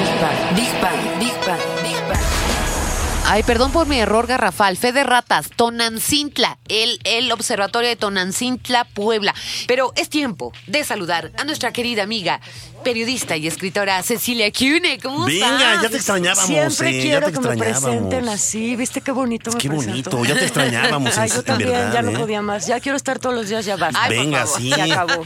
Ay, 3.24 3.44
perdón 3.44 3.72
por 3.72 3.86
mi 3.86 3.98
error 3.98 4.26
garrafal. 4.26 4.76
Fe 4.76 4.92
de 4.92 5.04
ratas, 5.04 5.48
Tonancintla, 5.56 6.58
el, 6.68 6.98
el 7.04 7.32
observatorio 7.32 7.88
de 7.88 7.96
Tonancintla, 7.96 8.84
Puebla. 8.92 9.32
Pero 9.66 9.92
es 9.96 10.10
tiempo 10.10 10.52
de 10.66 10.84
saludar 10.84 11.30
a 11.38 11.44
nuestra 11.44 11.72
querida 11.72 12.02
amiga, 12.02 12.40
periodista 12.84 13.36
y 13.38 13.46
escritora 13.46 14.02
Cecilia 14.02 14.52
Cune. 14.52 14.98
¿Cómo 15.02 15.24
Venga, 15.24 15.46
estás? 15.56 15.82
ya 15.82 15.88
te 15.88 15.96
extrañábamos. 15.96 16.46
Siempre 16.46 16.98
eh, 16.98 17.02
quiero 17.02 17.20
ya 17.20 17.32
te 17.32 17.40
que 17.40 17.48
me 17.48 17.56
presenten 17.56 18.28
así. 18.28 18.76
¿Viste 18.76 19.00
qué 19.00 19.12
bonito 19.12 19.50
me 19.52 19.58
Qué 19.58 19.68
presento? 19.70 20.10
bonito, 20.10 20.24
ya 20.26 20.34
te 20.38 20.44
extrañábamos, 20.44 21.16
Ay, 21.16 21.28
en- 21.30 21.34
yo 21.34 21.38
en 21.40 21.44
también, 21.46 21.70
verdad, 21.70 21.92
ya 21.94 22.02
no 22.02 22.10
¿eh? 22.10 22.18
podía 22.18 22.42
más. 22.42 22.66
Ya 22.66 22.80
quiero 22.80 22.96
estar 22.96 23.18
todos 23.18 23.34
los 23.34 23.48
días, 23.48 23.64
ya 23.64 23.76
basta. 23.76 23.98
Ay, 24.02 24.10
por 24.16 24.24
Venga, 24.26 24.44
favor. 24.44 24.60
sí. 24.60 24.68
Ya 24.68 24.84
acabó. 24.84 25.24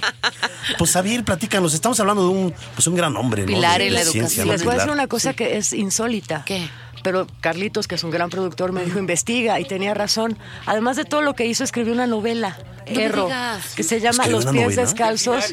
Pues 0.78 0.92
Javier, 0.92 1.24
platícanos. 1.24 1.74
Estamos 1.74 1.98
hablando 1.98 2.22
de 2.24 2.28
un, 2.28 2.54
pues, 2.74 2.86
un 2.86 2.94
gran 2.94 3.16
hombre, 3.16 3.42
¿no? 3.42 3.48
Pilar 3.48 3.80
De 3.80 3.88
en 3.88 3.94
la 3.94 4.00
ciencia, 4.04 4.42
educación. 4.42 4.46
¿no? 4.46 4.52
Les 4.52 4.64
voy 4.64 4.74
a 4.74 4.76
decir 4.76 4.92
una 4.92 5.06
cosa 5.08 5.34
que 5.34 5.56
es 5.56 5.72
insólita. 5.72 6.44
¿Qué? 6.44 6.68
Pero 7.06 7.24
Carlitos, 7.40 7.86
que 7.86 7.94
es 7.94 8.02
un 8.02 8.10
gran 8.10 8.30
productor, 8.30 8.72
me 8.72 8.84
dijo, 8.84 8.98
investiga, 8.98 9.60
y 9.60 9.64
tenía 9.64 9.94
razón. 9.94 10.36
Además 10.66 10.96
de 10.96 11.04
todo 11.04 11.22
lo 11.22 11.34
que 11.34 11.46
hizo, 11.46 11.62
escribió 11.62 11.92
una 11.92 12.08
novela, 12.08 12.58
Erro, 12.84 13.28
que 13.76 13.82
se 13.84 14.00
llama 14.00 14.24
¿Escribió 14.24 14.40
Los 14.40 14.52
pies 14.52 14.64
novela? 14.64 14.82
descalzos. 14.82 15.44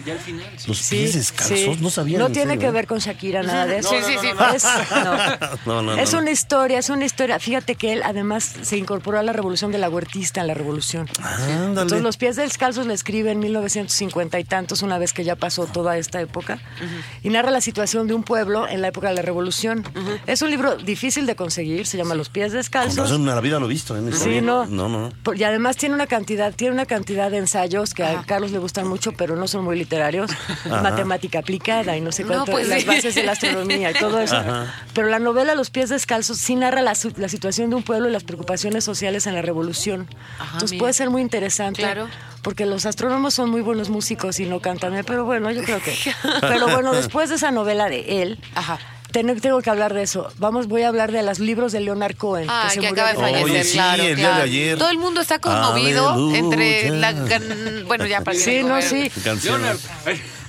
Los 0.68 0.78
Sí, 0.80 0.96
pies 0.96 1.14
descalzos, 1.14 1.58
sí. 1.60 1.78
no 1.80 1.90
sabía. 1.92 2.18
No 2.18 2.28
en 2.28 2.34
tiene 2.34 2.54
serio, 2.54 2.62
que 2.62 2.68
¿eh? 2.68 2.72
ver 2.72 2.88
con 2.88 2.98
Shakira, 3.00 3.44
nada 3.44 3.66
de 3.68 3.78
eso. 3.80 3.90
Sí, 3.90 3.98
sí, 4.04 4.16
sí. 4.20 4.28
Es, 4.56 4.64
no. 5.66 5.82
No, 5.82 5.82
no, 5.84 5.94
Es 6.02 6.14
no. 6.14 6.20
una 6.20 6.32
historia, 6.32 6.80
es 6.80 6.90
una 6.90 7.06
historia. 7.06 7.40
Fíjate 7.40 7.76
que 7.76 7.94
él 7.94 8.02
además 8.04 8.52
se 8.64 8.78
incorporó 8.78 9.20
a 9.20 9.24
la 9.24 9.34
revolución 9.34 9.72
de 9.72 9.78
la 9.78 9.90
huertista, 9.90 10.42
en 10.42 10.48
la 10.48 10.54
revolución. 10.56 11.08
Ándale. 11.22 11.68
Entonces 11.70 12.02
los 12.02 12.18
pies 12.18 12.36
descalzos 12.36 12.88
le 12.88 12.94
escribe 12.96 13.30
en 13.32 13.40
1950 13.40 14.40
y 14.40 14.44
tantos, 14.44 14.82
una 14.82 14.98
vez 14.98 15.14
que 15.14 15.24
ya 15.24 15.36
pasó 15.36 15.66
toda 15.68 15.98
esta 15.98 16.20
época, 16.22 16.60
y 17.24 17.30
narra 17.30 17.52
la 17.52 17.62
situación 17.62 18.08
de 18.08 18.14
un 18.16 18.24
pueblo 18.24 18.68
en 18.68 18.82
la 18.82 18.90
época 18.90 19.10
de 19.10 19.16
la 19.16 19.22
revolución. 19.22 19.84
Es 20.28 20.42
un 20.44 20.50
libro 20.52 20.76
difícil 20.78 21.26
de 21.26 21.36
conseguir, 21.44 21.86
se 21.86 21.98
llama 21.98 22.16
Los 22.16 22.30
pies 22.30 22.48
Con 22.52 22.58
descalzos. 22.58 22.98
razón, 22.98 23.22
en 23.22 23.28
la 23.36 23.42
vida 23.42 23.60
lo 23.60 23.66
he 23.66 23.70
visto. 23.70 23.96
¿eh? 23.98 24.02
Sí, 24.14 24.42
no. 24.42 24.66
No, 24.66 24.88
no. 24.90 25.12
Por- 25.24 25.38
Y 25.38 25.44
además 25.44 25.78
tiene 25.78 25.96
una 25.96 26.08
cantidad, 26.08 26.54
tiene 26.54 26.74
una 26.74 26.86
cantidad 26.86 27.30
de 27.30 27.38
ensayos 27.38 27.94
que 27.94 28.04
a 28.04 28.24
Carlos 28.24 28.52
le 28.52 28.60
gustan 28.60 28.88
mucho, 28.88 29.12
pero 29.12 29.36
no 29.36 29.48
son 29.48 29.64
muy 29.64 29.78
literarios. 29.78 30.32
Matemática 30.70 31.40
aplicada 31.40 31.96
y 31.98 32.02
no 32.02 32.12
sé 32.12 32.24
No, 32.24 32.30
cuánto, 32.30 32.52
pues 32.54 32.68
las 32.68 32.82
sí. 32.82 32.88
bases 32.88 33.16
de 33.16 33.24
la 33.24 33.34
astronomía 33.34 33.92
y 33.92 33.94
todo 33.94 34.20
eso. 34.20 34.38
Pero 34.94 35.08
la 35.10 35.20
novela 35.20 35.56
Los 35.56 35.70
pies 35.70 35.90
descalzos 35.90 36.38
sí 36.38 36.56
narra 36.56 36.82
la, 36.82 36.94
la 37.18 37.30
situación 37.30 37.70
de 37.70 37.76
un 37.76 37.84
pueblo 37.84 38.10
y 38.10 38.12
las 38.12 38.24
preocupaciones 38.24 38.84
sociales 38.84 39.28
en 39.28 39.36
la 39.36 39.42
revolución. 39.42 40.08
Ajá, 40.40 40.46
Entonces 40.54 40.72
mira. 40.72 40.80
puede 40.80 40.94
ser 40.94 41.10
muy 41.10 41.22
interesante. 41.22 41.82
Claro. 41.82 42.08
Porque 42.42 42.66
los 42.66 42.86
astrónomos 42.86 43.34
son 43.34 43.50
muy 43.50 43.62
buenos 43.62 43.90
músicos 43.90 44.40
y 44.40 44.46
no 44.46 44.60
cantan, 44.60 44.94
¿eh? 44.96 45.04
pero 45.04 45.24
bueno, 45.26 45.50
yo 45.52 45.64
creo 45.64 45.80
que. 45.82 45.94
Pero 46.42 46.68
bueno, 46.68 46.92
después 46.94 47.30
de 47.30 47.36
esa 47.36 47.52
novela 47.52 47.88
de 47.90 48.22
él, 48.22 48.40
Ajá. 48.56 48.80
Tengo, 49.14 49.36
tengo 49.40 49.62
que 49.62 49.70
hablar 49.70 49.94
de 49.94 50.04
eso. 50.04 50.30
Vamos, 50.40 50.68
voy 50.68 50.82
a 50.82 50.90
hablar 50.90 51.12
de 51.12 51.24
los 51.24 51.40
libros 51.40 51.72
de 51.72 51.80
Leonard 51.80 52.16
Cohen. 52.18 52.50
Se 52.70 52.80
que 52.80 52.88
murió 52.90 53.04
acaba 53.06 53.10
de 53.14 53.16
fallecer, 53.16 53.52
Oye, 53.52 53.64
sí, 53.64 53.74
claro, 53.74 54.04
el 54.04 54.16
día 54.16 54.26
claro. 54.26 54.38
de 54.38 54.44
ayer. 54.44 54.78
Todo 54.78 54.90
el 54.90 54.98
mundo 54.98 55.22
está 55.22 55.40
conmovido 55.40 56.10
Aleluya. 56.10 56.38
entre 56.40 56.90
la... 56.90 57.14
Bueno, 57.88 58.06
ya 58.08 58.22
para 58.22 58.38
Sí, 58.38 58.64
no, 58.64 58.82
sí. 58.82 59.10
Canción. 59.24 59.62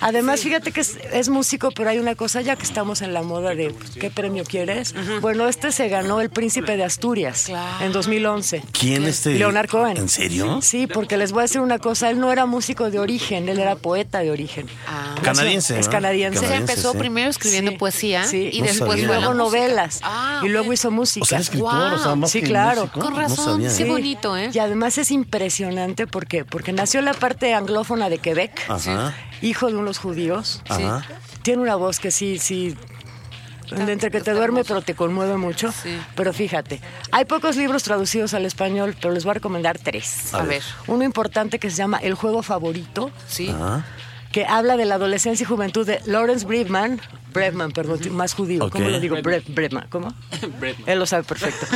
Además, 0.07 0.41
fíjate 0.43 0.71
que 0.71 0.81
es, 0.83 0.99
es 1.13 1.29
músico, 1.31 1.71
pero 1.71 1.89
hay 1.89 1.99
una 1.99 2.15
cosa, 2.15 2.43
ya 2.43 2.57
que 2.57 2.63
estamos 2.65 3.01
en 3.03 3.15
la 3.15 3.23
moda 3.23 3.55
de 3.55 3.75
¿qué 3.99 4.11
premio 4.11 4.45
quieres? 4.45 4.95
Bueno, 5.23 5.49
este 5.49 5.73
se 5.73 5.89
ganó 5.89 6.21
el 6.21 6.29
Príncipe 6.29 6.77
de 6.77 6.85
Asturias 6.85 7.45
Claro. 7.47 7.85
en 7.87 7.93
2011. 7.93 8.63
¿Quién 8.79 9.05
este? 9.05 9.35
Leonard 9.35 9.69
Cohen. 9.71 9.97
¿En 9.97 10.09
serio? 10.11 10.61
Sí, 10.61 10.87
porque 10.87 11.17
les 11.17 11.33
voy 11.33 11.41
a 11.41 11.43
decir 11.45 11.61
una 11.63 11.79
cosa, 11.79 12.11
él 12.11 12.21
no 12.21 12.31
era 12.31 12.45
músico 12.45 12.91
de 12.91 12.99
origen, 12.99 13.49
él 13.49 13.59
era 13.59 13.77
poeta 13.77 14.19
de 14.21 14.31
origen. 14.31 14.67
Ah. 14.87 15.15
Canadiense, 15.23 15.79
Es 15.79 15.87
¿no? 15.87 15.93
canadiense. 15.93 16.39
Se 16.41 16.45
Canadiense, 16.45 16.73
empezó 16.73 16.93
sí. 16.93 16.99
primero 16.99 17.31
escribiendo 17.31 17.71
Sí, 17.71 17.77
poesía 17.79 18.25
sí. 18.25 18.51
y 18.53 18.61
No 18.61 18.67
después 18.67 19.01
sabía. 19.01 19.07
luego 19.07 19.33
novelas 19.35 20.01
Ah, 20.03 20.43
y 20.45 20.49
luego 20.51 20.73
hizo 20.75 20.91
música. 20.91 21.25
O 21.25 21.27
sea, 21.27 21.39
escritor, 21.39 21.95
o 21.95 21.99
sea, 21.99 22.09
Wow. 22.09 22.17
más 22.17 22.31
Sí, 22.31 22.41
que 22.41 22.47
claro. 22.49 22.83
músico. 22.83 23.01
Con 23.01 23.15
No 23.15 23.21
razón, 23.21 23.45
sabía. 23.63 23.71
sí. 23.71 23.85
Qué 23.85 23.91
bonito, 23.91 24.37
¿eh? 24.37 24.51
Y 24.53 24.59
además 24.59 24.99
es 24.99 25.11
impresionante 25.11 26.07
porque, 26.07 26.45
porque 26.45 26.73
nació 26.73 27.01
en 27.01 27.07
la 27.07 27.15
parte 27.15 27.55
anglófona 27.55 28.09
de 28.11 28.19
Quebec, 28.19 28.61
Ajá. 28.69 29.15
Hijo 29.45 29.69
de 29.69 29.75
unos 29.77 29.99
judíos. 29.99 30.63
Ajá. 30.69 31.05
Tiene 31.43 31.63
una 31.63 31.77
voz 31.77 32.01
que 32.01 32.11
sí, 32.11 32.39
sí. 32.39 32.77
Entre 33.71 34.11
que 34.11 34.21
te 34.21 34.33
duerme, 34.33 34.63
pero 34.65 34.83
te 34.83 34.95
conmueve 34.95 35.37
mucho. 35.37 35.73
Sí. 35.73 35.99
Pero 36.15 36.33
fíjate, 36.33 36.81
hay 37.13 37.25
pocos 37.25 37.57
libros 37.57 37.83
traducidos 37.83 38.35
al 38.35 38.45
español, 38.45 38.95
pero 39.01 39.13
les 39.15 39.25
voy 39.25 39.33
a 39.33 39.35
recomendar 39.35 39.79
tres. 39.79 40.33
A 40.35 40.43
ver. 40.43 40.63
Uno 40.87 41.03
importante 41.05 41.59
que 41.59 41.71
se 41.71 41.77
llama 41.77 41.99
El 41.99 42.15
juego 42.15 42.43
favorito, 42.43 43.11
Sí. 43.27 43.49
Ajá. 43.49 43.85
que 44.33 44.45
habla 44.47 44.77
de 44.77 44.85
la 44.85 44.97
adolescencia 44.97 45.45
y 45.45 45.47
juventud 45.47 45.87
de 45.87 46.01
Lawrence 46.07 46.45
Brickman, 46.45 47.01
Bregman, 47.35 47.73
perdón, 47.73 47.99
más 48.13 48.33
judío. 48.33 48.71
¿Cómo 48.71 48.89
lo 48.89 48.99
digo? 49.01 49.17
Bre- 49.17 49.43
Bregman, 49.47 49.87
¿cómo? 49.91 50.15
Bregman. 50.61 50.89
Él 50.89 50.99
lo 50.99 51.05
sabe 51.07 51.25
perfecto. 51.25 51.67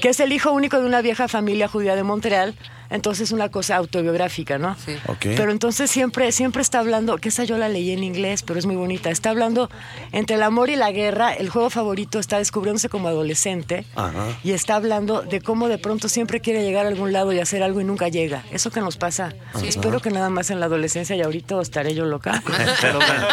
que 0.00 0.08
es 0.08 0.20
el 0.20 0.32
hijo 0.32 0.52
único 0.52 0.80
de 0.80 0.86
una 0.86 1.02
vieja 1.02 1.28
familia 1.28 1.68
judía 1.68 1.96
de 1.96 2.02
Montreal. 2.04 2.54
Entonces 2.90 3.32
una 3.32 3.48
cosa 3.48 3.76
autobiográfica, 3.76 4.58
¿no? 4.58 4.76
Sí. 4.84 4.94
Ok. 5.08 5.18
Pero 5.36 5.50
entonces 5.50 5.90
siempre, 5.90 6.30
siempre 6.32 6.60
está 6.62 6.78
hablando, 6.78 7.16
que 7.16 7.30
esa 7.30 7.42
yo 7.42 7.56
la 7.58 7.68
leí 7.68 7.90
en 7.90 8.04
inglés, 8.04 8.42
pero 8.42 8.58
es 8.58 8.66
muy 8.66 8.76
bonita. 8.76 9.10
Está 9.10 9.30
hablando 9.30 9.68
entre 10.12 10.36
el 10.36 10.42
amor 10.44 10.68
y 10.70 10.76
la 10.76 10.92
guerra. 10.92 11.32
El 11.32 11.48
juego 11.48 11.70
favorito 11.70 12.18
está 12.20 12.38
descubriéndose 12.38 12.88
como 12.90 13.08
adolescente. 13.08 13.84
Ajá. 13.96 14.26
Y 14.44 14.52
está 14.52 14.76
hablando 14.76 15.22
de 15.22 15.40
cómo 15.40 15.68
de 15.68 15.78
pronto 15.78 16.08
siempre 16.08 16.40
quiere 16.40 16.62
llegar 16.62 16.84
a 16.84 16.88
algún 16.90 17.12
lado 17.12 17.32
y 17.32 17.40
hacer 17.40 17.62
algo 17.64 17.80
y 17.80 17.84
nunca 17.84 18.08
llega. 18.08 18.44
Eso 18.52 18.70
que 18.70 18.80
nos 18.80 18.96
pasa. 18.98 19.32
Espero 19.66 19.98
que 20.00 20.10
nada 20.10 20.28
más 20.30 20.50
en 20.50 20.60
la 20.60 20.66
adolescencia 20.66 21.16
y 21.16 21.22
ahorita 21.22 21.60
estaré 21.62 21.94
yo 21.94 22.04
loca. 22.04 22.42
Pero, 22.80 22.98
bueno. 22.98 23.26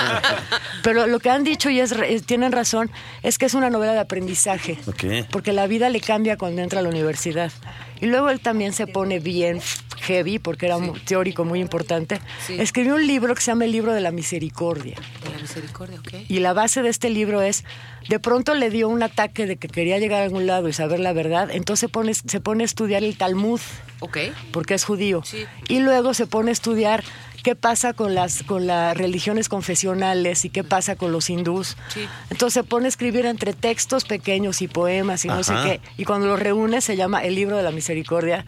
Pero 0.82 1.08
lo 1.08 1.19
que 1.19 1.30
han 1.30 1.43
dicho 1.43 1.51
y 1.70 1.80
es, 1.80 1.94
tienen 2.26 2.52
razón 2.52 2.90
es 3.24 3.38
que 3.38 3.46
es 3.46 3.54
una 3.54 3.70
novela 3.70 3.94
de 3.94 4.00
aprendizaje. 4.00 4.78
Ok. 4.88 5.28
Porque 5.32 5.54
la 5.54 5.68
vida 5.68 5.90
le 5.90 6.02
cambia 6.02 6.38
cuando 6.38 6.62
entra 6.62 6.80
a 6.80 6.84
la 6.84 6.90
universidad. 6.90 7.52
Y 8.00 8.08
luego 8.08 8.30
él 8.30 8.40
también 8.40 8.74
se 8.74 8.88
pone 8.88 9.20
bien 9.20 9.62
heavy 10.02 10.40
porque 10.40 10.66
era 10.66 10.78
un 10.78 11.00
teórico 11.06 11.46
muy 11.46 11.60
importante. 11.60 12.20
Sí. 12.48 12.56
Escribió 12.60 12.96
un 12.96 13.06
libro 13.06 13.36
que 13.36 13.42
se 13.42 13.52
llama 13.52 13.66
El 13.66 13.72
libro 13.72 13.94
de 13.94 14.02
la 14.02 14.12
misericordia. 14.12 14.96
De 15.24 15.30
la 15.30 15.38
misericordia, 15.40 16.00
ok. 16.00 16.14
Y 16.28 16.40
la 16.40 16.54
base 16.54 16.82
de 16.82 16.90
este 16.90 17.12
libro 17.12 17.44
es, 17.44 17.64
de 18.10 18.20
pronto 18.20 18.56
le 18.56 18.72
dio 18.72 18.90
un 18.90 19.04
ataque 19.04 19.46
de 19.46 19.58
que 19.58 19.68
quería 19.68 20.00
llegar 20.00 20.22
a 20.22 20.24
algún 20.24 20.48
lado 20.48 20.68
y 20.68 20.74
saber 20.74 21.00
la 21.00 21.14
verdad, 21.14 21.50
entonces 21.52 21.82
se 21.82 21.90
pone, 21.90 22.14
se 22.16 22.40
pone 22.40 22.64
a 22.64 22.66
estudiar 22.66 23.04
el 23.04 23.16
Talmud, 23.18 23.62
Ok. 24.00 24.18
porque 24.52 24.74
es 24.74 24.84
judío. 24.84 25.22
Sí. 25.24 25.46
Y 25.68 25.80
luego 25.80 26.16
se 26.16 26.26
pone 26.26 26.50
a 26.50 26.54
estudiar 26.54 27.04
qué 27.41 27.56
pasa 27.56 27.93
con 27.93 28.15
las, 28.15 28.43
con 28.43 28.67
las 28.67 28.95
religiones 28.95 29.49
confesionales 29.49 30.45
y 30.45 30.49
qué 30.49 30.63
pasa 30.63 30.95
con 30.95 31.12
los 31.12 31.30
hindús. 31.30 31.77
Sí. 31.89 32.08
Entonces 32.30 32.54
se 32.54 32.63
pone 32.63 32.86
a 32.86 32.89
escribir 32.89 33.25
entre 33.25 33.54
textos 33.54 34.06
pequeños 34.06 34.62
y 34.62 34.67
poemas 34.67 35.25
y 35.25 35.27
no 35.27 35.43
sé 35.43 35.54
qué. 35.63 35.82
Y 35.97 36.06
cuando 36.06 36.27
los 36.27 36.39
reúne 36.39 36.82
se 36.82 36.95
llama 36.95 37.23
El 37.23 37.36
libro 37.36 37.58
de 37.58 37.63
la 37.63 37.71
misericordia. 37.71 38.45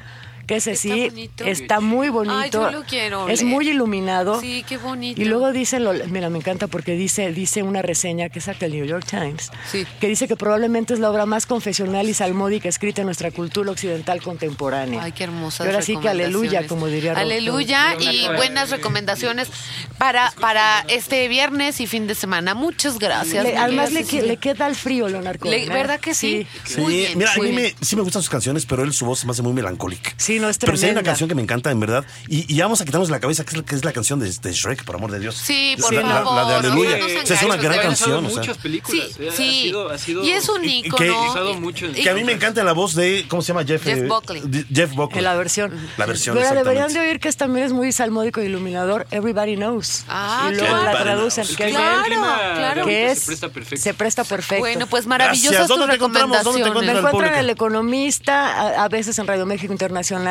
Que 0.47 0.57
ese 0.57 0.71
Está 0.71 0.81
sí 0.81 1.09
bonito. 1.09 1.45
está 1.45 1.79
muy 1.79 2.09
bonito. 2.09 2.35
Ay, 2.37 2.49
yo 2.51 2.69
lo 2.71 2.83
quiero 2.83 3.29
Es 3.29 3.41
leer. 3.41 3.53
muy 3.53 3.69
iluminado. 3.69 4.41
Sí, 4.41 4.65
qué 4.67 4.77
bonito. 4.77 5.21
Y 5.21 5.25
luego 5.25 5.51
dice, 5.53 5.79
lo- 5.79 5.93
mira, 6.07 6.29
me 6.29 6.37
encanta 6.39 6.67
porque 6.67 6.93
dice, 6.95 7.31
dice 7.31 7.63
una 7.63 7.81
reseña 7.81 8.27
que 8.29 8.41
saca 8.41 8.65
el 8.65 8.73
New 8.73 8.85
York 8.85 9.05
Times, 9.09 9.51
Sí. 9.71 9.85
que 10.01 10.07
dice 10.07 10.27
que 10.27 10.35
probablemente 10.35 10.93
es 10.93 10.99
la 10.99 11.09
obra 11.09 11.25
más 11.25 11.45
confesional 11.45 12.09
y 12.09 12.13
salmódica 12.13 12.67
escrita 12.67 13.01
en 13.01 13.05
nuestra 13.05 13.31
cultura 13.31 13.71
occidental 13.71 14.21
contemporánea. 14.21 15.01
Ay, 15.03 15.11
qué 15.13 15.23
hermosa. 15.23 15.63
Y 15.63 15.67
ahora 15.67 15.81
sí 15.81 15.95
que 15.97 16.09
aleluya, 16.09 16.67
como 16.67 16.87
diría 16.87 17.13
Aleluya 17.13 17.95
y 17.99 18.27
buenas 18.35 18.69
recomendaciones 18.69 19.49
para, 19.97 20.31
para 20.41 20.81
este 20.89 21.27
viernes 21.27 21.79
y 21.79 21.87
fin 21.87 22.07
de 22.07 22.15
semana. 22.15 22.53
Muchas 22.53 22.99
gracias. 22.99 23.43
Le- 23.45 23.55
además 23.57 23.91
le, 23.93 23.99
que- 24.01 24.05
Cecilia. 24.05 24.25
le 24.27 24.37
queda 24.37 24.67
el 24.67 24.75
frío, 24.75 25.07
Leonardo. 25.07 25.49
Le- 25.49 25.67
¿Verdad 25.69 25.99
que 25.99 26.13
sí? 26.13 26.45
Sí, 26.65 26.81
Muy 26.81 26.95
bien, 26.97 27.17
mira, 27.17 27.31
a 27.33 27.37
mí 27.37 27.49
bien. 27.51 27.55
me, 27.55 27.75
sí 27.85 27.95
me 27.95 28.01
gustan 28.01 28.21
sus 28.21 28.29
canciones, 28.29 28.65
pero 28.65 28.83
él 28.83 28.93
su 28.93 29.05
voz 29.05 29.19
se 29.19 29.25
me 29.25 29.31
hace 29.31 29.41
muy 29.41 29.53
melancólica. 29.53 30.11
Sí, 30.17 30.32
no, 30.39 30.49
es 30.49 30.57
Pero 30.57 30.75
sí 30.77 30.85
hay 30.85 30.91
una 30.91 31.01
tremenda. 31.01 31.03
canción 31.11 31.29
que 31.29 31.35
me 31.35 31.41
encanta, 31.41 31.71
en 31.71 31.79
verdad. 31.79 32.05
Y, 32.27 32.51
y 32.51 32.55
ya 32.57 32.65
vamos 32.65 32.81
a 32.81 32.85
quitarnos 32.85 33.09
la 33.09 33.19
cabeza, 33.19 33.43
que 33.43 33.51
es 33.51 33.57
la, 33.57 33.63
que 33.63 33.75
es 33.75 33.85
la 33.85 33.91
canción 33.93 34.19
de, 34.19 34.29
de 34.31 34.51
Shrek, 34.53 34.83
por 34.85 34.95
amor 34.95 35.11
de 35.11 35.19
Dios. 35.19 35.35
Sí, 35.35 35.75
por 35.81 35.93
la, 35.93 36.01
la- 36.01 36.07
favor. 36.23 36.35
La, 36.35 36.45
de 36.49 36.55
Aleluya. 36.55 36.97
no 36.97 37.05
O 37.05 37.25
sea, 37.25 37.35
es 37.37 37.43
una 37.43 37.55
gran 37.57 37.79
canción. 37.79 38.25
o 38.25 38.29
sea. 38.29 38.39
muchas 38.39 38.57
películas. 38.57 39.07
Sí, 39.15 39.23
eh, 39.23 39.29
ha 39.29 39.35
sí. 39.35 39.61
sido- 39.63 39.89
ha 39.89 39.97
sido- 39.97 40.23
y 40.23 40.31
es 40.31 40.47
un 40.49 40.63
ícono. 40.63 40.97
que- 40.97 41.11
usado 41.11 41.53
mucho 41.55 41.87
Que 41.93 42.09
a 42.09 42.13
mí 42.13 42.23
me 42.23 42.31
encanta 42.33 42.63
la 42.63 42.73
voz 42.73 42.95
de, 42.95 43.25
¿cómo 43.27 43.41
se 43.41 43.49
llama? 43.49 43.63
Jeff, 43.65 43.83
Jeff 43.83 43.97
eh, 43.99 44.07
Buckley. 44.07 44.41
Jeff 44.73 44.93
Buckley. 44.93 45.19
En 45.19 45.23
la 45.25 45.35
versión. 45.35 45.71
La 45.97 46.05
versión, 46.05 46.37
Pero 46.37 46.53
deberían 46.55 46.91
de 46.93 46.99
oír 46.99 47.19
que 47.19 47.31
también 47.33 47.65
es 47.65 47.73
muy 47.73 47.91
salmódico 47.91 48.41
y 48.41 48.45
iluminador. 48.45 49.07
Everybody 49.11 49.55
knows. 49.55 50.03
Ah, 50.07 50.49
y 50.51 50.55
luego 50.55 50.75
la 50.83 51.01
traducen. 51.03 51.45
Que, 51.55 51.65
es- 51.67 51.73
Claro, 51.73 51.97
El 51.99 52.03
clima 52.05 52.37
de 52.49 52.53
claro. 52.55 52.85
que 52.85 53.11
es, 53.11 53.19
se 53.19 53.25
presta 53.25 53.49
perfecto. 53.49 53.83
se 53.83 53.93
presta 53.93 54.23
perfecto. 54.23 54.59
Bueno, 54.61 54.87
pues. 54.87 55.05
¿Dónde 55.05 55.85
te 55.85 55.91
recomendaciones. 55.91 56.73
Me 56.83 56.91
encuentran 56.99 57.33
en? 57.33 57.39
El 57.39 57.49
Economista, 57.49 58.83
a 58.83 58.87
veces 58.89 59.17
en 59.19 59.27
Radio 59.27 59.45
México 59.45 59.71
Internacional 59.73 60.22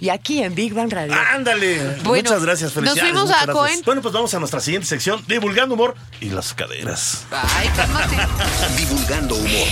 y 0.00 0.08
aquí 0.08 0.42
en 0.42 0.54
Big 0.54 0.74
Bang 0.74 0.92
Radio. 0.92 1.14
Ándale. 1.32 1.78
Bueno, 2.02 2.28
muchas 2.28 2.42
gracias, 2.44 2.62
nos 2.62 2.72
felicidades. 2.74 3.02
fuimos 3.02 3.22
muchas 3.28 3.42
a 3.42 3.46
gracias. 3.46 3.56
Cohen. 3.56 3.82
Bueno, 3.84 4.02
pues 4.02 4.12
vamos 4.14 4.34
a 4.34 4.38
nuestra 4.38 4.60
siguiente 4.60 4.86
sección, 4.88 5.24
divulgando 5.26 5.74
humor 5.74 5.94
y 6.20 6.30
las 6.30 6.52
caderas. 6.54 7.26
Ay, 7.30 7.68
cálmate. 7.76 8.16
Divulgando 8.76 9.34
humor. 9.36 9.68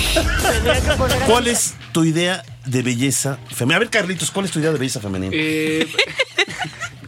¿Cuál 1.26 1.48
es 1.48 1.74
tu 1.92 2.04
idea 2.04 2.42
de 2.66 2.82
belleza 2.82 3.38
femenina? 3.50 3.76
A 3.76 3.78
ver, 3.80 3.90
Carlitos, 3.90 4.30
¿cuál 4.30 4.46
es 4.46 4.52
tu 4.52 4.58
idea 4.60 4.72
de 4.72 4.78
belleza 4.78 5.00
femenina? 5.00 5.32
Eh, 5.36 5.90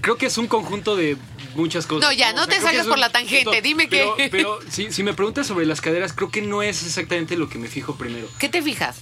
creo 0.00 0.16
que 0.16 0.26
es 0.26 0.36
un 0.38 0.46
conjunto 0.46 0.96
de 0.96 1.16
muchas 1.54 1.86
cosas. 1.86 2.08
No, 2.10 2.12
ya, 2.16 2.32
no 2.32 2.46
te 2.46 2.60
salgas 2.60 2.86
por 2.86 2.98
la 2.98 3.10
tangente, 3.10 3.62
dime 3.62 3.86
pero, 3.88 4.16
que- 4.16 4.28
Pero 4.28 4.58
si, 4.70 4.90
si 4.92 5.02
me 5.02 5.14
preguntas 5.14 5.46
sobre 5.46 5.66
las 5.66 5.80
caderas, 5.80 6.12
creo 6.12 6.30
que 6.30 6.42
no 6.42 6.62
es 6.62 6.84
exactamente 6.84 7.36
lo 7.36 7.48
que 7.48 7.58
me 7.58 7.68
fijo 7.68 7.96
primero. 7.96 8.26
¿Qué 8.38 8.48
te 8.48 8.60
fijas? 8.62 8.96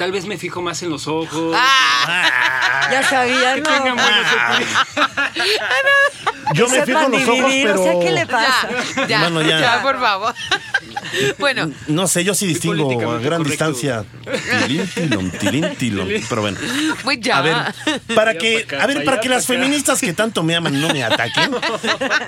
Tal 0.00 0.12
vez 0.12 0.24
me 0.24 0.38
fijo 0.38 0.62
más 0.62 0.82
en 0.82 0.88
los 0.88 1.06
ojos. 1.06 1.54
Ah, 1.54 2.88
Ya 2.90 3.02
sabía, 3.02 3.54
que 3.56 3.60
no. 3.60 3.68
tengan 3.70 3.96
buenos 3.96 4.26
Yo 6.54 6.68
me 6.70 6.86
fijo 6.86 7.00
en 7.02 7.12
los 7.12 7.22
ojos, 7.22 7.34
dividir, 7.36 7.66
pero... 7.66 7.80
o 7.80 7.84
sea, 7.84 8.00
¿qué 8.00 8.10
le 8.10 8.26
pasa? 8.26 8.68
ya, 8.96 9.06
ya, 9.06 9.20
Bueno, 9.20 9.42
ya. 9.42 9.60
ya, 9.60 9.82
por 9.82 10.00
favor. 10.00 10.34
Bueno, 11.38 11.70
No 11.88 12.06
sé, 12.08 12.24
yo 12.24 12.34
sí 12.34 12.46
distingo 12.46 12.90
a 13.10 13.18
gran 13.18 13.42
correcto. 13.42 13.44
distancia. 13.44 14.04
Tilín, 14.66 14.86
tilón, 14.88 15.30
tilín, 15.30 15.74
tilón. 15.76 16.08
Pero 16.28 16.40
bueno. 16.42 16.58
pues 17.04 17.18
ya. 17.20 17.38
A 17.38 17.42
ver, 17.42 17.56
para 18.14 18.34
que, 18.34 18.66
a 18.80 18.86
ver, 18.86 18.98
pa' 18.98 19.04
para 19.04 19.20
que 19.20 19.28
las 19.28 19.46
feministas 19.46 20.00
que 20.00 20.12
tanto 20.12 20.42
me 20.42 20.54
aman 20.56 20.80
no 20.80 20.88
me 20.92 21.02
ataquen. 21.04 21.50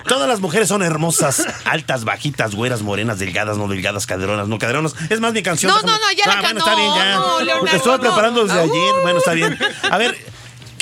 Todas 0.08 0.28
las 0.28 0.40
mujeres 0.40 0.68
son 0.68 0.82
hermosas, 0.82 1.46
altas, 1.64 2.04
bajitas, 2.04 2.54
güeras, 2.54 2.82
morenas, 2.82 3.18
delgadas, 3.18 3.56
no 3.58 3.68
delgadas, 3.68 4.06
caderonas, 4.06 4.48
no 4.48 4.58
caderonas. 4.58 4.94
Es 5.10 5.20
más 5.20 5.32
mi 5.32 5.42
canción. 5.42 5.70
No, 5.72 5.78
déjame- 5.80 5.86
no, 5.92 5.98
no, 5.98 6.12
ya 6.12 6.26
la 6.26 6.32
Ah, 6.32 6.40
bueno, 6.42 6.58
está 6.58 6.74
bien, 6.74 6.88
no, 6.88 6.96
ya. 6.96 7.14
no, 7.14 7.40
Leonardo, 7.40 7.76
Estuve 7.76 7.94
no. 7.96 8.00
preparando 8.00 8.44
desde 8.44 8.58
Ah, 8.58 8.62
ayer. 8.62 8.72
uh. 8.74 9.02
Bueno, 9.02 9.18
está 9.18 9.32
bien. 9.32 9.58
A 9.90 9.98
ver, 9.98 10.16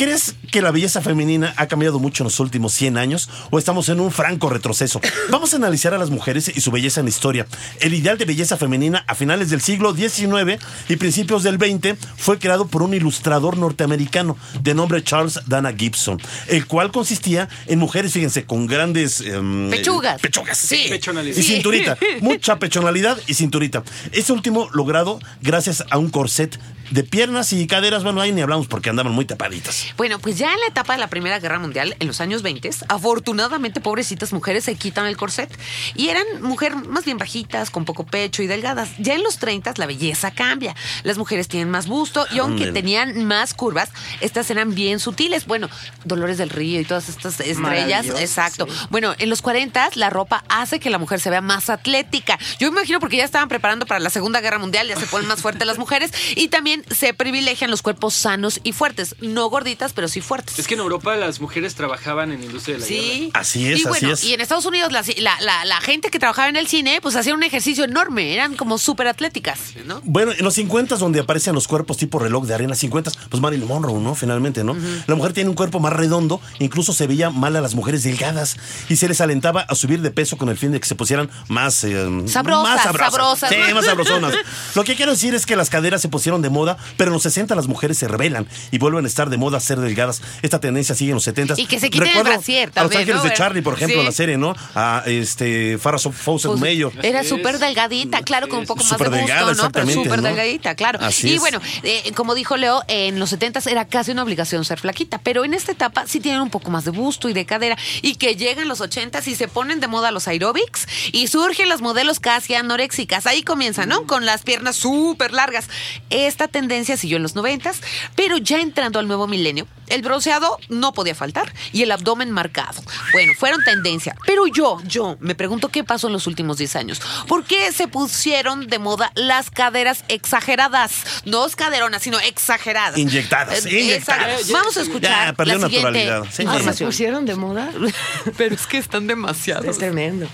¿crees 0.01 0.34
que 0.51 0.62
la 0.62 0.70
belleza 0.70 1.03
femenina 1.03 1.53
ha 1.59 1.68
cambiado 1.68 1.98
mucho 1.98 2.22
en 2.22 2.28
los 2.28 2.40
últimos 2.40 2.72
100 2.72 2.96
años 2.96 3.28
o 3.51 3.59
estamos 3.59 3.90
en 3.90 4.01
un 4.01 4.11
franco 4.11 4.48
retroceso? 4.48 4.98
Vamos 5.28 5.53
a 5.53 5.57
analizar 5.57 5.92
a 5.92 5.98
las 5.98 6.09
mujeres 6.09 6.51
y 6.55 6.62
su 6.62 6.70
belleza 6.70 7.01
en 7.01 7.05
la 7.07 7.11
historia. 7.11 7.46
El 7.80 7.92
ideal 7.92 8.16
de 8.16 8.24
belleza 8.24 8.57
femenina 8.57 9.05
a 9.07 9.14
finales 9.14 9.51
del 9.51 9.61
siglo 9.61 9.94
XIX 9.94 10.59
y 10.88 10.96
principios 10.96 11.42
del 11.42 11.57
XX 11.57 11.98
fue 12.16 12.38
creado 12.38 12.66
por 12.66 12.82
un 12.82 12.94
ilustrador 12.94 13.59
norteamericano 13.59 14.38
de 14.62 14.72
nombre 14.72 15.05
Charles 15.05 15.38
Dana 15.46 15.74
Gibson, 15.74 16.18
el 16.46 16.66
cual 16.66 16.90
consistía 16.92 17.51
en 17.66 17.78
mujeres, 17.78 18.14
fíjense, 18.14 18.46
con 18.46 18.66
grandes... 18.66 19.20
em, 19.20 19.68
Pechugas. 19.68 20.18
Pechugas, 20.22 20.57
sí. 20.57 20.84
Sí. 20.84 20.88
Pechonalidad. 20.88 21.36
Y 21.36 21.42
Sí. 21.42 21.53
cinturita. 21.57 21.98
Mucha 22.22 22.59
pechonalidad 22.59 23.18
y 23.26 23.34
cinturita. 23.34 23.82
Este 24.12 24.32
último 24.32 24.70
logrado 24.72 25.20
gracias 25.42 25.84
a 25.90 25.98
un 25.98 26.09
corset 26.09 26.59
de 26.91 27.05
piernas 27.05 27.53
y 27.53 27.66
caderas. 27.66 28.05
Bueno, 28.05 28.20
ahí 28.20 28.32
ni 28.32 28.41
hablamos 28.41 28.66
porque 28.66 28.91
andaban 28.91 29.12
muy 29.12 29.24
tapaditas. 29.24 29.86
Bueno, 29.97 30.18
pues 30.18 30.38
ya 30.38 30.53
en 30.53 30.61
la 30.61 30.66
etapa 30.66 30.95
de 30.95 30.99
la 30.99 31.09
Primera 31.09 31.38
Guerra 31.38 31.59
Mundial, 31.59 31.97
en 31.99 32.07
los 32.07 32.20
años 32.20 32.43
20, 32.43 32.70
afortunadamente, 32.88 33.80
pobrecitas 33.80 34.32
mujeres 34.32 34.64
se 34.64 34.74
quitan 34.74 35.07
el 35.07 35.16
corset 35.16 35.51
y 35.95 36.09
eran 36.09 36.24
mujeres 36.43 36.78
más 36.86 37.05
bien 37.05 37.18
bajitas, 37.18 37.70
con 37.70 37.84
poco 37.84 38.05
pecho 38.05 38.43
y 38.43 38.47
delgadas. 38.47 38.91
Ya 38.99 39.14
en 39.14 39.22
los 39.22 39.38
30 39.38 39.74
la 39.76 39.86
belleza 39.86 40.30
cambia. 40.30 40.74
Las 41.05 41.18
mujeres 41.18 41.49
tienen 41.49 41.70
más 41.70 41.86
busto 41.86 42.26
y 42.32 42.38
aunque 42.38 42.72
tenían 42.72 43.24
más 43.24 43.55
curvas, 43.55 43.91
estas 44.20 44.51
eran 44.51 44.74
bien 44.74 44.99
sutiles. 44.99 45.47
Bueno, 45.47 45.68
Dolores 46.05 46.38
del 46.38 46.51
Río 46.51 46.80
y 46.80 46.84
todas 46.84 47.09
estas 47.09 47.41
estrellas. 47.41 48.07
Exacto. 48.07 48.66
sí. 48.68 48.86
Bueno, 48.91 49.14
en 49.18 49.30
los 49.30 49.43
40 49.43 49.91
la 49.95 50.11
ropa 50.11 50.45
hace 50.49 50.80
que 50.80 50.91
la 50.91 50.99
mujer 50.99 51.20
se 51.20 51.30
vea 51.30 51.41
más 51.41 51.70
atlética. 51.70 52.38
Yo 52.59 52.70
me 52.70 52.78
imagino 52.78 53.01
porque 53.01 53.16
ya 53.16 53.24
estaban 53.24 53.49
preparando 53.49 53.86
para 53.86 54.01
la 54.01 54.11
Segunda 54.11 54.41
Guerra 54.41 54.59
Mundial, 54.59 54.88
ya 54.88 54.97
se 54.97 55.07
ponen 55.07 55.28
más 55.28 55.41
fuertes 55.41 55.66
las 55.66 55.78
mujeres 55.78 56.12
y 56.36 56.49
también 56.49 56.80
se 56.91 57.14
privilegian 57.14 57.70
los 57.70 57.83
cuerpos 57.83 58.14
sanos 58.14 58.61
y 58.64 58.72
fuertes. 58.72 59.16
No 59.20 59.49
gorditas, 59.51 59.93
pero 59.93 60.09
sí 60.09 60.20
fuertes. 60.20 60.59
Es 60.59 60.66
que 60.66 60.74
en 60.74 60.81
Europa 60.81 61.16
las 61.16 61.41
mujeres 61.41 61.74
trabajaban 61.74 62.33
en 62.33 62.41
la 62.41 62.47
industria 62.47 62.76
de 62.76 62.81
la 62.83 62.87
guerra. 62.87 63.03
Sí. 63.03 63.31
Así 63.35 63.72
es, 63.72 63.81
y 63.81 63.83
bueno, 63.85 63.97
así 63.97 64.11
es. 64.11 64.24
Y 64.24 64.35
en 64.35 64.41
Estados 64.41 64.64
Unidos 64.66 64.93
la, 64.93 65.03
la- 65.18 65.41
la- 65.41 65.64
la 65.64 65.81
gente 65.81 66.11
que 66.11 66.18
trabajaba 66.18 66.49
en 66.49 66.57
el 66.57 66.66
cine, 66.66 67.01
pues 67.01 67.16
hacían 67.16 67.37
un 67.37 67.43
ejercicio 67.43 67.85
enorme, 67.85 68.35
eran 68.35 68.55
como 68.57 68.78
súper 68.78 69.07
atléticas, 69.09 69.59
¿no? 69.87 70.01
Bueno, 70.05 70.33
en 70.33 70.45
los 70.45 70.55
50 70.55 70.97
donde 70.97 71.20
aparecen 71.20 71.55
los 71.55 71.68
cuerpos 71.68 71.97
tipo 71.97 72.18
reloj 72.18 72.45
de 72.47 72.55
arena, 72.55 72.74
50 72.74 73.11
pues 73.28 73.41
Marilyn 73.43 73.66
Monroe, 73.68 74.01
¿no? 74.01 74.14
Finalmente, 74.14 74.64
¿no? 74.64 74.76
La 75.07 75.14
mujer 75.14 75.33
tiene 75.33 75.51
un 75.51 75.57
cuerpo 75.57 75.81
más 75.81 75.93
redondo, 75.93 76.41
incluso 76.59 76.93
se 76.93 77.07
veía 77.07 77.31
mal 77.31 77.57
a 77.57 77.61
las 77.61 77.74
mujeres 77.74 78.03
delgadas 78.03 78.57
y 78.89 78.97
se 78.97 79.09
les 79.09 79.20
alentaba 79.20 79.62
a 79.62 79.74
subir 79.74 80.01
de 80.03 80.11
peso 80.11 80.37
con 80.37 80.49
el 80.49 80.57
fin 80.59 80.72
de 80.72 80.81
que 80.81 80.87
se 80.87 80.95
pusieran 80.95 81.31
más... 81.49 81.85
eh, 81.85 82.07
Sabrosas, 82.26 82.62
más 82.74 82.83
sabrosas. 82.83 83.11
sabrosas. 83.12 83.51
Sí, 83.51 83.74
más 83.74 83.85
sabrosonas. 83.85 84.35
Lo 84.74 84.85
que 84.85 84.97
quiero 84.97 85.12
decir 85.12 85.35
es 85.35 85.47
que 85.47 85.57
las 85.57 85.70
caderas 85.70 86.01
se 86.03 86.09
pusieron 86.09 86.43
de 86.43 86.51
moda, 86.51 86.70
pero 86.97 87.11
en 87.11 87.14
los 87.14 87.23
60 87.23 87.55
las 87.55 87.66
mujeres 87.66 87.99
se 87.99 88.09
rebelan 88.09 88.47
y 88.71 88.79
vuelven 88.79 89.05
a 89.05 89.09
estar 89.09 89.31
de 89.31 89.37
moda 89.37 89.61
ser 89.61 89.79
delgadas. 89.81 90.23
Esta 90.43 90.61
tendencia 90.61 90.95
sigue 90.95 91.11
en 91.11 91.16
los 91.16 91.25
70 91.25 91.55
Y 91.57 91.66
que 91.66 91.81
se 91.81 91.91
quiten 91.91 92.09
el 92.09 92.14
Recuerdo 92.14 92.31
brasier 92.39 92.68
A 92.75 92.83
Los 92.83 92.91
también, 92.93 93.01
Ángeles 93.03 93.23
¿no? 93.25 93.29
de 93.31 93.35
Charlie, 93.37 93.62
por 93.62 93.75
ejemplo, 93.75 94.01
Sí. 94.01 94.05
la 94.07 94.12
serie, 94.12 94.37
¿no? 94.39 94.55
A 94.75 95.03
este 95.07 95.79
Farrah 95.79 95.99
Fawcett 95.99 96.51
Pues, 96.51 96.61
Mayo. 96.61 96.93
Era 97.03 97.25
súper 97.25 97.59
delgadita, 97.59 98.23
claro, 98.23 98.49
con 98.49 98.61
un 98.61 98.66
poco 98.66 98.83
más 98.85 98.91
de 98.99 99.05
gusto, 99.05 99.11
delgada, 99.16 99.41
¿no? 99.41 99.47
Pero 99.47 99.53
exactamente, 99.53 100.05
súper 100.05 100.23
¿no? 100.23 100.29
delgadita, 100.29 100.75
claro. 100.75 100.99
Así 101.03 101.29
y 101.31 101.35
es. 101.35 101.41
bueno, 101.41 101.61
eh, 101.83 102.12
como 102.14 102.35
dijo 102.35 102.57
Leo, 102.57 102.83
en 102.89 103.18
los 103.18 103.31
70 103.31 103.61
era 103.71 103.87
casi 103.87 104.11
una 104.12 104.23
obligación 104.23 104.64
ser 104.64 104.79
flaquita, 104.81 105.18
pero 105.23 105.45
en 105.45 105.55
esta 105.55 105.73
etapa 105.73 106.05
sí 106.07 106.21
tienen 106.21 106.41
un 106.41 106.51
poco 106.51 106.71
más 106.71 106.85
de 106.85 106.91
busto 106.91 107.29
y 107.29 107.33
de 107.33 107.45
cadera 107.47 107.77
y 108.03 108.14
que 108.16 108.37
llegan 108.37 108.68
los 108.68 108.81
80 108.81 109.21
y 109.27 109.35
se 109.35 109.49
ponen 109.49 109.81
de 109.81 109.89
moda 109.89 110.11
los 110.11 110.29
aerobics 110.29 110.87
y 111.12 111.27
surgen 111.29 111.68
los 111.68 111.81
modelos 111.81 112.21
casi 112.21 112.55
anoréxicas. 112.55 113.27
Ahí 113.27 113.43
comienza, 113.43 113.87
¿no? 113.87 114.07
Con 114.07 114.25
las 114.27 114.43
piernas 114.43 114.77
súper 114.77 115.33
largas. 115.33 115.68
Esta 116.11 116.47
tendencia 116.49 116.60
siguió 116.69 117.17
en 117.17 117.23
los 117.23 117.35
90, 117.35 117.73
pero 118.17 118.37
ya 118.39 118.61
entrando 118.61 118.99
al 118.99 119.07
nuevo 119.07 119.27
milenio, 119.27 119.67
el 119.89 120.03
bronceado 120.03 120.59
no 120.69 120.93
podía 120.93 121.15
faltar 121.15 121.53
y 121.73 121.83
el 121.83 121.91
abdomen 121.91 122.31
marcado. 122.31 122.83
Bueno, 123.13 123.33
fueron 123.39 123.63
tendencia, 123.65 124.15
pero 124.27 124.47
yo, 124.47 124.81
yo 124.85 125.17
me 125.21 125.35
pregunto 125.35 125.69
qué 125.69 125.85
pasó 125.85 126.07
en 126.07 126.13
los 126.13 126.27
últimos 126.27 126.59
10 126.59 126.77
años. 126.77 127.01
¿Por 127.27 127.45
qué 127.45 127.73
se 127.73 127.89
pusieron 127.89 128.67
de 128.67 128.79
moda 128.79 129.11
las 129.15 129.51
caderas 129.51 130.05
exageradas? 130.09 130.93
No 131.25 131.47
es 131.47 131.57
caderonas, 131.57 132.03
sino 132.03 132.19
exageradas. 132.21 132.99
Inyectadas, 132.99 133.67
Eh, 133.67 133.81
inyectadas. 133.81 134.51
Vamos 134.51 134.77
a 134.77 134.83
escuchar 134.83 135.27
Ya, 135.29 135.33
perdió 135.33 135.59
la 135.59 135.67
siguiente 135.67 136.05
naturalidad. 136.05 136.33
Sí. 136.33 136.45
Ah, 136.47 136.73
¿Se 136.73 136.85
pusieron 136.85 137.27
de 137.27 137.35
moda? 137.35 137.71
Pero 138.37 138.55
es 138.55 138.67
que 138.67 138.79
están 138.79 139.07
demasiado. 139.07 139.69
Es 139.69 139.79
tremendo. 139.79 140.29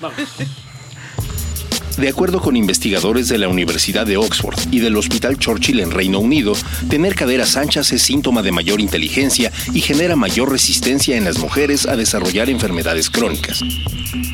De 1.99 2.11
acuerdo 2.11 2.41
con 2.41 2.57
investigadores 2.57 3.29
de 3.29 3.39
la 3.39 3.49
Universidad 3.49 4.07
de 4.07 4.19
Oxford 4.19 4.59
y 4.71 4.81
del 4.81 4.97
Hospital 4.97 5.39
Churchill 5.39 5.81
en 5.81 5.91
Reino 5.91 6.19
Unido, 6.19 6.53
tener 6.91 7.15
caderas 7.15 7.57
anchas 7.57 7.91
es 7.91 8.03
síntoma 8.03 8.43
de 8.43 8.53
mayor 8.53 8.83
inteligencia 8.83 9.51
y 9.73 9.81
genera 9.81 10.15
mayor 10.15 10.53
resistencia 10.53 11.17
en 11.17 11.25
las 11.25 11.39
mujeres 11.39 11.87
a 11.87 11.97
desarrollar 11.97 12.51
enfermedades 12.51 13.09
crónicas. 13.09 13.63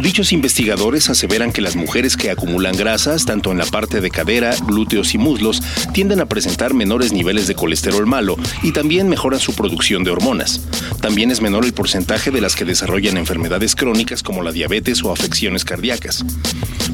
Dichos 0.01 0.33
investigadores 0.33 1.09
aseveran 1.09 1.53
que 1.53 1.63
las 1.63 1.77
mujeres 1.77 2.17
que 2.17 2.33
acumulan 2.33 2.77
grasas, 2.77 3.27
tanto 3.27 3.53
en 3.53 3.59
la 3.59 3.67
parte 3.67 4.01
de 4.01 4.11
cadera, 4.11 4.57
glúteos 4.67 5.15
y 5.15 5.19
muslos, 5.19 5.63
tienden 5.93 6.21
a 6.21 6.27
presentar 6.27 6.75
menores 6.75 7.13
niveles 7.13 7.47
de 7.47 7.55
colesterol 7.55 8.07
malo 8.07 8.37
y 8.65 8.73
también 8.73 9.09
mejoran 9.09 9.39
su 9.39 9.55
producción 9.55 10.03
de 10.03 10.11
hormonas. 10.11 10.63
También 11.01 11.31
es 11.31 11.41
menor 11.41 11.65
el 11.65 11.75
porcentaje 11.75 12.33
de 12.33 12.41
las 12.41 12.57
que 12.57 12.65
desarrollan 12.65 13.17
enfermedades 13.17 13.77
crónicas 13.77 14.25
como 14.25 14.43
la 14.43 14.51
diabetes 14.51 15.05
o 15.05 15.13
afecciones 15.13 15.65
cardíacas. 15.65 16.25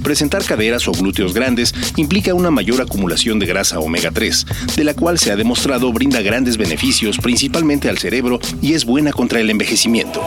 Presentar 0.03 0.45
caderas 0.45 0.58
o 0.59 0.93
glúteos 0.93 1.35
grandes 1.35 1.73
implica 1.97 2.35
una 2.35 2.51
mayor 2.51 2.81
acumulación 2.81 3.39
de 3.39 3.47
grasa 3.47 3.79
omega 3.79 4.11
3, 4.11 4.47
de 4.77 4.85
la 4.85 4.93
cual 4.93 5.17
se 5.17 5.31
ha 5.31 5.37
demostrado 5.37 5.93
brinda 5.93 6.21
grandes 6.21 6.57
beneficios 6.57 7.19
principalmente 7.19 7.89
al 7.89 7.99
cerebro 7.99 8.41
y 8.61 8.73
es 8.73 8.85
buena 8.85 9.13
contra 9.13 9.39
el 9.39 9.51
envejecimiento. 9.51 10.21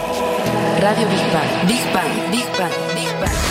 Radio 0.80 1.06
Big 1.10 1.20
Bang. 1.34 1.68
Big 1.68 1.94
Bang. 1.94 2.32
Big 2.32 2.46
Bang. 2.58 2.72
Big 2.96 3.20
Bang. 3.20 3.51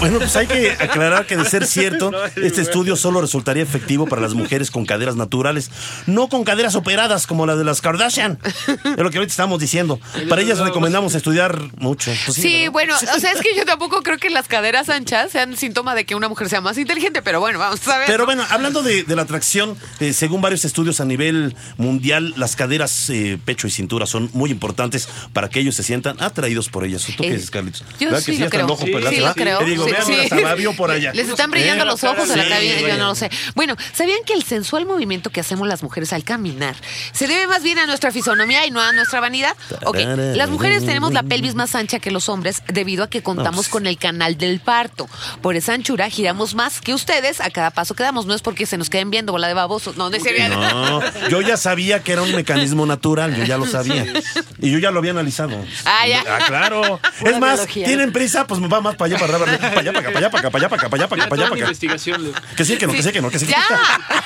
Bueno, 0.00 0.18
pues 0.18 0.36
hay 0.36 0.46
que 0.46 0.70
aclarar 0.70 1.26
que 1.26 1.36
de 1.36 1.44
ser 1.44 1.66
cierto, 1.66 2.12
este 2.36 2.60
estudio 2.62 2.94
solo 2.94 3.20
resultaría 3.20 3.64
efectivo 3.64 4.06
para 4.06 4.22
las 4.22 4.34
mujeres 4.34 4.70
con 4.70 4.86
caderas 4.86 5.16
naturales, 5.16 5.72
no 6.06 6.28
con 6.28 6.44
caderas 6.44 6.76
operadas 6.76 7.26
como 7.26 7.46
la 7.46 7.56
de 7.56 7.64
las 7.64 7.80
Kardashian. 7.80 8.38
Es 8.68 8.96
lo 8.96 9.10
que 9.10 9.18
ahorita 9.18 9.24
estamos 9.32 9.58
diciendo. 9.58 9.98
Para 10.28 10.42
ellas 10.42 10.60
recomendamos 10.60 11.16
estudiar 11.16 11.58
mucho. 11.78 12.12
Pues 12.26 12.36
Sí, 12.36 12.68
bueno, 12.68 12.94
o 12.94 13.18
sea, 13.18 13.32
es 13.32 13.40
que 13.40 13.56
yo 13.56 13.64
tampoco 13.64 14.02
creo 14.04 14.18
que 14.18 14.30
las 14.30 14.46
caderas 14.46 14.88
anchas 14.88 15.32
sean 15.32 15.56
síntoma 15.56 15.96
de 15.96 16.04
que 16.06 16.14
una 16.14 16.28
mujer 16.28 16.48
sea 16.48 16.60
más 16.60 16.78
inteligente, 16.78 17.20
pero 17.20 17.40
bueno, 17.40 17.58
vamos 17.58 17.86
a 17.88 17.98
ver. 17.98 18.06
Pero 18.06 18.18
¿no? 18.20 18.24
bueno, 18.26 18.44
hablando 18.50 18.84
de, 18.84 19.02
de 19.02 19.16
la 19.16 19.22
atracción, 19.22 19.76
eh, 19.98 20.12
según 20.12 20.40
varios 20.40 20.64
estudios 20.64 21.00
a 21.00 21.04
nivel 21.06 21.56
mundial, 21.76 22.34
las 22.36 22.54
caderas, 22.54 23.10
eh, 23.10 23.36
pecho 23.44 23.66
y 23.66 23.70
cintura 23.72 24.06
son 24.06 24.30
muy 24.32 24.52
importantes 24.52 25.08
para 25.32 25.50
que 25.50 25.58
ellos 25.58 25.74
se 25.74 25.82
sientan 25.82 26.22
atraídos 26.22 26.68
por 26.68 26.84
ellas. 26.84 27.04
¿Tú 27.04 27.24
qué 27.24 27.30
Eh, 27.30 27.32
dices, 27.32 27.50
Carlitos? 27.50 27.84
yo 27.98 28.06
¿Verdad 28.10 28.20
sí 28.20 28.32
que 28.32 28.38
lo 28.38 28.44
hasta 28.44 28.56
creo. 28.56 28.66
el 28.66 28.70
ojo 28.72 28.86
Sí, 29.10 29.20
lo 29.20 29.34
creo. 29.34 29.58
Te 29.58 29.64
digo, 29.64 29.87
Sí, 29.87 29.87
vean, 29.92 30.04
sí. 30.06 30.14
hasta 30.20 30.36
la 30.40 30.54
vio 30.54 30.74
por 30.74 30.90
allá. 30.90 31.12
Les 31.12 31.28
están 31.28 31.50
brillando 31.50 31.84
Eh, 31.84 31.86
los 31.86 32.02
ojos 32.04 32.30
a 32.30 32.36
la 32.36 32.44
sí, 32.44 32.48
cabina, 32.50 32.80
yo 32.80 32.98
no 32.98 33.06
lo 33.08 33.14
sé. 33.14 33.30
Bueno, 33.54 33.76
¿sabían 33.92 34.18
que 34.24 34.32
el 34.34 34.42
sensual 34.44 34.86
movimiento 34.86 35.30
que 35.30 35.40
hacemos 35.40 35.66
las 35.68 35.82
mujeres 35.82 36.12
al 36.12 36.24
caminar 36.24 36.76
se 37.12 37.26
debe 37.26 37.46
más 37.46 37.62
bien 37.62 37.78
a 37.78 37.86
nuestra 37.86 38.10
fisonomía 38.12 38.66
y 38.66 38.70
no 38.70 38.80
a 38.80 38.92
nuestra 38.92 39.20
vanidad? 39.20 39.56
Ok, 39.84 39.98
las 40.34 40.48
mujeres 40.50 40.84
tenemos 40.84 41.12
la 41.12 41.22
pelvis 41.22 41.54
más 41.54 41.74
ancha 41.74 41.98
que 41.98 42.10
los 42.10 42.28
hombres 42.28 42.62
debido 42.68 43.04
a 43.04 43.10
que 43.10 43.22
contamos 43.22 43.68
con 43.68 43.86
el 43.86 43.98
canal 43.98 44.36
del 44.38 44.60
parto. 44.60 45.08
Por 45.42 45.56
esa 45.56 45.72
anchura 45.74 46.08
giramos 46.10 46.54
más 46.54 46.80
que 46.80 46.94
ustedes 46.94 47.40
a 47.40 47.50
cada 47.50 47.70
paso 47.70 47.94
que 47.94 48.02
damos. 48.02 48.26
No 48.26 48.34
es 48.34 48.42
porque 48.42 48.66
se 48.66 48.76
nos 48.78 48.90
queden 48.90 49.10
viendo 49.10 49.32
bola 49.32 49.48
de 49.48 49.54
babosos. 49.54 49.96
No, 49.96 50.10
no 50.10 50.16
es. 50.16 50.22
No, 50.48 51.00
yo 51.28 51.40
ya 51.40 51.56
sabía 51.56 52.02
que 52.02 52.12
era 52.12 52.22
un 52.22 52.34
mecanismo 52.34 52.86
natural, 52.86 53.34
yo 53.36 53.44
ya 53.44 53.56
lo 53.58 53.66
sabía. 53.66 54.06
Y 54.60 54.72
yo 54.72 54.78
ya 54.80 54.90
lo 54.90 54.98
había 54.98 55.12
analizado. 55.12 55.64
Ah, 55.84 56.06
ya. 56.08 56.24
claro. 56.48 56.98
Pura 57.20 57.30
Es 57.30 57.38
más, 57.38 57.54
biología. 57.58 57.86
tienen 57.86 58.12
prisa, 58.12 58.44
pues 58.48 58.60
me 58.60 58.66
va 58.66 58.80
más 58.80 58.96
para 58.96 59.14
allá, 59.14 59.24
para 59.24 59.52
allá, 59.52 59.74
para 59.82 59.90
allá, 59.90 59.92
para 59.92 60.08
acá, 60.08 60.12
para 60.12 60.18
allá, 60.18 60.30
para 60.30 60.40
acá, 60.40 60.50
para 60.50 60.58
allá, 60.58 60.68
para 60.68 60.80
acá, 60.82 60.88
para 60.88 61.02
allá, 61.02 61.08
para 61.08 61.18
Ya 61.18 61.24
acá, 61.24 61.28
para 61.28 61.42
allá, 61.42 61.44
toda 61.44 61.48
para 61.48 61.54
mi 61.54 61.60
acá. 61.60 61.68
investigación, 61.68 62.24
Leo. 62.24 62.32
Que 62.56 62.64
sí, 62.64 62.76
que 62.76 62.86
no, 62.86 62.92
que 62.92 63.02
sí, 63.02 63.12
que 63.12 63.20
no, 63.20 63.30
que 63.30 63.38
sí. 63.38 63.46
que 63.46 63.52
Ya. 63.52 63.66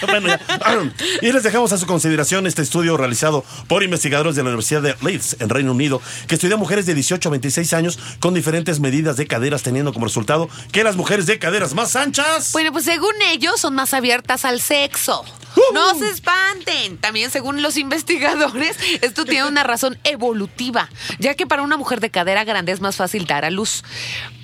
no. 0.01 0.07
bueno, 0.09 0.29
ya. 0.29 0.39
Y 1.21 1.33
les 1.33 1.43
dejamos 1.43 1.73
a 1.73 1.79
su 1.79 1.87
consideración 1.87 2.47
este 2.47 2.63
estudio 2.63 2.97
realizado 2.97 3.45
por 3.69 3.83
investigadores 3.83 4.35
de 4.37 4.43
la 4.43 4.49
Universidad 4.51 4.83
de 4.83 4.97
Leeds, 5.03 5.37
en 5.41 5.49
Reino 5.49 5.73
Unido, 5.73 6.01
que 6.27 6.35
estudió 6.37 6.57
a 6.57 6.59
mujeres 6.59 6.87
de 6.87 6.95
18 6.95 7.29
a 7.29 7.31
26 7.33 7.73
años 7.75 7.99
con 8.21 8.35
diferentes 8.35 8.81
medidas 8.81 9.17
de 9.17 9.27
caderas, 9.27 9.63
teniendo 9.63 9.93
como 9.93 10.07
resultado 10.07 10.49
que 10.73 10.85
las 10.85 10.97
mujeres 10.97 11.27
de 11.27 11.39
caderas 11.39 11.75
más 11.75 11.97
anchas. 11.97 12.53
Bueno, 12.53 12.73
pues 12.73 12.85
según 12.85 13.15
ellos 13.31 13.61
son 13.61 13.75
más 13.75 13.95
abiertas 13.95 14.45
al 14.45 14.61
sexo. 14.61 15.25
Uh. 15.55 15.75
No 15.75 15.95
se 15.99 16.09
espanten. 16.09 16.97
También 16.99 17.31
según 17.31 17.61
los 17.63 17.77
investigadores, 17.77 18.77
esto 19.03 19.25
tiene 19.25 19.47
una 19.47 19.63
razón 19.63 19.99
evolutiva, 20.05 20.89
ya 21.19 21.35
que 21.35 21.47
para 21.47 21.63
una 21.63 21.77
mujer 21.77 22.01
de 22.01 22.11
cadera 22.11 22.45
grande 22.45 22.73
es 22.73 22.81
más 22.81 22.97
fácil 22.97 23.27
dar 23.27 23.45
a 23.45 23.51
luz. 23.51 23.85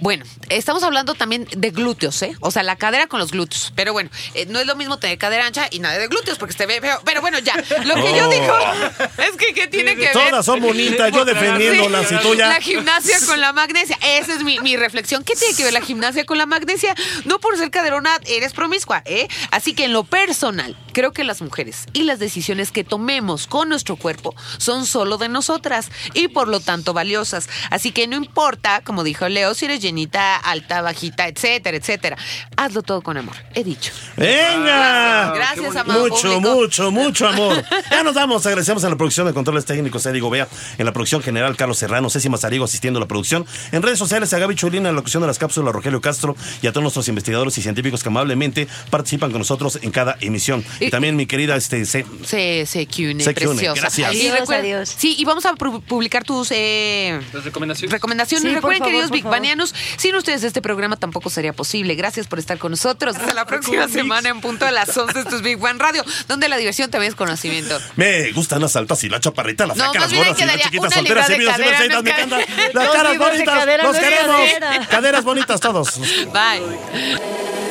Bueno, 0.01 0.25
estamos 0.51 0.83
hablando 0.83 0.98
también 1.05 1.47
de 1.57 1.71
glúteos, 1.71 2.23
¿eh? 2.23 2.37
O 2.41 2.51
sea, 2.51 2.63
la 2.63 2.77
cadera 2.77 3.07
con 3.07 3.21
los 3.21 3.31
glúteos. 3.31 3.73
Pero 3.75 3.93
bueno, 3.93 4.11
eh, 4.35 4.47
no 4.47 4.59
es 4.59 4.67
lo 4.67 4.77
mismo 4.77 4.99
tener 4.99 5.19
cadera 5.19 5.47
ancha 5.47 5.69
y 5.71 5.79
nada 5.81 5.99
de 5.99 6.09
glúteos 6.09 6.39
porque 6.39 6.55
se 6.55 6.67
ve 6.67 6.81
feo. 6.81 7.01
Pero 7.05 7.21
bueno, 7.21 7.39
ya. 7.39 7.55
Lo 7.85 7.95
que 7.95 8.17
yo 8.17 8.29
digo 8.29 8.59
es 9.19 9.37
que 9.37 9.55
¿qué 9.55 9.67
tiene 9.67 9.97
que 9.97 10.03
ver? 10.03 10.13
Todas 10.13 10.45
son 10.45 10.61
bonitas, 10.61 11.13
yo 11.13 11.25
defendiéndolas 11.25 12.11
y 12.13 12.17
tú 12.17 12.35
ya. 12.35 12.49
La 12.49 12.61
gimnasia 12.61 13.17
con 13.27 13.41
la 13.41 13.53
magnesia. 13.53 13.99
Esa 14.03 14.35
es 14.35 14.43
mi, 14.43 14.59
mi 14.61 14.77
reflexión. 14.77 15.25
¿Qué 15.25 15.35
tiene 15.35 15.55
que 15.55 15.65
ver 15.65 15.73
la 15.73 15.81
gimnasia 15.81 16.25
con 16.25 16.39
la 16.39 16.47
magnesia? 16.47 16.95
No 17.25 17.39
por 17.39 17.57
ser 17.57 17.71
caderona 17.71 18.19
eres 18.27 18.53
promiscua, 18.53 19.03
¿eh? 19.05 19.29
Así 19.51 19.75
que 19.75 19.85
en 19.85 19.93
lo 19.93 20.05
personal, 20.05 20.77
creo 20.93 21.13
que 21.13 21.25
las 21.25 21.43
mujeres 21.43 21.87
y 21.93 22.05
las 22.05 22.19
decisiones 22.19 22.73
que 22.73 22.85
tomemos 22.85 23.47
con 23.47 23.69
nuestro 23.69 23.97
cuerpo 23.97 24.35
son 24.59 24.87
solo 24.87 25.19
de 25.19 25.29
nosotras 25.29 25.91
y 26.15 26.29
por 26.29 26.49
lo 26.49 26.61
tanto 26.61 26.93
valiosas. 26.93 27.49
Así 27.71 27.93
que 27.93 28.07
no 28.07 28.17
importa, 28.17 28.83
como 28.85 29.05
dijo 29.05 29.29
Leo, 29.29 29.55
si 29.55 29.67
eres 29.67 29.81
llenita, 29.81 30.37
alta, 30.37 30.83
bajita, 30.89 31.29
etcétera, 31.29 31.77
etcétera. 31.77 32.17
Hazlo 32.57 32.83
todo 32.83 33.01
con 33.03 33.17
amor. 33.17 33.35
He 33.55 33.63
dicho. 33.65 33.93
¡Venga! 34.17 35.33
Gracias, 35.35 35.77
amado 35.77 36.01
Mucho, 36.09 36.23
público. 36.23 36.41
mucho, 36.55 36.91
mucho 36.91 37.29
amor. 37.29 37.65
Ya 37.91 38.03
nos 38.03 38.15
vamos. 38.15 38.45
Agradecemos 38.47 38.85
a 38.85 38.89
la 38.91 38.97
producción 38.97 39.27
de 39.27 39.33
controles 39.35 39.65
técnicos, 39.65 40.05
Eddie 40.07 40.21
Gobea, 40.21 40.49
en 40.79 40.85
la 40.87 40.93
producción 40.93 41.23
general, 41.23 41.57
Carlos 41.57 41.79
Serrano, 41.79 42.09
Ceci 42.11 42.29
Mazarigo 42.29 42.65
asistiendo 42.65 42.99
a 42.99 43.03
la 43.03 43.07
producción. 43.09 43.47
En 43.73 43.83
redes 43.83 43.99
sociales, 43.99 44.33
a 44.33 44.39
Gaby 44.39 44.55
Chulina 44.55 44.89
en 44.89 44.95
la 44.95 45.01
locución 45.01 45.21
de 45.23 45.27
las 45.27 45.39
cápsulas, 45.39 45.73
Rogelio 45.75 46.01
Castro 46.01 46.37
y 46.63 46.67
a 46.67 46.73
todos 46.73 46.83
nuestros 46.83 47.09
investigadores 47.09 47.57
y 47.59 47.63
científicos 47.63 48.03
que 48.03 48.09
amablemente 48.09 48.69
participan 48.91 49.31
con 49.31 49.41
nosotros 49.41 49.79
en 49.83 49.91
cada 49.91 50.17
emisión. 50.21 50.65
Y, 50.81 50.87
Y- 50.87 50.91
también 50.91 51.17
mi 51.17 51.27
querida 51.27 51.57
este, 51.57 51.85
C. 51.85 52.07
Se, 52.25 52.65
se 52.67 52.87
Cune, 52.87 53.23
Se 53.23 53.35
Cune, 53.35 53.49
preciosa. 53.51 53.81
gracias. 53.81 54.09
Adiós, 54.11 54.51
adiós. 54.51 54.95
Sí, 54.97 55.17
y 55.19 55.25
vamos 55.25 55.45
a 55.47 55.53
pu- 55.55 55.83
publicar 55.83 56.25
tus 56.25 56.49
eh, 56.51 57.21
Las 57.33 57.45
recomendaciones. 57.45 57.93
recomendaciones. 57.93 58.49
Sí, 58.49 58.55
Recuerden, 58.55 58.79
favor, 58.79 58.91
queridos 58.93 59.11
Big. 59.11 59.25
Banianos, 59.25 59.75
sin 59.97 60.15
ustedes 60.17 60.43
este 60.45 60.63
programa 60.63 60.78
tampoco 60.99 61.31
sería 61.31 61.53
posible. 61.53 61.95
Gracias 61.95 62.27
por 62.27 62.39
estar 62.39 62.59
con 62.59 62.71
nosotros. 62.71 63.17
Hasta 63.17 63.35
la 63.35 63.47
próxima 63.47 63.89
semana 63.89 64.29
en 64.29 64.41
punto 64.41 64.65
de 64.65 64.73
las 64.73 64.97
11 64.97 65.21
esto 65.21 65.37
es 65.37 65.43
Big 65.43 65.63
One 65.63 65.79
Radio, 65.79 66.05
donde 66.29 66.49
la 66.49 66.57
diversión 66.57 66.91
también 66.91 67.11
es 67.11 67.17
conocimiento. 67.17 67.79
Me 67.97 68.31
gustan 68.33 68.61
las 68.61 68.77
altas 68.77 69.03
y 69.05 69.09
la 69.09 69.21
chaparrita, 69.21 69.67
la 69.67 69.75
No, 69.75 69.93
las 69.93 70.13
gordas 70.13 70.41
y 70.41 70.45
las 70.45 70.59
chiquitas 70.61 70.95
solteras 70.95 71.27
cadera, 71.27 71.57
mercedes, 71.59 71.91
no 71.91 72.03
me 72.03 72.11
encantan. 72.11 72.41
Las 72.73 72.89
caras 72.91 73.19
bonitas, 73.19 73.59
cadera, 73.59 73.83
los 73.85 73.95
no 73.95 74.01
queremos. 74.01 74.37
cadera. 74.37 74.87
Caderas 74.89 75.25
bonitas 75.25 75.61
todos. 75.61 75.99
Bye. 75.99 76.79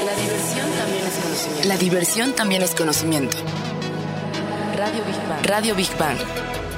La 0.08 0.16
diversión 0.18 0.74
también 0.76 1.04
es 1.04 1.14
conocimiento. 1.16 1.68
La 1.68 1.78
diversión 1.78 2.34
también 2.36 2.62
es 2.62 2.76
conocimiento. 2.76 3.38
Radio 4.76 5.04
Big 5.06 5.28
Bang. 5.28 5.46
Radio 5.46 5.76
Big 5.76 5.98
Bang. 5.98 6.18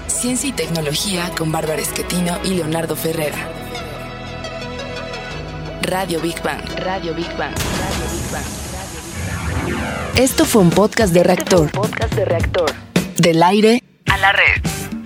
Ciencia 0.08 0.50
y 0.50 0.52
tecnología 0.52 1.32
con 1.38 1.52
Bárbara 1.52 1.82
Esquetino 1.82 2.40
y 2.44 2.56
Leonardo 2.56 2.96
Ferrera. 2.96 3.59
Radio 5.82 6.20
Big 6.20 6.42
Bang. 6.44 6.62
Radio 6.84 7.14
Big 7.14 7.28
Bang. 7.38 7.54
Radio 7.54 8.06
Big 8.12 8.32
Bang. 8.32 8.44
Esto 10.18 10.46
fue 10.46 10.62
un 10.62 10.70
podcast 10.70 11.14
de 11.14 11.24
reactor. 11.24 11.72
Podcast 11.72 12.14
de 12.14 12.26
reactor. 12.26 12.72
Del 13.18 13.42
aire 13.44 13.82
A 14.08 14.18
la 14.18 14.32
red. 14.32 14.99